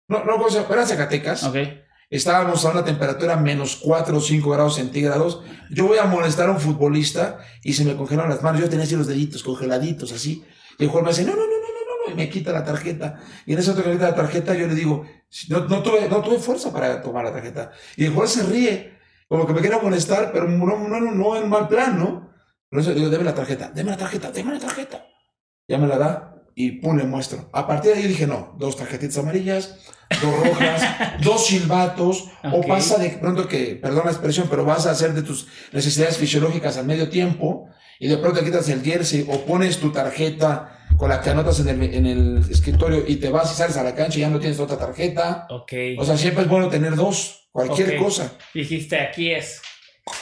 No, 0.08 0.24
no, 0.24 0.74
era 0.74 0.86
Zacatecas. 0.86 1.44
Ok. 1.44 1.58
Estábamos 2.10 2.64
a 2.66 2.72
una 2.72 2.86
temperatura 2.86 3.36
menos 3.36 3.78
4 3.78 4.18
o 4.18 4.22
5 4.22 4.50
grados 4.50 4.76
centígrados. 4.76 5.42
Yo 5.72 5.88
voy 5.88 5.98
a 5.98 6.06
molestar 6.06 6.50
a 6.50 6.52
un 6.52 6.60
futbolista 6.60 7.40
y 7.64 7.74
se 7.74 7.84
me 7.84 7.96
congelaron 7.96 8.30
las 8.30 8.44
manos. 8.44 8.62
Yo 8.62 8.70
tenía 8.70 8.86
así 8.86 8.96
los 8.96 9.08
deditos 9.08 9.44
congeladitos, 9.44 10.12
así. 10.12 10.44
Y 10.78 10.84
el 10.84 10.90
jugador 10.90 11.06
me 11.06 11.18
dice, 11.18 11.26
no, 11.26 11.32
no, 11.32 11.42
no, 11.42 11.46
no, 11.46 11.48
no, 11.48 12.08
no, 12.08 12.14
y 12.14 12.16
me 12.16 12.30
quita 12.30 12.52
la 12.52 12.64
tarjeta. 12.64 13.20
Y 13.46 13.54
en 13.54 13.60
ese 13.60 13.72
otro 13.72 13.84
que 13.84 13.92
quita 13.94 14.10
la 14.10 14.16
tarjeta, 14.16 14.54
yo 14.54 14.68
le 14.68 14.76
digo, 14.76 15.06
no, 15.50 15.68
no, 15.68 15.82
tuve, 15.82 16.08
no 16.08 16.22
tuve 16.22 16.38
fuerza 16.38 16.72
para 16.72 17.02
tomar 17.02 17.26
la 17.26 17.34
tarjeta. 17.34 17.72
Y 17.96 18.06
el 18.06 18.12
jugador 18.12 18.30
se 18.30 18.44
ríe, 18.44 19.00
como 19.28 19.48
que 19.48 19.54
me 19.54 19.62
quiere 19.62 19.80
molestar, 19.82 20.32
pero 20.32 20.48
no, 20.48 20.66
no, 20.66 21.00
no, 21.00 21.12
no 21.12 21.36
en 21.36 21.50
mal 21.50 21.68
plan, 21.68 21.98
¿no? 21.98 22.32
Por 22.70 22.80
eso 22.80 22.94
digo, 22.94 23.10
deme 23.10 23.24
la 23.24 23.34
tarjeta, 23.34 23.72
deme 23.74 23.92
la 23.92 23.98
tarjeta, 23.98 24.32
deme 24.32 24.54
la 24.54 24.60
tarjeta. 24.60 25.06
Ya 25.68 25.80
me 25.80 25.88
la 25.88 25.98
da 25.98 26.35
y 26.56 26.72
pum, 26.80 26.98
le 26.98 27.04
muestro. 27.04 27.50
A 27.54 27.68
partir 27.68 27.92
de 27.94 27.98
ahí 28.00 28.08
dije, 28.08 28.26
no, 28.28 28.56
dos 28.58 28.78
tarjetitas 28.78 29.18
amarillas, 29.18 29.76
dos 30.22 30.40
rojas, 30.40 30.82
dos 31.24 31.46
silbatos, 31.46 32.26
o 32.44 32.60
Ok. 32.60 32.68
pasa 32.68 32.98
de 32.98 33.10
pronto 33.10 33.48
que, 33.48 33.76
perdón 33.76 34.04
la 34.06 34.12
expresión, 34.12 34.48
pero 34.50 34.64
vas 34.64 34.86
a 34.88 34.92
hacer 34.92 35.14
de 35.14 35.22
tus 35.22 35.48
necesidades 35.74 36.18
fisiológicas 36.18 36.78
al 36.78 36.86
medio 36.86 37.10
tiempo 37.10 37.68
y 38.00 38.08
de 38.08 38.18
pronto 38.18 38.44
quitas 38.44 38.68
el 38.70 38.82
jersey 38.84 39.26
o 39.30 39.42
pones 39.46 39.80
tu 39.80 39.92
tarjeta 39.92 40.72
con 40.98 41.10
la 41.10 41.20
que 41.22 41.30
anotas 41.30 41.60
en 41.60 41.68
el, 41.70 41.94
en 41.94 42.06
el 42.06 42.38
escritorio 42.50 43.04
y 43.06 43.18
te 43.18 43.30
vas 43.30 43.52
y 43.52 43.56
sales 43.56 43.76
a 43.78 43.84
la 43.84 43.94
cancha 43.96 44.18
y 44.18 44.22
ya 44.22 44.30
no 44.30 44.40
tienes 44.40 44.60
otra 44.60 44.78
tarjeta. 44.78 45.48
Ok. 45.50 45.74
O 45.98 46.06
sea, 46.06 46.18
siempre 46.18 46.44
es 46.44 46.50
bueno 46.50 46.70
tener 46.70 46.96
dos, 46.96 47.50
cualquier 47.52 47.98
Ok. 47.98 48.04
cosa. 48.06 48.32
Dijiste, 48.54 48.98
aquí 49.00 49.32
es. 49.32 49.62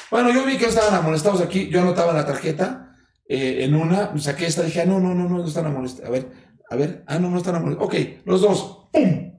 Bueno, 0.10 0.32
yo 0.34 0.46
vi 0.46 0.58
que 0.58 0.66
estaban 0.66 0.96
amonestados 0.96 1.42
aquí, 1.42 1.70
yo 1.70 1.82
anotaba 1.82 2.14
la 2.14 2.26
tarjeta 2.26 2.93
eh, 3.28 3.64
en 3.64 3.76
una, 3.76 4.18
saqué 4.20 4.46
esta, 4.46 4.64
dije, 4.64 4.82
ah, 4.82 4.86
no, 4.86 5.00
no, 5.00 5.14
no, 5.14 5.30
no, 5.30 5.38
no 5.40 5.48
están 5.48 5.66
amonestados. 5.66 6.10
A 6.10 6.12
ver, 6.12 6.28
a 6.70 6.76
ver, 6.76 7.04
ah, 7.08 7.20
no, 7.20 7.30
no 7.30 7.38
están 7.38 7.56
amonestados. 7.56 7.88
Ok, 7.88 8.26
los 8.26 8.42
dos, 8.42 8.90
¡pum! 8.92 9.34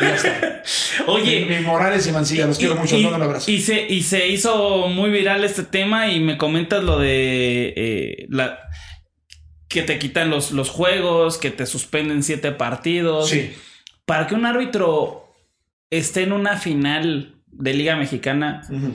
Ya 0.00 0.14
está. 0.14 0.62
Oye, 1.06 1.46
Mi 1.46 1.64
Morales 1.64 2.06
y 2.06 2.12
Mancilla, 2.12 2.46
los 2.46 2.58
quiero 2.58 2.76
mucho, 2.76 2.96
y, 2.96 3.04
un 3.04 3.14
abrazo. 3.14 3.50
y 3.50 3.60
se, 3.60 3.86
y 3.86 4.02
se 4.02 4.28
hizo 4.28 4.88
muy 4.88 5.10
viral 5.10 5.44
este 5.44 5.62
tema 5.62 6.10
y 6.10 6.20
me 6.20 6.38
comentas 6.38 6.82
lo 6.82 6.98
de 6.98 7.74
eh, 7.76 8.26
la 8.30 8.58
que 9.68 9.82
te 9.82 9.98
quitan 9.98 10.30
los, 10.30 10.52
los 10.52 10.70
juegos, 10.70 11.36
que 11.36 11.50
te 11.50 11.66
suspenden 11.66 12.22
siete 12.22 12.52
partidos. 12.52 13.28
Sí, 13.28 13.52
Para 14.06 14.26
que 14.26 14.34
un 14.34 14.46
árbitro 14.46 15.32
esté 15.90 16.22
en 16.22 16.32
una 16.32 16.56
final 16.56 17.42
de 17.46 17.74
Liga 17.74 17.96
Mexicana, 17.96 18.62
ujú. 18.70 18.94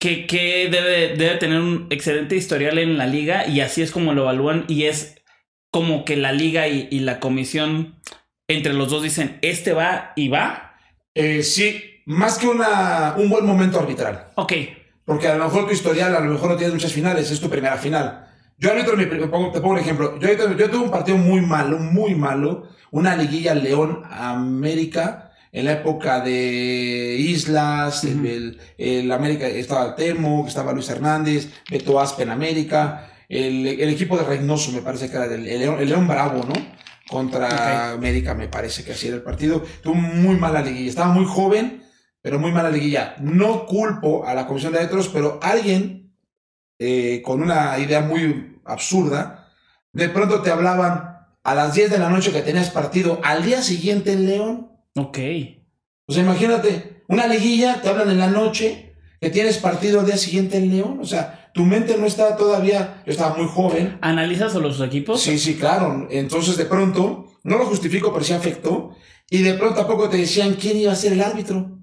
Que, 0.00 0.26
que 0.26 0.68
debe, 0.70 1.16
debe 1.16 1.36
tener 1.38 1.60
un 1.60 1.86
excelente 1.90 2.36
historial 2.36 2.78
en 2.78 2.98
la 2.98 3.06
liga 3.06 3.46
y 3.46 3.60
así 3.60 3.82
es 3.82 3.90
como 3.90 4.12
lo 4.14 4.22
evalúan 4.22 4.64
y 4.68 4.84
es 4.84 5.16
como 5.72 6.04
que 6.04 6.16
la 6.16 6.32
liga 6.32 6.68
y, 6.68 6.88
y 6.90 7.00
la 7.00 7.20
comisión 7.20 7.96
entre 8.48 8.72
los 8.72 8.90
dos 8.90 9.02
dicen, 9.02 9.38
este 9.42 9.72
va 9.72 10.12
y 10.16 10.28
va. 10.28 10.74
Eh, 11.14 11.42
sí, 11.42 11.82
más 12.06 12.38
que 12.38 12.46
una, 12.48 13.14
un 13.18 13.28
buen 13.28 13.44
momento 13.44 13.78
arbitral. 13.78 14.28
Ok, 14.36 14.52
Porque 15.04 15.28
a 15.28 15.36
lo 15.36 15.44
mejor 15.44 15.66
tu 15.66 15.72
historial, 15.72 16.14
a 16.16 16.20
lo 16.20 16.30
mejor 16.32 16.50
no 16.50 16.56
tienes 16.56 16.74
muchas 16.74 16.92
finales, 16.92 17.30
es 17.30 17.40
tu 17.40 17.50
primera 17.50 17.76
final. 17.76 18.26
Yo 18.56 18.70
arbitro, 18.70 18.96
mi, 18.96 19.04
pri- 19.06 19.20
pongo- 19.26 19.52
te 19.52 19.60
pongo 19.60 19.74
un 19.74 19.80
ejemplo. 19.80 20.18
Yo, 20.18 20.28
yo 20.56 20.70
tuve 20.70 20.84
un 20.84 20.90
partido 20.90 21.16
muy 21.18 21.40
malo, 21.42 21.78
muy 21.78 22.14
malo, 22.14 22.68
una 22.90 23.14
liguilla 23.16 23.54
León 23.54 24.02
América, 24.10 25.27
en 25.52 25.64
la 25.64 25.72
época 25.72 26.20
de 26.20 27.16
Islas, 27.18 28.04
el- 28.04 28.26
el, 28.26 28.60
el 28.78 29.12
América, 29.12 29.46
estaba 29.46 29.94
Temo, 29.96 30.46
estaba 30.46 30.72
Luis 30.72 30.88
Hernández, 30.88 31.48
Beto 31.70 31.98
Aspe 32.00 32.22
en 32.24 32.30
América, 32.30 33.10
el, 33.28 33.66
el 33.66 33.88
equipo 33.90 34.16
de 34.16 34.24
Reynoso 34.24 34.72
me 34.72 34.82
parece 34.82 35.10
que 35.10 35.16
era 35.16 35.28
del 35.28 35.46
el 35.46 35.58
León, 35.60 35.76
el 35.80 35.88
León 35.88 36.08
Bravo, 36.08 36.44
¿no? 36.46 36.54
Contra 37.08 37.92
América 37.92 38.34
me 38.34 38.48
parece 38.48 38.84
que 38.84 38.92
así 38.92 39.06
era 39.08 39.16
el 39.16 39.22
partido. 39.22 39.62
Tuvo 39.82 39.94
muy 39.94 40.36
mala 40.36 40.60
liguilla, 40.60 40.88
estaba 40.90 41.12
muy 41.12 41.24
joven, 41.24 41.82
pero 42.20 42.38
muy 42.38 42.52
mala 42.52 42.70
liguilla. 42.70 43.14
No 43.20 43.64
culpo 43.66 44.26
a 44.26 44.34
la 44.34 44.46
comisión 44.46 44.72
de 44.74 44.80
árbitros, 44.80 45.08
pero 45.08 45.38
alguien 45.42 46.12
eh, 46.78 47.22
con 47.24 47.42
una 47.42 47.78
idea 47.78 48.00
muy 48.02 48.58
absurda, 48.64 49.48
de 49.92 50.08
pronto 50.10 50.42
te 50.42 50.50
hablaban 50.50 51.16
a 51.44 51.54
las 51.54 51.74
10 51.74 51.90
de 51.90 51.98
la 51.98 52.10
noche 52.10 52.30
que 52.30 52.42
tenías 52.42 52.68
partido, 52.70 53.20
al 53.24 53.42
día 53.44 53.62
siguiente 53.62 54.12
en 54.12 54.26
León. 54.26 54.72
Ok. 54.98 55.18
O 56.06 56.12
sea, 56.12 56.22
imagínate, 56.22 57.04
una 57.08 57.26
liguilla, 57.26 57.80
te 57.80 57.88
hablan 57.88 58.10
en 58.10 58.18
la 58.18 58.28
noche, 58.28 58.94
que 59.20 59.30
tienes 59.30 59.58
partido 59.58 60.00
al 60.00 60.06
día 60.06 60.16
siguiente 60.16 60.58
en 60.58 60.70
León. 60.70 60.98
O 61.00 61.04
sea, 61.04 61.50
tu 61.54 61.64
mente 61.64 61.96
no 61.96 62.06
está 62.06 62.36
todavía, 62.36 63.02
yo 63.06 63.12
estaba 63.12 63.36
muy 63.36 63.46
joven. 63.46 63.98
¿Analizas 64.00 64.54
a 64.54 64.58
los 64.58 64.80
equipos? 64.80 65.20
Sí, 65.20 65.38
sí, 65.38 65.56
claro. 65.56 66.06
Entonces, 66.10 66.56
de 66.56 66.66
pronto, 66.66 67.26
no 67.42 67.58
lo 67.58 67.66
justifico, 67.66 68.12
pero 68.12 68.24
sí 68.24 68.32
afectó. 68.32 68.94
Y 69.30 69.42
de 69.42 69.54
pronto 69.54 69.80
a 69.80 69.86
poco 69.86 70.08
te 70.08 70.16
decían 70.16 70.54
quién 70.54 70.78
iba 70.78 70.92
a 70.92 70.96
ser 70.96 71.12
el 71.12 71.22
árbitro. 71.22 71.78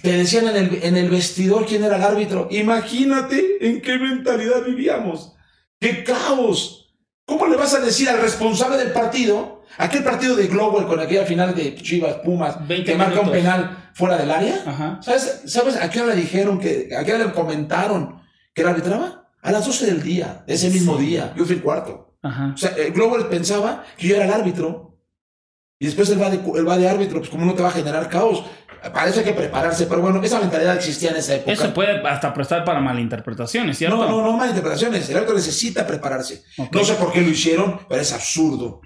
Te 0.00 0.12
decían 0.12 0.48
en 0.48 0.56
el, 0.56 0.80
en 0.82 0.96
el 0.96 1.10
vestidor 1.10 1.66
quién 1.66 1.84
era 1.84 1.96
el 1.96 2.02
árbitro. 2.02 2.48
Imagínate 2.50 3.66
en 3.66 3.80
qué 3.80 3.98
mentalidad 3.98 4.64
vivíamos. 4.64 5.34
¡Qué 5.80 6.04
caos! 6.04 6.96
¿Cómo 7.26 7.46
le 7.46 7.56
vas 7.56 7.74
a 7.74 7.80
decir 7.80 8.08
al 8.08 8.20
responsable 8.20 8.76
del 8.76 8.92
partido, 8.92 9.53
aquel 9.78 10.02
partido 10.04 10.36
de 10.36 10.46
Global 10.48 10.86
con 10.86 11.00
aquella 11.00 11.24
final 11.24 11.54
de 11.54 11.74
Chivas 11.76 12.14
Pumas, 12.24 12.66
20 12.66 12.92
que 12.92 12.98
marca 12.98 13.20
un 13.20 13.30
penal 13.30 13.90
fuera 13.94 14.16
del 14.16 14.30
área? 14.30 14.62
Ajá. 14.66 14.98
¿Sabes, 15.02 15.42
¿Sabes 15.46 15.76
a 15.76 15.88
qué 15.90 16.00
hora 16.02 16.14
dijeron 16.14 16.58
que, 16.58 16.88
a 16.96 17.04
qué 17.04 17.14
hora 17.14 17.26
le 17.26 17.32
comentaron 17.32 18.20
que 18.54 18.62
la 18.62 18.70
arbitraba? 18.70 19.28
A 19.42 19.52
las 19.52 19.66
12 19.66 19.86
del 19.86 20.02
día, 20.02 20.42
ese 20.46 20.70
mismo 20.70 20.96
Sí. 20.98 21.06
día. 21.06 21.32
Yo 21.36 21.44
fui 21.44 21.56
el 21.56 21.62
cuarto. 21.62 22.16
Ajá. 22.22 22.52
O 22.54 22.56
sea, 22.56 22.70
el 22.70 22.92
Global 22.92 23.28
pensaba 23.28 23.84
que 23.98 24.08
yo 24.08 24.16
era 24.16 24.24
el 24.24 24.32
árbitro. 24.32 24.98
Y 25.78 25.86
después 25.86 26.08
él 26.08 26.22
va 26.22 26.30
de, 26.30 26.36
él 26.36 26.66
va 26.66 26.78
de 26.78 26.88
árbitro, 26.88 27.18
pues 27.18 27.28
como 27.28 27.44
no 27.44 27.52
te 27.54 27.62
va 27.62 27.68
a 27.68 27.72
generar 27.72 28.08
caos. 28.08 28.42
Parece 28.92 29.22
que 29.24 29.32
prepararse, 29.32 29.86
pero 29.86 30.00
bueno, 30.02 30.22
esa 30.22 30.40
mentalidad 30.40 30.76
existía 30.76 31.10
en 31.10 31.16
esa 31.16 31.34
época. 31.36 31.52
Eso 31.52 31.74
puede 31.74 32.06
hasta 32.06 32.32
prestar 32.32 32.64
para 32.64 32.80
malinterpretaciones, 32.80 33.78
¿cierto? 33.78 33.96
no, 33.96 34.08
no, 34.08 34.22
no, 34.22 34.36
malinterpretaciones. 34.36 35.08
El 35.10 35.16
árbitro 35.16 35.34
necesita 35.36 35.86
prepararse. 35.86 36.42
Ok. 36.58 36.74
No 36.74 36.84
sé 36.84 36.94
por 36.94 37.12
qué 37.12 37.20
lo 37.22 37.28
hicieron, 37.30 37.80
pero 37.88 38.00
es 38.00 38.12
absurdo. 38.12 38.80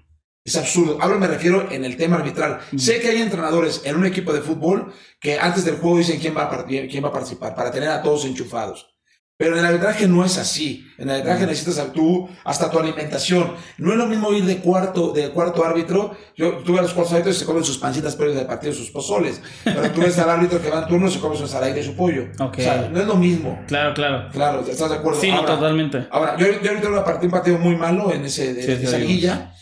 Es 0.45 0.57
absurdo. 0.57 0.97
Ahora 1.01 1.17
me 1.19 1.27
refiero 1.27 1.71
en 1.71 1.85
el 1.85 1.97
tema 1.97 2.17
arbitral. 2.17 2.61
Mm. 2.73 2.79
Sé 2.79 3.01
que 3.01 3.09
hay 3.09 3.21
entrenadores 3.23 3.83
en 3.85 3.97
un 3.97 4.07
equipo 4.07 4.33
de 4.33 4.41
fútbol 4.41 4.93
que 5.21 5.39
antes 5.39 5.65
del 5.65 5.77
juego 5.77 5.99
dicen 5.99 6.19
quién 6.21 6.35
va 6.37 6.45
a, 6.45 6.65
quién 6.65 7.05
va 7.05 7.09
a 7.09 7.13
participar 7.13 7.55
para 7.55 7.71
tener 7.71 7.91
a 7.91 8.03
todos 8.03 8.25
enchufados. 8.25 8.95
Pero 9.37 9.53
en 9.53 9.61
el 9.61 9.67
arbitraje 9.67 10.09
no 10.09 10.25
es 10.25 10.37
así. 10.37 10.85
En 10.99 11.11
el 11.11 11.17
arbitraje 11.17 11.45
Mm. 11.45 11.49
necesitas 11.51 11.79
a 11.79 11.93
tú, 11.93 12.29
hasta 12.45 12.71
tu 12.71 12.79
alimentación. 12.79 13.53
No 13.77 13.93
es 13.93 13.99
lo 13.99 14.07
mismo 14.07 14.33
ir 14.33 14.45
de 14.45 14.57
cuarto, 14.59 15.13
de 15.13 15.29
cuarto 15.31 15.65
árbitro. 15.65 16.17
Yo 16.37 16.57
tuve 16.65 16.81
a 16.81 16.83
los 16.83 16.93
cuartos 16.93 17.13
árbitros 17.13 17.37
y 17.37 17.39
se 17.41 17.45
comen 17.45 17.63
sus 17.63 17.79
pancitas 17.79 18.17
previas 18.17 18.39
del 18.39 18.47
partido, 18.49 18.73
sus 18.73 18.91
pozoles. 18.91 19.41
Pero 19.63 19.93
tú 19.93 20.01
ves 20.01 20.19
al 20.19 20.31
árbitro 20.31 20.61
que 20.61 20.71
va 20.71 20.81
en 20.83 20.89
turno 20.89 21.07
y 21.09 21.13
se 21.13 21.21
come 21.21 21.37
su 21.37 21.43
ensalada 21.45 21.79
y 21.79 21.85
su 21.85 21.95
pollo. 21.95 22.25
Ok. 22.41 22.57
O 22.59 22.63
sea, 22.63 22.89
no 22.91 22.99
es 23.01 23.07
lo 23.07 23.15
mismo. 23.15 23.63
Claro, 23.69 23.95
claro. 23.95 24.29
Claro, 24.33 24.65
¿estás 24.69 24.91
de 24.91 24.97
acuerdo? 24.97 25.21
Sí, 25.21 25.31
no, 25.31 25.37
Ahora, 25.37 25.55
totalmente. 25.55 26.09
Ahora, 26.11 26.37
yo, 26.37 26.47
yo 26.61 26.71
ahorita 26.71 26.89
un 26.89 26.95
partido, 27.05 27.25
un 27.27 27.31
partido 27.31 27.59
muy 27.59 27.77
malo 27.77 28.13
en 28.13 28.25
ese 28.25 28.55
de, 28.55 28.63
Sí, 28.63 28.67
de 28.75 28.85
esa 28.85 28.99
liguilla. 28.99 29.55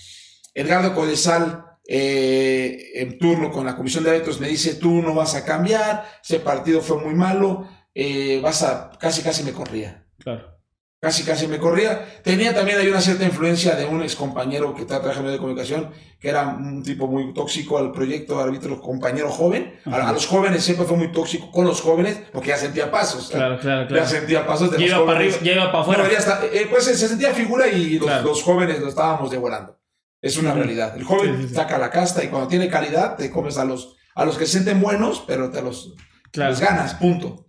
Edgardo 0.57 0.95
Codesal, 0.95 1.65
eh, 1.87 2.93
en 2.95 3.19
turno 3.19 3.51
con 3.53 3.67
la 3.67 3.77
comisión 3.77 4.03
de 4.05 4.11
árbitros, 4.11 4.41
me 4.41 4.49
dice, 4.49 4.75
tú 4.77 5.03
no 5.03 5.15
vas 5.15 5.35
a 5.35 5.45
cambiar, 5.45 6.05
ese 6.25 6.41
partido 6.41 6.81
fue 6.81 6.97
muy 6.99 7.15
malo, 7.15 7.69
eh, 7.95 8.41
vas 8.43 8.63
a, 8.63 8.91
casi 8.99 9.23
casi 9.23 9.45
me 9.45 9.53
corría. 9.53 10.05
Claro. 10.19 10.57
Casi 10.99 11.25
casi 11.25 11.47
me 11.47 11.59
corría. 11.59 12.21
Tenía 12.25 12.55
también 12.55 12.79
hay 12.79 12.89
una 12.89 13.03
cierta 13.03 13.25
influencia 13.25 13.77
de 13.77 13.85
un 13.85 14.03
ex 14.03 14.17
compañero 14.17 14.75
que 14.75 14.81
está 14.81 14.99
trabajando 15.01 15.31
de 15.31 15.37
comunicación, 15.37 15.91
que 16.19 16.31
era 16.31 16.47
un 16.49 16.83
tipo 16.83 17.07
muy 17.07 17.35
tóxico 17.35 17.77
al 17.79 17.93
proyecto 17.93 18.41
árbitro, 18.41 18.81
compañero 18.81 19.31
joven. 19.31 19.79
A, 19.85 20.11
los 20.13 20.27
jóvenes 20.27 20.65
siempre 20.65 20.87
fue 20.87 20.97
muy 20.97 21.13
tóxico 21.13 21.51
con 21.53 21.67
los 21.67 21.83
jóvenes, 21.83 22.19
porque 22.33 22.49
ya 22.49 22.57
sentía 22.57 22.91
pasos. 22.91 23.29
Claro, 23.31 23.59
claro, 23.61 23.83
Ya 23.83 23.89
claro. 23.89 24.07
sentía 24.07 24.47
pasos 24.47 24.71
de 24.71 24.79
Ya 24.79 24.83
los 24.85 24.91
iba 24.97 25.07
para 25.07 25.19
jóvenes. 25.19 25.35
arriba, 25.37 25.55
ya 25.55 25.61
iba 25.63 25.71
para 25.73 25.83
afuera. 25.85 26.09
Ya 26.11 26.19
está. 26.19 26.41
Eh, 26.51 26.67
pues 26.71 26.85
se 26.85 26.97
sentía 26.97 27.33
figura 27.35 27.69
y 27.69 27.99
los, 27.99 28.07
Claro. 28.09 28.25
los 28.29 28.43
jóvenes 28.43 28.81
lo 28.81 28.89
estábamos 28.89 29.31
devorando. 29.31 29.79
Es 30.27 30.37
una 30.37 30.53
realidad. 30.53 30.97
El 30.97 31.05
joven 31.05 31.37
Sí, 31.37 31.43
sí, 31.43 31.49
sí. 31.49 31.55
saca 31.55 31.79
la 31.79 31.91
casta 31.91 32.23
y 32.25 32.29
cuando 32.29 32.49
tiene 32.49 32.69
calidad 32.69 33.17
te 33.17 33.31
comes 33.31 33.59
a 33.59 33.65
los, 33.65 33.97
a 34.15 34.25
los 34.25 34.37
que 34.39 34.47
se 34.47 34.53
sienten 34.53 34.81
buenos, 34.81 35.23
pero 35.27 35.51
te 35.51 35.63
los, 35.63 35.95
Claro. 36.33 36.57
ganas, 36.59 36.95
punto. 36.95 37.47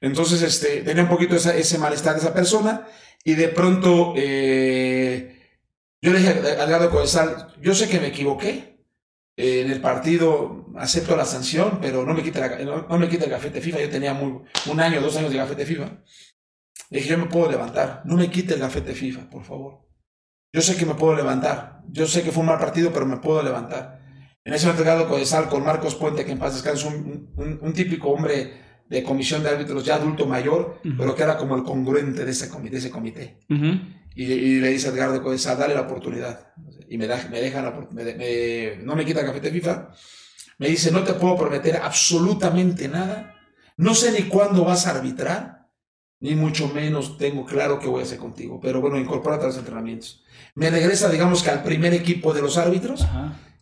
Entonces, 0.00 0.42
este, 0.42 0.82
tenía 0.82 1.04
un 1.04 1.08
poquito 1.08 1.36
ese 1.36 1.78
malestar 1.78 2.14
de 2.14 2.20
esa 2.20 2.34
persona 2.34 2.86
y 3.24 3.34
de 3.34 3.48
pronto 3.48 4.14
eh, 4.16 5.38
yo 6.00 6.12
le 6.12 6.18
dije 6.18 6.30
a 6.30 6.64
Edgardo 6.64 6.90
Codesal, 6.90 7.54
yo 7.60 7.74
sé 7.74 7.88
que 7.88 8.00
me 8.00 8.08
equivoqué 8.08 8.84
eh, 9.36 9.62
en 9.64 9.70
el 9.70 9.80
partido, 9.80 10.66
acepto 10.76 11.16
la 11.16 11.24
sanción, 11.24 11.78
pero 11.80 12.04
no 12.04 12.14
me 12.14 12.22
quita, 12.22 12.58
no, 12.64 12.98
me 12.98 13.08
quita 13.08 13.24
el 13.26 13.30
gafete 13.30 13.60
FIFA, 13.60 13.80
yo 13.80 13.90
tenía 13.90 14.12
muy, 14.12 14.42
un 14.66 14.80
año, 14.80 15.00
dos 15.00 15.16
años 15.16 15.30
de 15.30 15.38
gafete 15.38 15.64
FIFA. 15.64 16.02
Le 16.90 16.98
dije, 16.98 17.10
yo 17.10 17.18
me 17.18 17.26
puedo 17.26 17.50
levantar, 17.50 18.02
no 18.04 18.16
me 18.16 18.28
quite 18.28 18.54
el 18.54 18.60
gafete 18.60 18.94
FIFA, 18.94 19.30
por 19.30 19.44
favor. 19.44 19.81
Yo 20.52 20.60
sé 20.60 20.76
que 20.76 20.86
me 20.86 20.94
puedo 20.94 21.14
levantar, 21.14 21.82
yo 21.88 22.06
sé 22.06 22.22
que 22.22 22.30
fue 22.30 22.42
un 22.42 22.48
mal 22.48 22.58
partido, 22.58 22.92
pero 22.92 23.06
me 23.06 23.16
puedo 23.16 23.42
levantar. 23.42 24.00
En 24.44 24.52
ese 24.52 24.66
momento 24.66 24.82
Edgardo 24.82 25.08
Codesal 25.08 25.48
con 25.48 25.64
Marcos 25.64 25.94
Puente, 25.94 26.24
que 26.24 26.32
en 26.32 26.38
paz 26.38 26.54
descanse, 26.54 26.86
un, 26.88 27.32
un, 27.36 27.58
un 27.62 27.72
típico 27.72 28.10
hombre 28.10 28.62
de 28.92 29.02
comisión 29.02 29.42
de 29.42 29.48
árbitros 29.48 29.84
ya 29.84 29.94
adulto 29.94 30.26
mayor, 30.26 30.78
pero 30.98 31.14
que 31.14 31.22
era 31.22 31.38
como 31.38 31.56
el 31.56 31.62
congruente 31.62 32.26
de 32.26 32.30
ese 32.30 32.50
comité. 32.50 32.76
ese 32.76 32.90
comité. 32.90 33.38
y, 34.14 34.60
le 34.60 34.68
dice 34.68 34.88
a 34.88 34.92
Edgardo 34.92 35.22
Codesal, 35.22 35.58
dale 35.58 35.74
la 35.74 35.82
oportunidad. 35.82 36.52
Y 36.90 36.98
me, 36.98 37.06
da, 37.06 37.26
me 37.30 37.40
deja 37.40 37.62
la, 37.62 37.88
me, 37.90 38.76
no 38.82 38.94
me 38.94 39.06
quita 39.06 39.20
el 39.20 39.26
café 39.26 39.40
de 39.40 39.50
FIFA. 39.50 39.88
Me 40.58 40.68
dice, 40.68 40.90
no 40.90 41.02
te 41.02 41.14
puedo 41.14 41.38
prometer 41.38 41.76
absolutamente 41.76 42.86
nada. 42.86 43.34
No 43.78 43.94
sé 43.94 44.12
ni 44.12 44.28
cuándo 44.28 44.62
vas 44.62 44.86
a 44.86 44.90
arbitrar, 44.90 45.61
ni 46.22 46.36
mucho 46.36 46.68
menos 46.68 47.18
tengo 47.18 47.44
claro 47.44 47.80
qué 47.80 47.88
voy 47.88 48.00
a 48.00 48.04
hacer 48.04 48.18
contigo. 48.18 48.60
Pero 48.62 48.80
bueno, 48.80 48.96
incorpórate 48.96 49.42
a 49.42 49.46
los 49.48 49.58
entrenamientos. 49.58 50.22
Me 50.54 50.70
regresa, 50.70 51.08
digamos 51.08 51.42
que 51.42 51.50
al 51.50 51.64
primer 51.64 51.92
equipo 51.94 52.32
de 52.32 52.40
los 52.40 52.56
árbitros. 52.56 53.04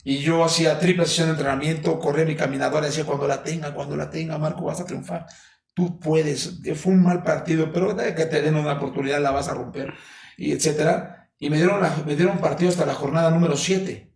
Y 0.04 0.18
yo 0.18 0.44
hacía 0.44 0.78
triple 0.78 1.06
sesión 1.06 1.28
de 1.28 1.32
entrenamiento, 1.32 1.98
corría 1.98 2.26
mi 2.26 2.36
caminadora, 2.36 2.86
decía, 2.86 3.04
cuando 3.04 3.26
la 3.26 3.42
tenga, 3.42 3.72
cuando 3.72 3.96
la 3.96 4.10
tenga, 4.10 4.36
Marco, 4.36 4.64
vas 4.64 4.80
a 4.80 4.84
triunfar. 4.84 5.24
Tú 5.72 5.98
puedes. 5.98 6.60
Fue 6.74 6.92
un 6.92 7.02
mal 7.02 7.22
partido, 7.22 7.72
pero 7.72 7.96
que 7.96 8.26
te 8.26 8.42
den 8.42 8.54
una 8.54 8.74
oportunidad, 8.74 9.22
la 9.22 9.30
vas 9.30 9.48
a 9.48 9.54
romper, 9.54 9.94
y 10.36 10.52
etcétera. 10.52 11.30
Y 11.38 11.48
me 11.48 11.56
dieron, 11.56 11.80
me 12.04 12.14
dieron 12.14 12.38
partido 12.38 12.68
hasta 12.70 12.84
la 12.84 12.94
jornada 12.94 13.30
número 13.30 13.56
7. 13.56 14.12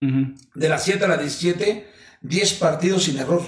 De 0.00 0.68
las 0.70 0.84
7 0.84 1.04
a 1.04 1.08
las 1.08 1.20
17, 1.20 1.86
10 2.22 2.54
partidos 2.54 3.04
sin 3.04 3.18
error. 3.18 3.42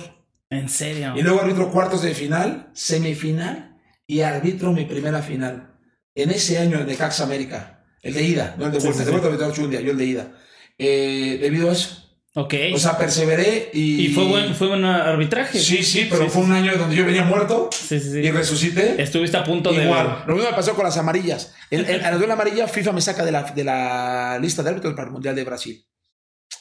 ¿En 0.51 0.69
serio? 0.69 1.15
Y 1.17 1.23
luego 1.23 1.41
arbitro 1.41 1.71
cuartos 1.71 2.03
de 2.03 2.13
final, 2.13 2.71
semifinal 2.75 3.70
y 4.11 4.23
arbitro 4.23 4.73
mi 4.73 4.85
primera 4.85 5.23
final. 5.23 5.79
En 6.15 6.31
ese 6.31 6.59
año, 6.59 6.81
el 6.81 6.87
de 6.87 6.97
Cax 6.97 7.21
América. 7.21 7.85
El 8.03 8.15
de 8.15 8.25
ida, 8.25 8.57
no 8.59 8.67
el 8.67 8.73
de 8.73 8.79
vuelta. 8.79 9.05
de 9.05 9.11
vuelta 9.11 9.53
yo 9.53 9.65
el 9.65 9.97
de 9.97 10.05
ida 10.05 10.33
eh, 10.79 11.39
debido 11.41 11.69
a 11.69 11.73
eso. 11.73 12.07
Ok. 12.35 12.55
O 12.75 12.79
sea, 12.79 12.97
perseveré 12.97 13.71
y. 13.73 14.07
¿Y 14.07 14.09
fue 14.09 14.25
buen, 14.25 14.55
fue 14.55 14.69
buen 14.69 14.85
arbitraje? 14.85 15.61
Sí, 15.61 15.85
sí, 15.85 16.09
pero 16.11 16.29
fue 16.29 16.43
un 16.43 16.53
año 16.53 16.77
donde 16.77 16.97
yo 16.97 17.05
venía 17.05 17.23
muerto 17.23 17.71
y 17.91 18.31
resucité. 18.31 19.01
Estuviste 19.01 19.37
a 19.37 19.45
punto 19.45 19.73
de. 19.73 19.85
Igual. 19.85 20.25
Lo 20.27 20.35
mismo 20.35 20.51
me 20.51 20.57
pasó 20.57 20.75
con 20.75 20.85
las 20.85 20.97
amarillas. 20.97 21.55
En, 21.71 22.03
la 22.03 22.17
duela 22.17 22.35
amarilla, 22.35 22.67
FIFA 22.67 22.93
me 22.93 23.01
saca 23.01 23.25
de 23.25 23.33
la, 23.33 23.43
de 23.43 23.65
la 23.65 24.39
lista 24.41 24.63
de 24.63 24.71
árbitros 24.71 24.95
para 24.95 25.07
el 25.07 25.13
Mundial 25.13 25.37
de 25.37 25.45
Brasil. 25.45 25.85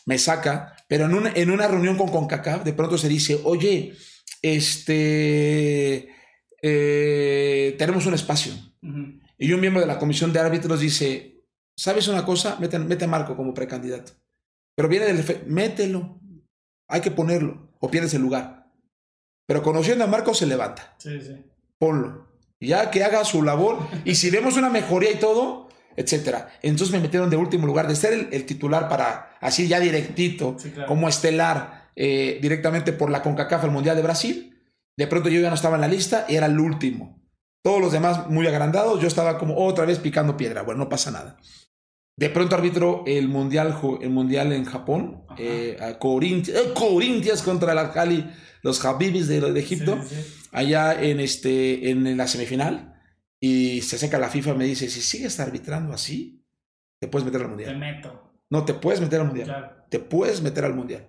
Me 0.06 0.18
saca, 0.18 0.76
pero 0.88 1.06
en, 1.06 1.32
en 1.36 1.52
una 1.52 1.68
reunión 1.68 1.98
con 1.98 2.10
CONCACAF, 2.10 2.64
de 2.64 2.74
pronto 2.74 2.98
se 2.98 3.08
dice, 3.08 3.40
oye, 3.44 3.94
este. 4.42 6.19
Eh, 6.62 7.76
tenemos 7.78 8.06
un 8.06 8.14
espacio. 8.14 8.54
Y 9.38 9.54
un 9.54 9.62
miembro 9.62 9.82
de 9.82 9.88
la 9.88 10.00
comisión 10.00 10.34
de 10.34 10.40
árbitros 10.40 10.80
dice, 10.80 11.40
¿Sabes 11.80 12.10
una 12.10 12.26
cosa? 12.26 12.58
Mete, 12.60 12.78
mete 12.78 13.06
a 13.06 13.08
Marco 13.08 13.38
como 13.38 13.54
precandidato. 13.54 14.12
Pero 14.76 14.90
viene 14.90 15.06
del 15.06 15.44
mételo. 15.46 16.20
Hay 16.90 17.00
que 17.00 17.10
ponerlo. 17.10 17.72
O 17.80 17.90
pierdes 17.90 18.14
el 18.16 18.22
lugar. 18.22 18.70
Pero 19.48 19.64
conociendo 19.64 20.04
a 20.04 20.08
Marco 20.08 20.34
se 20.34 20.46
levanta. 20.46 20.94
Sí, 20.98 21.22
sí. 21.22 21.42
Ponlo. 21.78 22.28
Ya 22.60 22.92
que 22.92 23.02
haga 23.06 23.24
su 23.24 23.44
labor. 23.44 23.80
y 24.04 24.16
si 24.16 24.30
vemos 24.30 24.58
una 24.58 24.70
mejoría 24.70 25.10
y 25.10 25.20
todo, 25.20 25.70
etcétera. 25.96 26.50
Entonces 26.62 26.94
me 26.94 27.00
metieron 27.00 27.30
de 27.30 27.38
último 27.38 27.66
lugar, 27.66 27.88
de 27.88 27.96
ser 27.96 28.28
el, 28.30 28.46
titular 28.46 28.90
para 28.90 29.38
así 29.40 29.70
ya 29.70 29.80
directito, 29.80 30.58
como 30.86 31.08
estelar, 31.08 31.92
eh, 31.96 32.40
directamente 32.42 32.92
por 32.92 33.10
la 33.10 33.22
CONCACAF, 33.22 33.64
el 33.64 33.72
Mundial 33.72 33.96
de 33.96 34.02
Brasil. 34.02 34.59
De 35.00 35.08
pronto 35.08 35.30
yo 35.30 35.40
ya 35.40 35.48
no 35.48 35.56
estaba 35.56 35.76
en 35.76 35.82
la 35.82 35.88
lista 35.88 36.26
y 36.28 36.36
era 36.36 36.48
el 36.48 36.60
último. 36.60 37.24
Todos 37.64 37.80
los 37.80 37.94
demás 37.94 38.30
muy 38.30 38.46
agrandados, 38.48 39.00
yo 39.00 39.08
estaba 39.08 39.38
como 39.38 39.56
otra 39.56 39.86
vez 39.86 39.98
picando 39.98 40.36
piedra. 40.36 40.64
Bueno, 40.64 40.80
no 40.84 40.90
pasa 40.90 41.10
nada. 41.10 41.38
De 42.18 42.30
pronto 42.30 42.58
arbitro 42.58 43.06
el 43.08 43.30
mundial, 43.30 43.80
el 44.02 44.10
mundial 44.10 44.52
en 44.52 44.66
Japón, 44.66 45.24
eh, 45.38 45.78
a 45.80 45.98
Corinthians, 46.00 47.40
eh, 47.40 47.44
contra 47.46 47.72
el 47.72 47.92
Cali, 47.92 48.30
los 48.62 48.84
Habibis 48.84 49.30
de, 49.30 49.38
Egipto, 49.58 49.98
allá 50.52 51.02
en, 51.02 51.22
este, 51.22 51.92
en 51.92 52.18
la 52.18 52.28
semifinal. 52.28 53.02
Y 53.40 53.80
se 53.84 53.98
seca 53.98 54.20
la 54.20 54.28
FIFA 54.28 54.52
y 54.52 54.58
me 54.58 54.66
dice, 54.66 54.90
si 54.90 55.00
sigues 55.00 55.40
arbitrando 55.40 55.94
así, 55.94 56.46
te 57.00 57.08
puedes 57.08 57.26
meter 57.26 57.44
al 57.44 57.48
mundial. 57.48 57.72
Te 57.72 57.78
meto. 57.78 58.34
No, 58.50 58.66
te 58.66 58.74
puedes 58.74 59.00
meter 59.00 59.22
al 59.22 59.28
mundial. 59.28 59.86
Te 59.90 60.00
puedes 60.00 60.42
meter 60.42 60.66
al 60.66 60.74
mundial. 60.74 61.08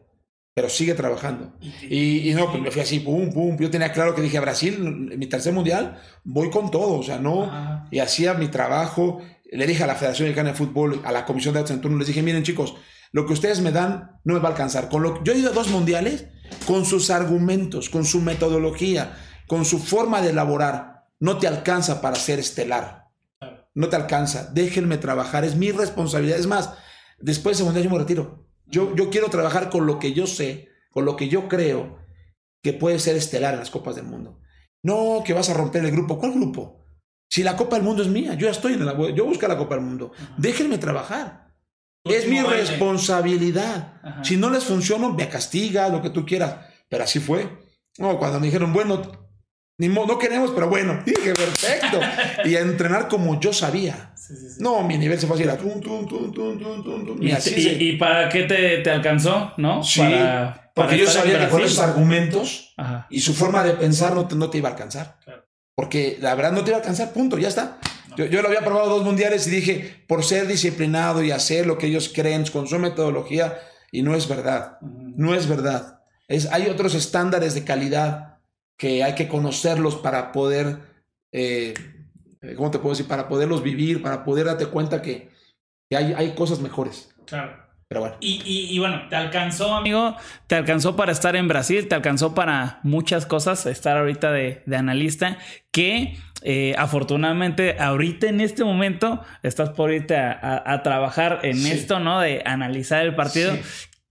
Pero 0.55 0.69
sigue 0.69 0.95
trabajando. 0.95 1.53
Y, 1.89 2.33
no, 2.35 2.51
pues 2.51 2.63
me 2.63 2.71
fui 2.71 2.83
así, 2.83 3.01
pum, 3.01 3.33
pum. 3.33 3.57
Yo 3.59 3.71
tenía 3.71 3.93
claro 3.93 4.15
que 4.15 4.23
dije, 4.23 4.39
a 4.39 4.41
Brasil, 4.41 4.79
mi 5.17 5.27
tercer 5.27 5.53
mundial, 5.53 6.01
voy 6.25 6.51
con 6.51 6.71
todo. 6.71 6.99
O 6.99 7.03
sea, 7.03 7.19
no. 7.19 7.87
Y 7.91 8.01
hacía 8.01 8.35
mi 8.35 8.49
trabajo 8.49 9.21
le 9.53 9.67
dije 9.67 9.83
a 9.83 9.87
la 9.87 9.95
Federación 9.95 10.29
Mexicana 10.29 10.51
de 10.51 10.57
Fútbol, 10.57 11.01
a 11.05 11.13
la 11.13 11.27
Comisión 11.27 11.55
de 11.55 11.61
Datos 11.61 11.73
en 11.73 11.81
Turno, 11.81 11.99
les 11.99 12.07
dije, 12.07 12.23
miren 12.23 12.43
chicos, 12.43 12.75
lo 13.13 13.27
que 13.27 13.33
ustedes 13.33 13.61
me 13.61 13.73
dan 13.73 14.21
no 14.25 14.35
me 14.35 14.41
va 14.41 14.49
a 14.49 14.53
alcanzar. 14.53 14.89
Con 14.89 15.03
lo, 15.03 15.23
yo 15.25 15.33
he 15.33 15.39
ido 15.39 15.51
a 15.51 15.55
dos 15.55 15.69
mundiales 15.69 16.27
con 16.67 16.85
sus 16.85 17.11
argumentos, 17.11 17.91
con 17.91 18.05
su 18.05 18.21
metodología, 18.21 19.17
con 19.49 19.65
su 19.65 19.79
forma 19.79 20.23
de 20.23 20.31
elaborar. 20.31 21.07
No 21.19 21.39
te 21.39 21.49
alcanza 21.49 22.01
para 22.01 22.17
ser 22.17 22.39
estelar. 22.39 23.09
No 23.75 23.89
te 23.89 23.97
alcanza. 23.97 24.51
Déjenme 24.53 24.99
trabajar. 24.99 25.45
Es 25.45 25.57
mi 25.57 25.73
responsabilidad. 25.73 26.39
Es 26.39 26.47
más, 26.47 26.71
después 27.19 27.57
de 27.57 27.63
ese 27.63 27.65
mundial 27.65 27.85
yo 27.85 27.91
me 27.91 27.99
retiro. 27.99 28.47
Yo, 28.71 28.95
yo 28.95 29.11
quiero 29.11 29.29
trabajar 29.29 29.71
con 29.71 29.87
lo 29.87 29.99
que 29.99 30.13
yo 30.13 30.27
sé, 30.27 30.69
con 30.91 31.05
lo 31.05 31.17
que 31.17 31.29
yo 31.29 31.49
creo 31.49 31.99
que 32.63 32.73
puede 32.73 32.99
ser 32.99 33.17
estelar 33.17 33.55
en 33.55 33.61
las 33.61 33.71
Copas 33.71 33.97
del 33.97 34.05
Mundo. 34.05 34.41
No, 34.83 35.23
que 35.25 35.33
vas 35.33 35.51
a 35.51 35.55
romper 35.55 35.85
el 35.85 35.91
grupo. 35.91 36.19
¿Cuál 36.19 36.33
grupo? 36.33 36.87
Si 37.29 37.43
la 37.43 37.57
Copa 37.57 37.77
del 37.77 37.85
Mundo 37.85 38.03
es 38.03 38.09
mía, 38.09 38.35
yo 38.35 38.47
ya 38.47 38.53
estoy 38.53 38.75
en 38.75 38.85
la 38.85 38.95
yo 39.13 39.25
busco 39.25 39.47
la 39.47 39.57
Copa 39.57 39.77
del 39.77 39.85
Mundo. 39.85 40.13
Déjenme 40.37 40.79
trabajar. 40.79 41.55
Es 42.05 42.27
mi 42.27 42.41
responsabilidad. 42.41 44.01
Si 44.23 44.37
no 44.37 44.51
les 44.51 44.65
funciona, 44.65 45.09
me 45.11 45.29
castiga, 45.29 45.89
lo 45.89 46.01
que 46.01 46.11
tú 46.11 46.25
quieras. 46.25 46.67
Pero 46.89 47.05
así 47.05 47.21
fue. 47.21 47.49
No, 47.99 48.19
cuando 48.19 48.41
me 48.41 48.47
dijeron, 48.47 48.73
bueno, 48.73 49.03
ni 49.79 49.89
no 49.89 50.19
queremos, 50.19 50.51
pero 50.51 50.69
bueno, 50.69 51.03
dije, 51.07 51.35
perfecto. 51.35 52.01
y 52.45 52.57
a 52.57 52.61
entrenar 52.61 53.09
como 53.09 53.39
yo 53.39 53.53
sabía. 53.53 54.10
No, 54.59 54.83
mi 54.83 54.99
nivel 54.99 55.19
se 55.19 55.27
fue 55.27 55.37
así, 55.37 55.45
era 55.45 55.59
¿Y, 57.79 57.97
para 57.97 58.29
qué 58.29 58.43
te, 58.45 58.91
alcanzó? 58.91 59.53
¿No? 59.57 59.83
Sí, 59.83 60.03
porque 60.75 60.99
yo 60.99 61.07
sabía 61.07 61.41
que 61.41 61.49
con 61.49 61.63
esos 61.63 61.79
argumentos 61.79 62.75
y 63.11 63.21
su 63.21 63.35
forma 63.35 63.63
de 63.65 63.75
pensar 63.75 64.15
no 64.15 64.27
te, 64.27 64.37
no 64.37 64.51
te 64.51 64.59
iba 64.59 64.69
a 64.69 64.73
alcanzar. 64.73 65.19
Claro. 65.25 65.47
Porque 65.75 66.19
la 66.21 66.35
verdad 66.35 66.53
no 66.53 66.63
te 66.63 66.71
iba 66.71 66.77
a 66.77 66.81
alcanzar, 66.81 67.13
punto, 67.13 67.39
ya 67.39 67.49
está. 67.49 67.79
Yo, 68.17 68.43
lo 68.43 68.49
había 68.49 68.65
probado 68.65 68.89
dos 68.89 69.05
mundiales 69.05 69.47
y 69.47 69.51
dije, 69.51 70.05
por 70.07 70.25
ser 70.25 70.47
disciplinado 70.47 71.23
y 71.23 71.31
hacer 71.31 71.67
lo 71.67 71.79
que 71.79 71.87
ellos 71.87 72.11
creen 72.15 72.45
con 72.47 72.67
su 72.67 72.79
metodología, 72.79 73.59
y 73.93 74.03
no 74.03 74.15
es 74.15 74.29
verdad, 74.29 74.79
no 74.81 75.35
es 75.35 75.49
verdad. 75.49 76.03
Es, 76.29 76.47
hay 76.53 76.69
otros 76.69 76.95
estándares 76.95 77.55
de 77.55 77.65
calidad 77.65 78.39
que 78.77 79.03
hay 79.03 79.15
que 79.15 79.29
conocerlos 79.29 79.97
para 79.97 80.33
poder, 80.33 80.81
eh, 81.33 81.75
¿cómo 82.57 82.71
te 82.71 82.79
puedo 82.79 82.91
decir? 82.91 83.09
Para 83.09 83.29
poderlos 83.29 83.63
vivir, 83.63 84.03
para 84.03 84.25
poder 84.25 84.47
darte 84.47 84.67
cuenta 84.67 85.03
que, 85.03 85.31
que 85.91 85.97
hay, 85.97 86.13
hay 86.13 86.35
cosas 86.35 86.61
mejores. 86.61 87.15
Claro. 87.27 87.71
Pero 87.91 88.03
bueno. 88.03 88.17
Y, 88.21 88.79
bueno, 88.79 89.03
te 89.11 89.17
alcanzó, 89.17 89.75
amigo, 89.75 90.17
te 90.47 90.55
alcanzó 90.55 90.95
para 90.95 91.11
estar 91.11 91.35
en 91.35 91.49
Brasil, 91.49 91.89
te 91.89 91.97
alcanzó 91.97 92.37
para 92.37 92.79
muchas 92.85 93.27
cosas, 93.27 93.67
estar 93.67 93.97
ahorita 93.97 94.31
de, 94.31 94.63
analista, 94.73 95.39
que 95.73 96.17
eh, 96.43 96.77
afortunadamente 96.79 97.79
ahorita 97.81 98.29
en 98.29 98.43
este 98.43 98.63
momento 98.63 99.25
estás 99.43 99.71
por 99.71 99.93
irte 99.93 100.17
a, 100.17 100.81
trabajar 100.85 101.41
en 101.43 101.67
esto, 101.67 101.99
¿no? 101.99 102.21
De 102.21 102.43
analizar 102.45 103.05
el 103.05 103.17
partido. 103.17 103.59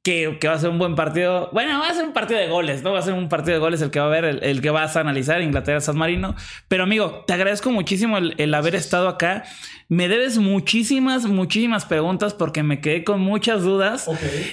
Que, 0.01 0.39
va 0.47 0.53
a 0.53 0.59
ser 0.59 0.69
un 0.69 0.79
buen 0.79 0.95
partido. 0.95 1.49
Bueno, 1.51 1.79
va 1.79 1.89
a 1.89 1.93
ser 1.93 2.05
un 2.05 2.13
partido 2.13 2.39
de 2.39 2.47
goles, 2.47 2.83
¿no? 2.83 2.93
Va 2.93 2.99
a 2.99 3.01
ser 3.01 3.13
un 3.13 3.27
partido 3.27 3.55
de 3.55 3.59
goles 3.59 3.81
el 3.81 3.91
que 3.91 3.99
va 3.99 4.05
a 4.05 4.09
ver, 4.09 4.25
el, 4.25 4.61
que 4.61 4.69
vas 4.69 4.95
a 4.95 5.01
analizar, 5.01 5.41
Inglaterra-San 5.41 5.97
Marino. 5.97 6.35
Pero 6.67 6.83
amigo, 6.83 7.25
te 7.27 7.33
agradezco 7.33 7.69
muchísimo 7.71 8.17
el, 8.17 8.33
el 8.37 8.53
haber 8.53 8.75
estado 8.75 9.09
acá. 9.09 9.43
Me 9.89 10.07
debes 10.07 10.37
muchísimas, 10.37 11.25
muchísimas 11.25 11.83
preguntas 11.85 12.35
porque 12.35 12.61
me 12.61 12.79
quedé 12.79 13.03
con 13.03 13.21
muchas 13.21 13.63
dudas. 13.63 14.07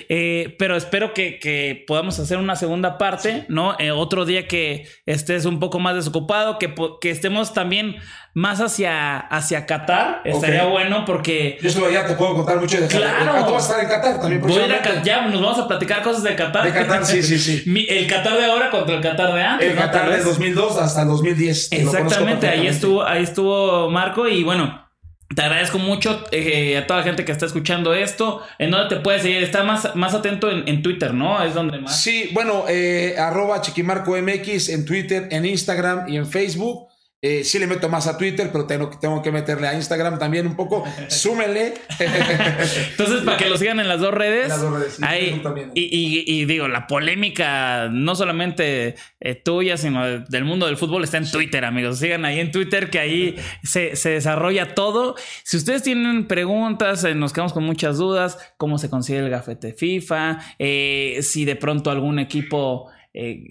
Eh, 0.08 0.56
pero 0.58 0.76
espero 0.76 1.12
que, 1.12 1.38
que, 1.38 1.84
podamos 1.86 2.18
hacer 2.18 2.38
una 2.38 2.56
segunda 2.56 2.96
parte, 2.96 3.44
¿no? 3.50 3.76
Eh, 3.78 3.90
otro 3.90 4.24
día 4.24 4.48
que 4.48 4.88
estés 5.04 5.44
un 5.44 5.60
poco 5.60 5.78
más 5.78 5.94
desocupado, 5.94 6.58
que, 6.58 6.74
que 7.02 7.10
estemos 7.10 7.52
también 7.52 7.96
más 8.32 8.62
hacia, 8.62 9.18
hacia 9.18 9.66
Qatar. 9.66 10.22
Estaría 10.24 10.64
bueno 10.64 11.04
porque. 11.04 11.58
Yo 11.60 11.68
estoy 11.68 11.84
allá, 11.84 12.06
te 12.06 12.14
puedo 12.14 12.36
contar 12.36 12.58
mucho 12.58 12.80
de 12.80 12.88
Qatar. 12.88 13.22
Claro. 13.22 13.46
Tú 13.46 13.52
vas 13.52 13.64
a 13.64 13.66
estar 13.66 13.84
en 13.84 13.90
Qatar 13.90 14.20
también. 14.20 14.40
Voy 14.40 14.56
a 14.56 14.66
ir 14.66 14.72
a, 14.72 15.02
ya 15.02 15.26
nos 15.26 15.42
vamos 15.42 15.58
a 15.58 15.68
platicar 15.68 16.02
cosas 16.02 16.22
de 16.22 16.34
Qatar. 16.34 16.64
De 16.64 16.72
Qatar, 16.72 17.04
sí, 17.04 17.22
sí, 17.22 17.38
sí. 17.38 17.86
el 17.90 18.06
Qatar 18.06 18.38
de 18.38 18.46
ahora 18.46 18.70
contra 18.70 18.94
el 18.94 19.02
Qatar 19.02 19.34
de 19.34 19.42
antes. 19.42 19.70
El 19.70 19.76
Qatar 19.76 20.08
de 20.08 20.22
2002 20.22 20.78
hasta 20.78 21.02
el 21.02 21.08
2010. 21.08 21.72
Exactamente, 21.72 22.48
ahí 22.48 22.66
estuvo, 22.66 23.04
ahí 23.04 23.22
estuvo 23.22 23.90
Marco 23.90 24.26
y 24.26 24.42
bueno. 24.42 24.85
Te 25.34 25.42
agradezco 25.42 25.78
mucho 25.78 26.24
eh, 26.30 26.78
a 26.78 26.86
toda 26.86 27.00
la 27.00 27.04
gente 27.04 27.24
que 27.24 27.32
está 27.32 27.46
escuchando 27.46 27.92
esto. 27.94 28.42
¿En 28.58 28.70
dónde 28.70 28.94
te 28.94 29.02
puedes 29.02 29.22
seguir? 29.22 29.42
Está 29.42 29.64
más, 29.64 29.94
más 29.96 30.14
atento 30.14 30.50
en, 30.50 30.82
Twitter, 30.82 31.12
¿no? 31.12 31.42
Es 31.42 31.54
donde 31.54 31.78
más. 31.78 32.00
Sí, 32.00 32.30
bueno, 32.32 32.64
eh, 32.68 33.16
arroba 33.18 33.60
chiquimarcomx 33.60 34.68
en 34.68 34.84
Twitter, 34.84 35.28
en 35.30 35.44
Instagram 35.44 36.08
y 36.08 36.16
en 36.16 36.26
Facebook. 36.26 36.88
Eh, 37.28 37.42
sí 37.42 37.58
le 37.58 37.66
meto 37.66 37.88
más 37.88 38.06
a 38.06 38.16
Twitter, 38.16 38.50
pero 38.52 38.66
tengo, 38.66 38.88
tengo 39.00 39.20
que 39.20 39.32
meterle 39.32 39.66
a 39.66 39.74
Instagram 39.74 40.16
también 40.16 40.46
un 40.46 40.54
poco. 40.54 40.84
Súmenle. 41.08 41.74
Entonces, 41.98 43.22
para 43.24 43.36
que 43.36 43.50
lo 43.50 43.56
sigan 43.56 43.80
en 43.80 43.88
las 43.88 43.98
dos 43.98 44.14
redes. 44.14 44.48
Las 44.48 44.62
dos 44.62 44.78
redes. 44.78 45.02
Ahí, 45.02 45.42
y, 45.74 46.44
digo, 46.44 46.68
la 46.68 46.86
polémica 46.86 47.88
no 47.90 48.14
solamente 48.14 48.94
eh, 49.18 49.34
tuya, 49.34 49.76
sino 49.76 50.20
del 50.20 50.44
mundo 50.44 50.66
del 50.66 50.76
fútbol 50.76 51.02
está 51.02 51.16
en 51.16 51.28
Twitter, 51.28 51.64
amigos. 51.64 51.98
Sigan 51.98 52.24
ahí 52.24 52.38
en 52.38 52.52
Twitter, 52.52 52.90
que 52.90 53.00
ahí 53.00 53.36
se, 53.64 53.90
desarrolla 54.08 54.76
todo. 54.76 55.16
Si 55.42 55.56
ustedes 55.56 55.82
tienen 55.82 56.28
preguntas, 56.28 57.02
eh, 57.02 57.16
nos 57.16 57.32
quedamos 57.32 57.52
con 57.52 57.64
muchas 57.64 57.98
dudas. 57.98 58.38
¿Cómo 58.56 58.78
se 58.78 58.88
consigue 58.88 59.18
el 59.18 59.30
gafete 59.30 59.72
FIFA? 59.72 60.38
si 60.58 61.44
de 61.44 61.56
pronto 61.56 61.90
algún 61.90 62.20
equipo 62.20 62.88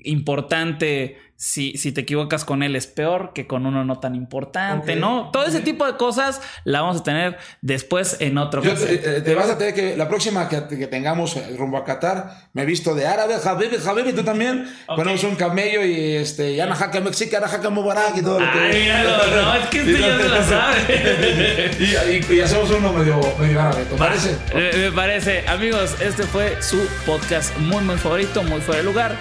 importante 0.03 1.17
si, 1.37 1.73
si, 1.77 1.91
te 1.91 2.01
equivocas 2.01 2.45
con 2.45 2.63
él 2.63 2.77
es 2.77 2.87
peor 2.87 3.33
que 3.33 3.45
con 3.45 3.65
uno 3.65 3.83
no 3.83 3.99
tan 3.99 4.15
importante, 4.15 4.95
¿no? 4.95 5.31
Todo 5.33 5.45
ese 5.45 5.59
tipo 5.59 5.85
de 5.85 5.97
cosas 5.97 6.41
la 6.63 6.79
vamos 6.79 7.01
a 7.01 7.03
tener 7.03 7.37
después 7.61 8.17
en 8.21 8.37
otro 8.37 8.63
Yo, 8.63 8.73
te, 8.73 9.21
te, 9.21 9.35
vas 9.35 9.49
a 9.49 9.57
tener 9.57 9.73
que, 9.73 9.97
la 9.97 10.07
próxima 10.07 10.47
que, 10.47 10.65
que, 10.67 10.87
tengamos 10.87 11.35
eh, 11.35 11.55
rumbo 11.57 11.77
a 11.77 11.83
Qatar, 11.83 12.49
me 12.53 12.61
he 12.61 12.65
visto 12.65 12.95
de 12.95 13.05
árabe, 13.05 13.35
Javibi, 13.37 13.77
Javibi, 13.77 14.13
tú 14.13 14.23
también. 14.23 14.65
Ponemos 14.87 15.23
un 15.25 15.35
camello 15.35 15.83
y 15.83 16.15
este, 16.15 16.55
ya 16.55 16.73
Jaca 16.73 17.01
Mexicana, 17.01 17.49
Jaca 17.49 17.69
Mubarak 17.69 18.17
y 18.17 18.21
todo 18.21 18.39
lo 18.39 18.51
que. 18.51 18.57
Ay, 18.57 18.81
míralo, 18.83 19.41
no, 19.41 19.55
es 19.55 19.67
que 19.67 19.79
este 19.79 19.99
ya 19.99 20.17
se 20.17 20.29
lo 20.29 20.43
sabe. 20.43 21.71
y, 22.29 22.33
y, 22.33 22.39
hacemos 22.39 22.71
uno 22.71 22.93
medio, 22.93 23.19
medio 23.39 23.59
árabe, 23.59 23.83
¿te 23.83 23.95
parece? 23.97 24.37
Me, 24.53 24.71
me 24.71 24.91
parece. 24.93 25.45
Amigos, 25.47 25.95
este 25.99 26.23
fue 26.23 26.61
su 26.61 26.87
podcast 27.05 27.57
muy, 27.57 27.83
muy 27.83 27.97
favorito, 27.97 28.41
muy 28.43 28.61
fuera 28.61 28.81
de 28.81 28.85
lugar. 28.85 29.17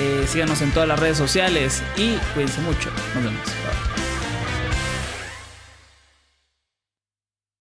Eh, 0.00 0.24
síganos 0.26 0.62
en 0.62 0.70
todas 0.72 0.88
las 0.88 0.98
redes 0.98 1.18
sociales 1.18 1.82
y 1.94 2.16
cuídense 2.32 2.62
mucho. 2.62 2.90
Nos 3.14 3.22
vemos. 3.22 3.40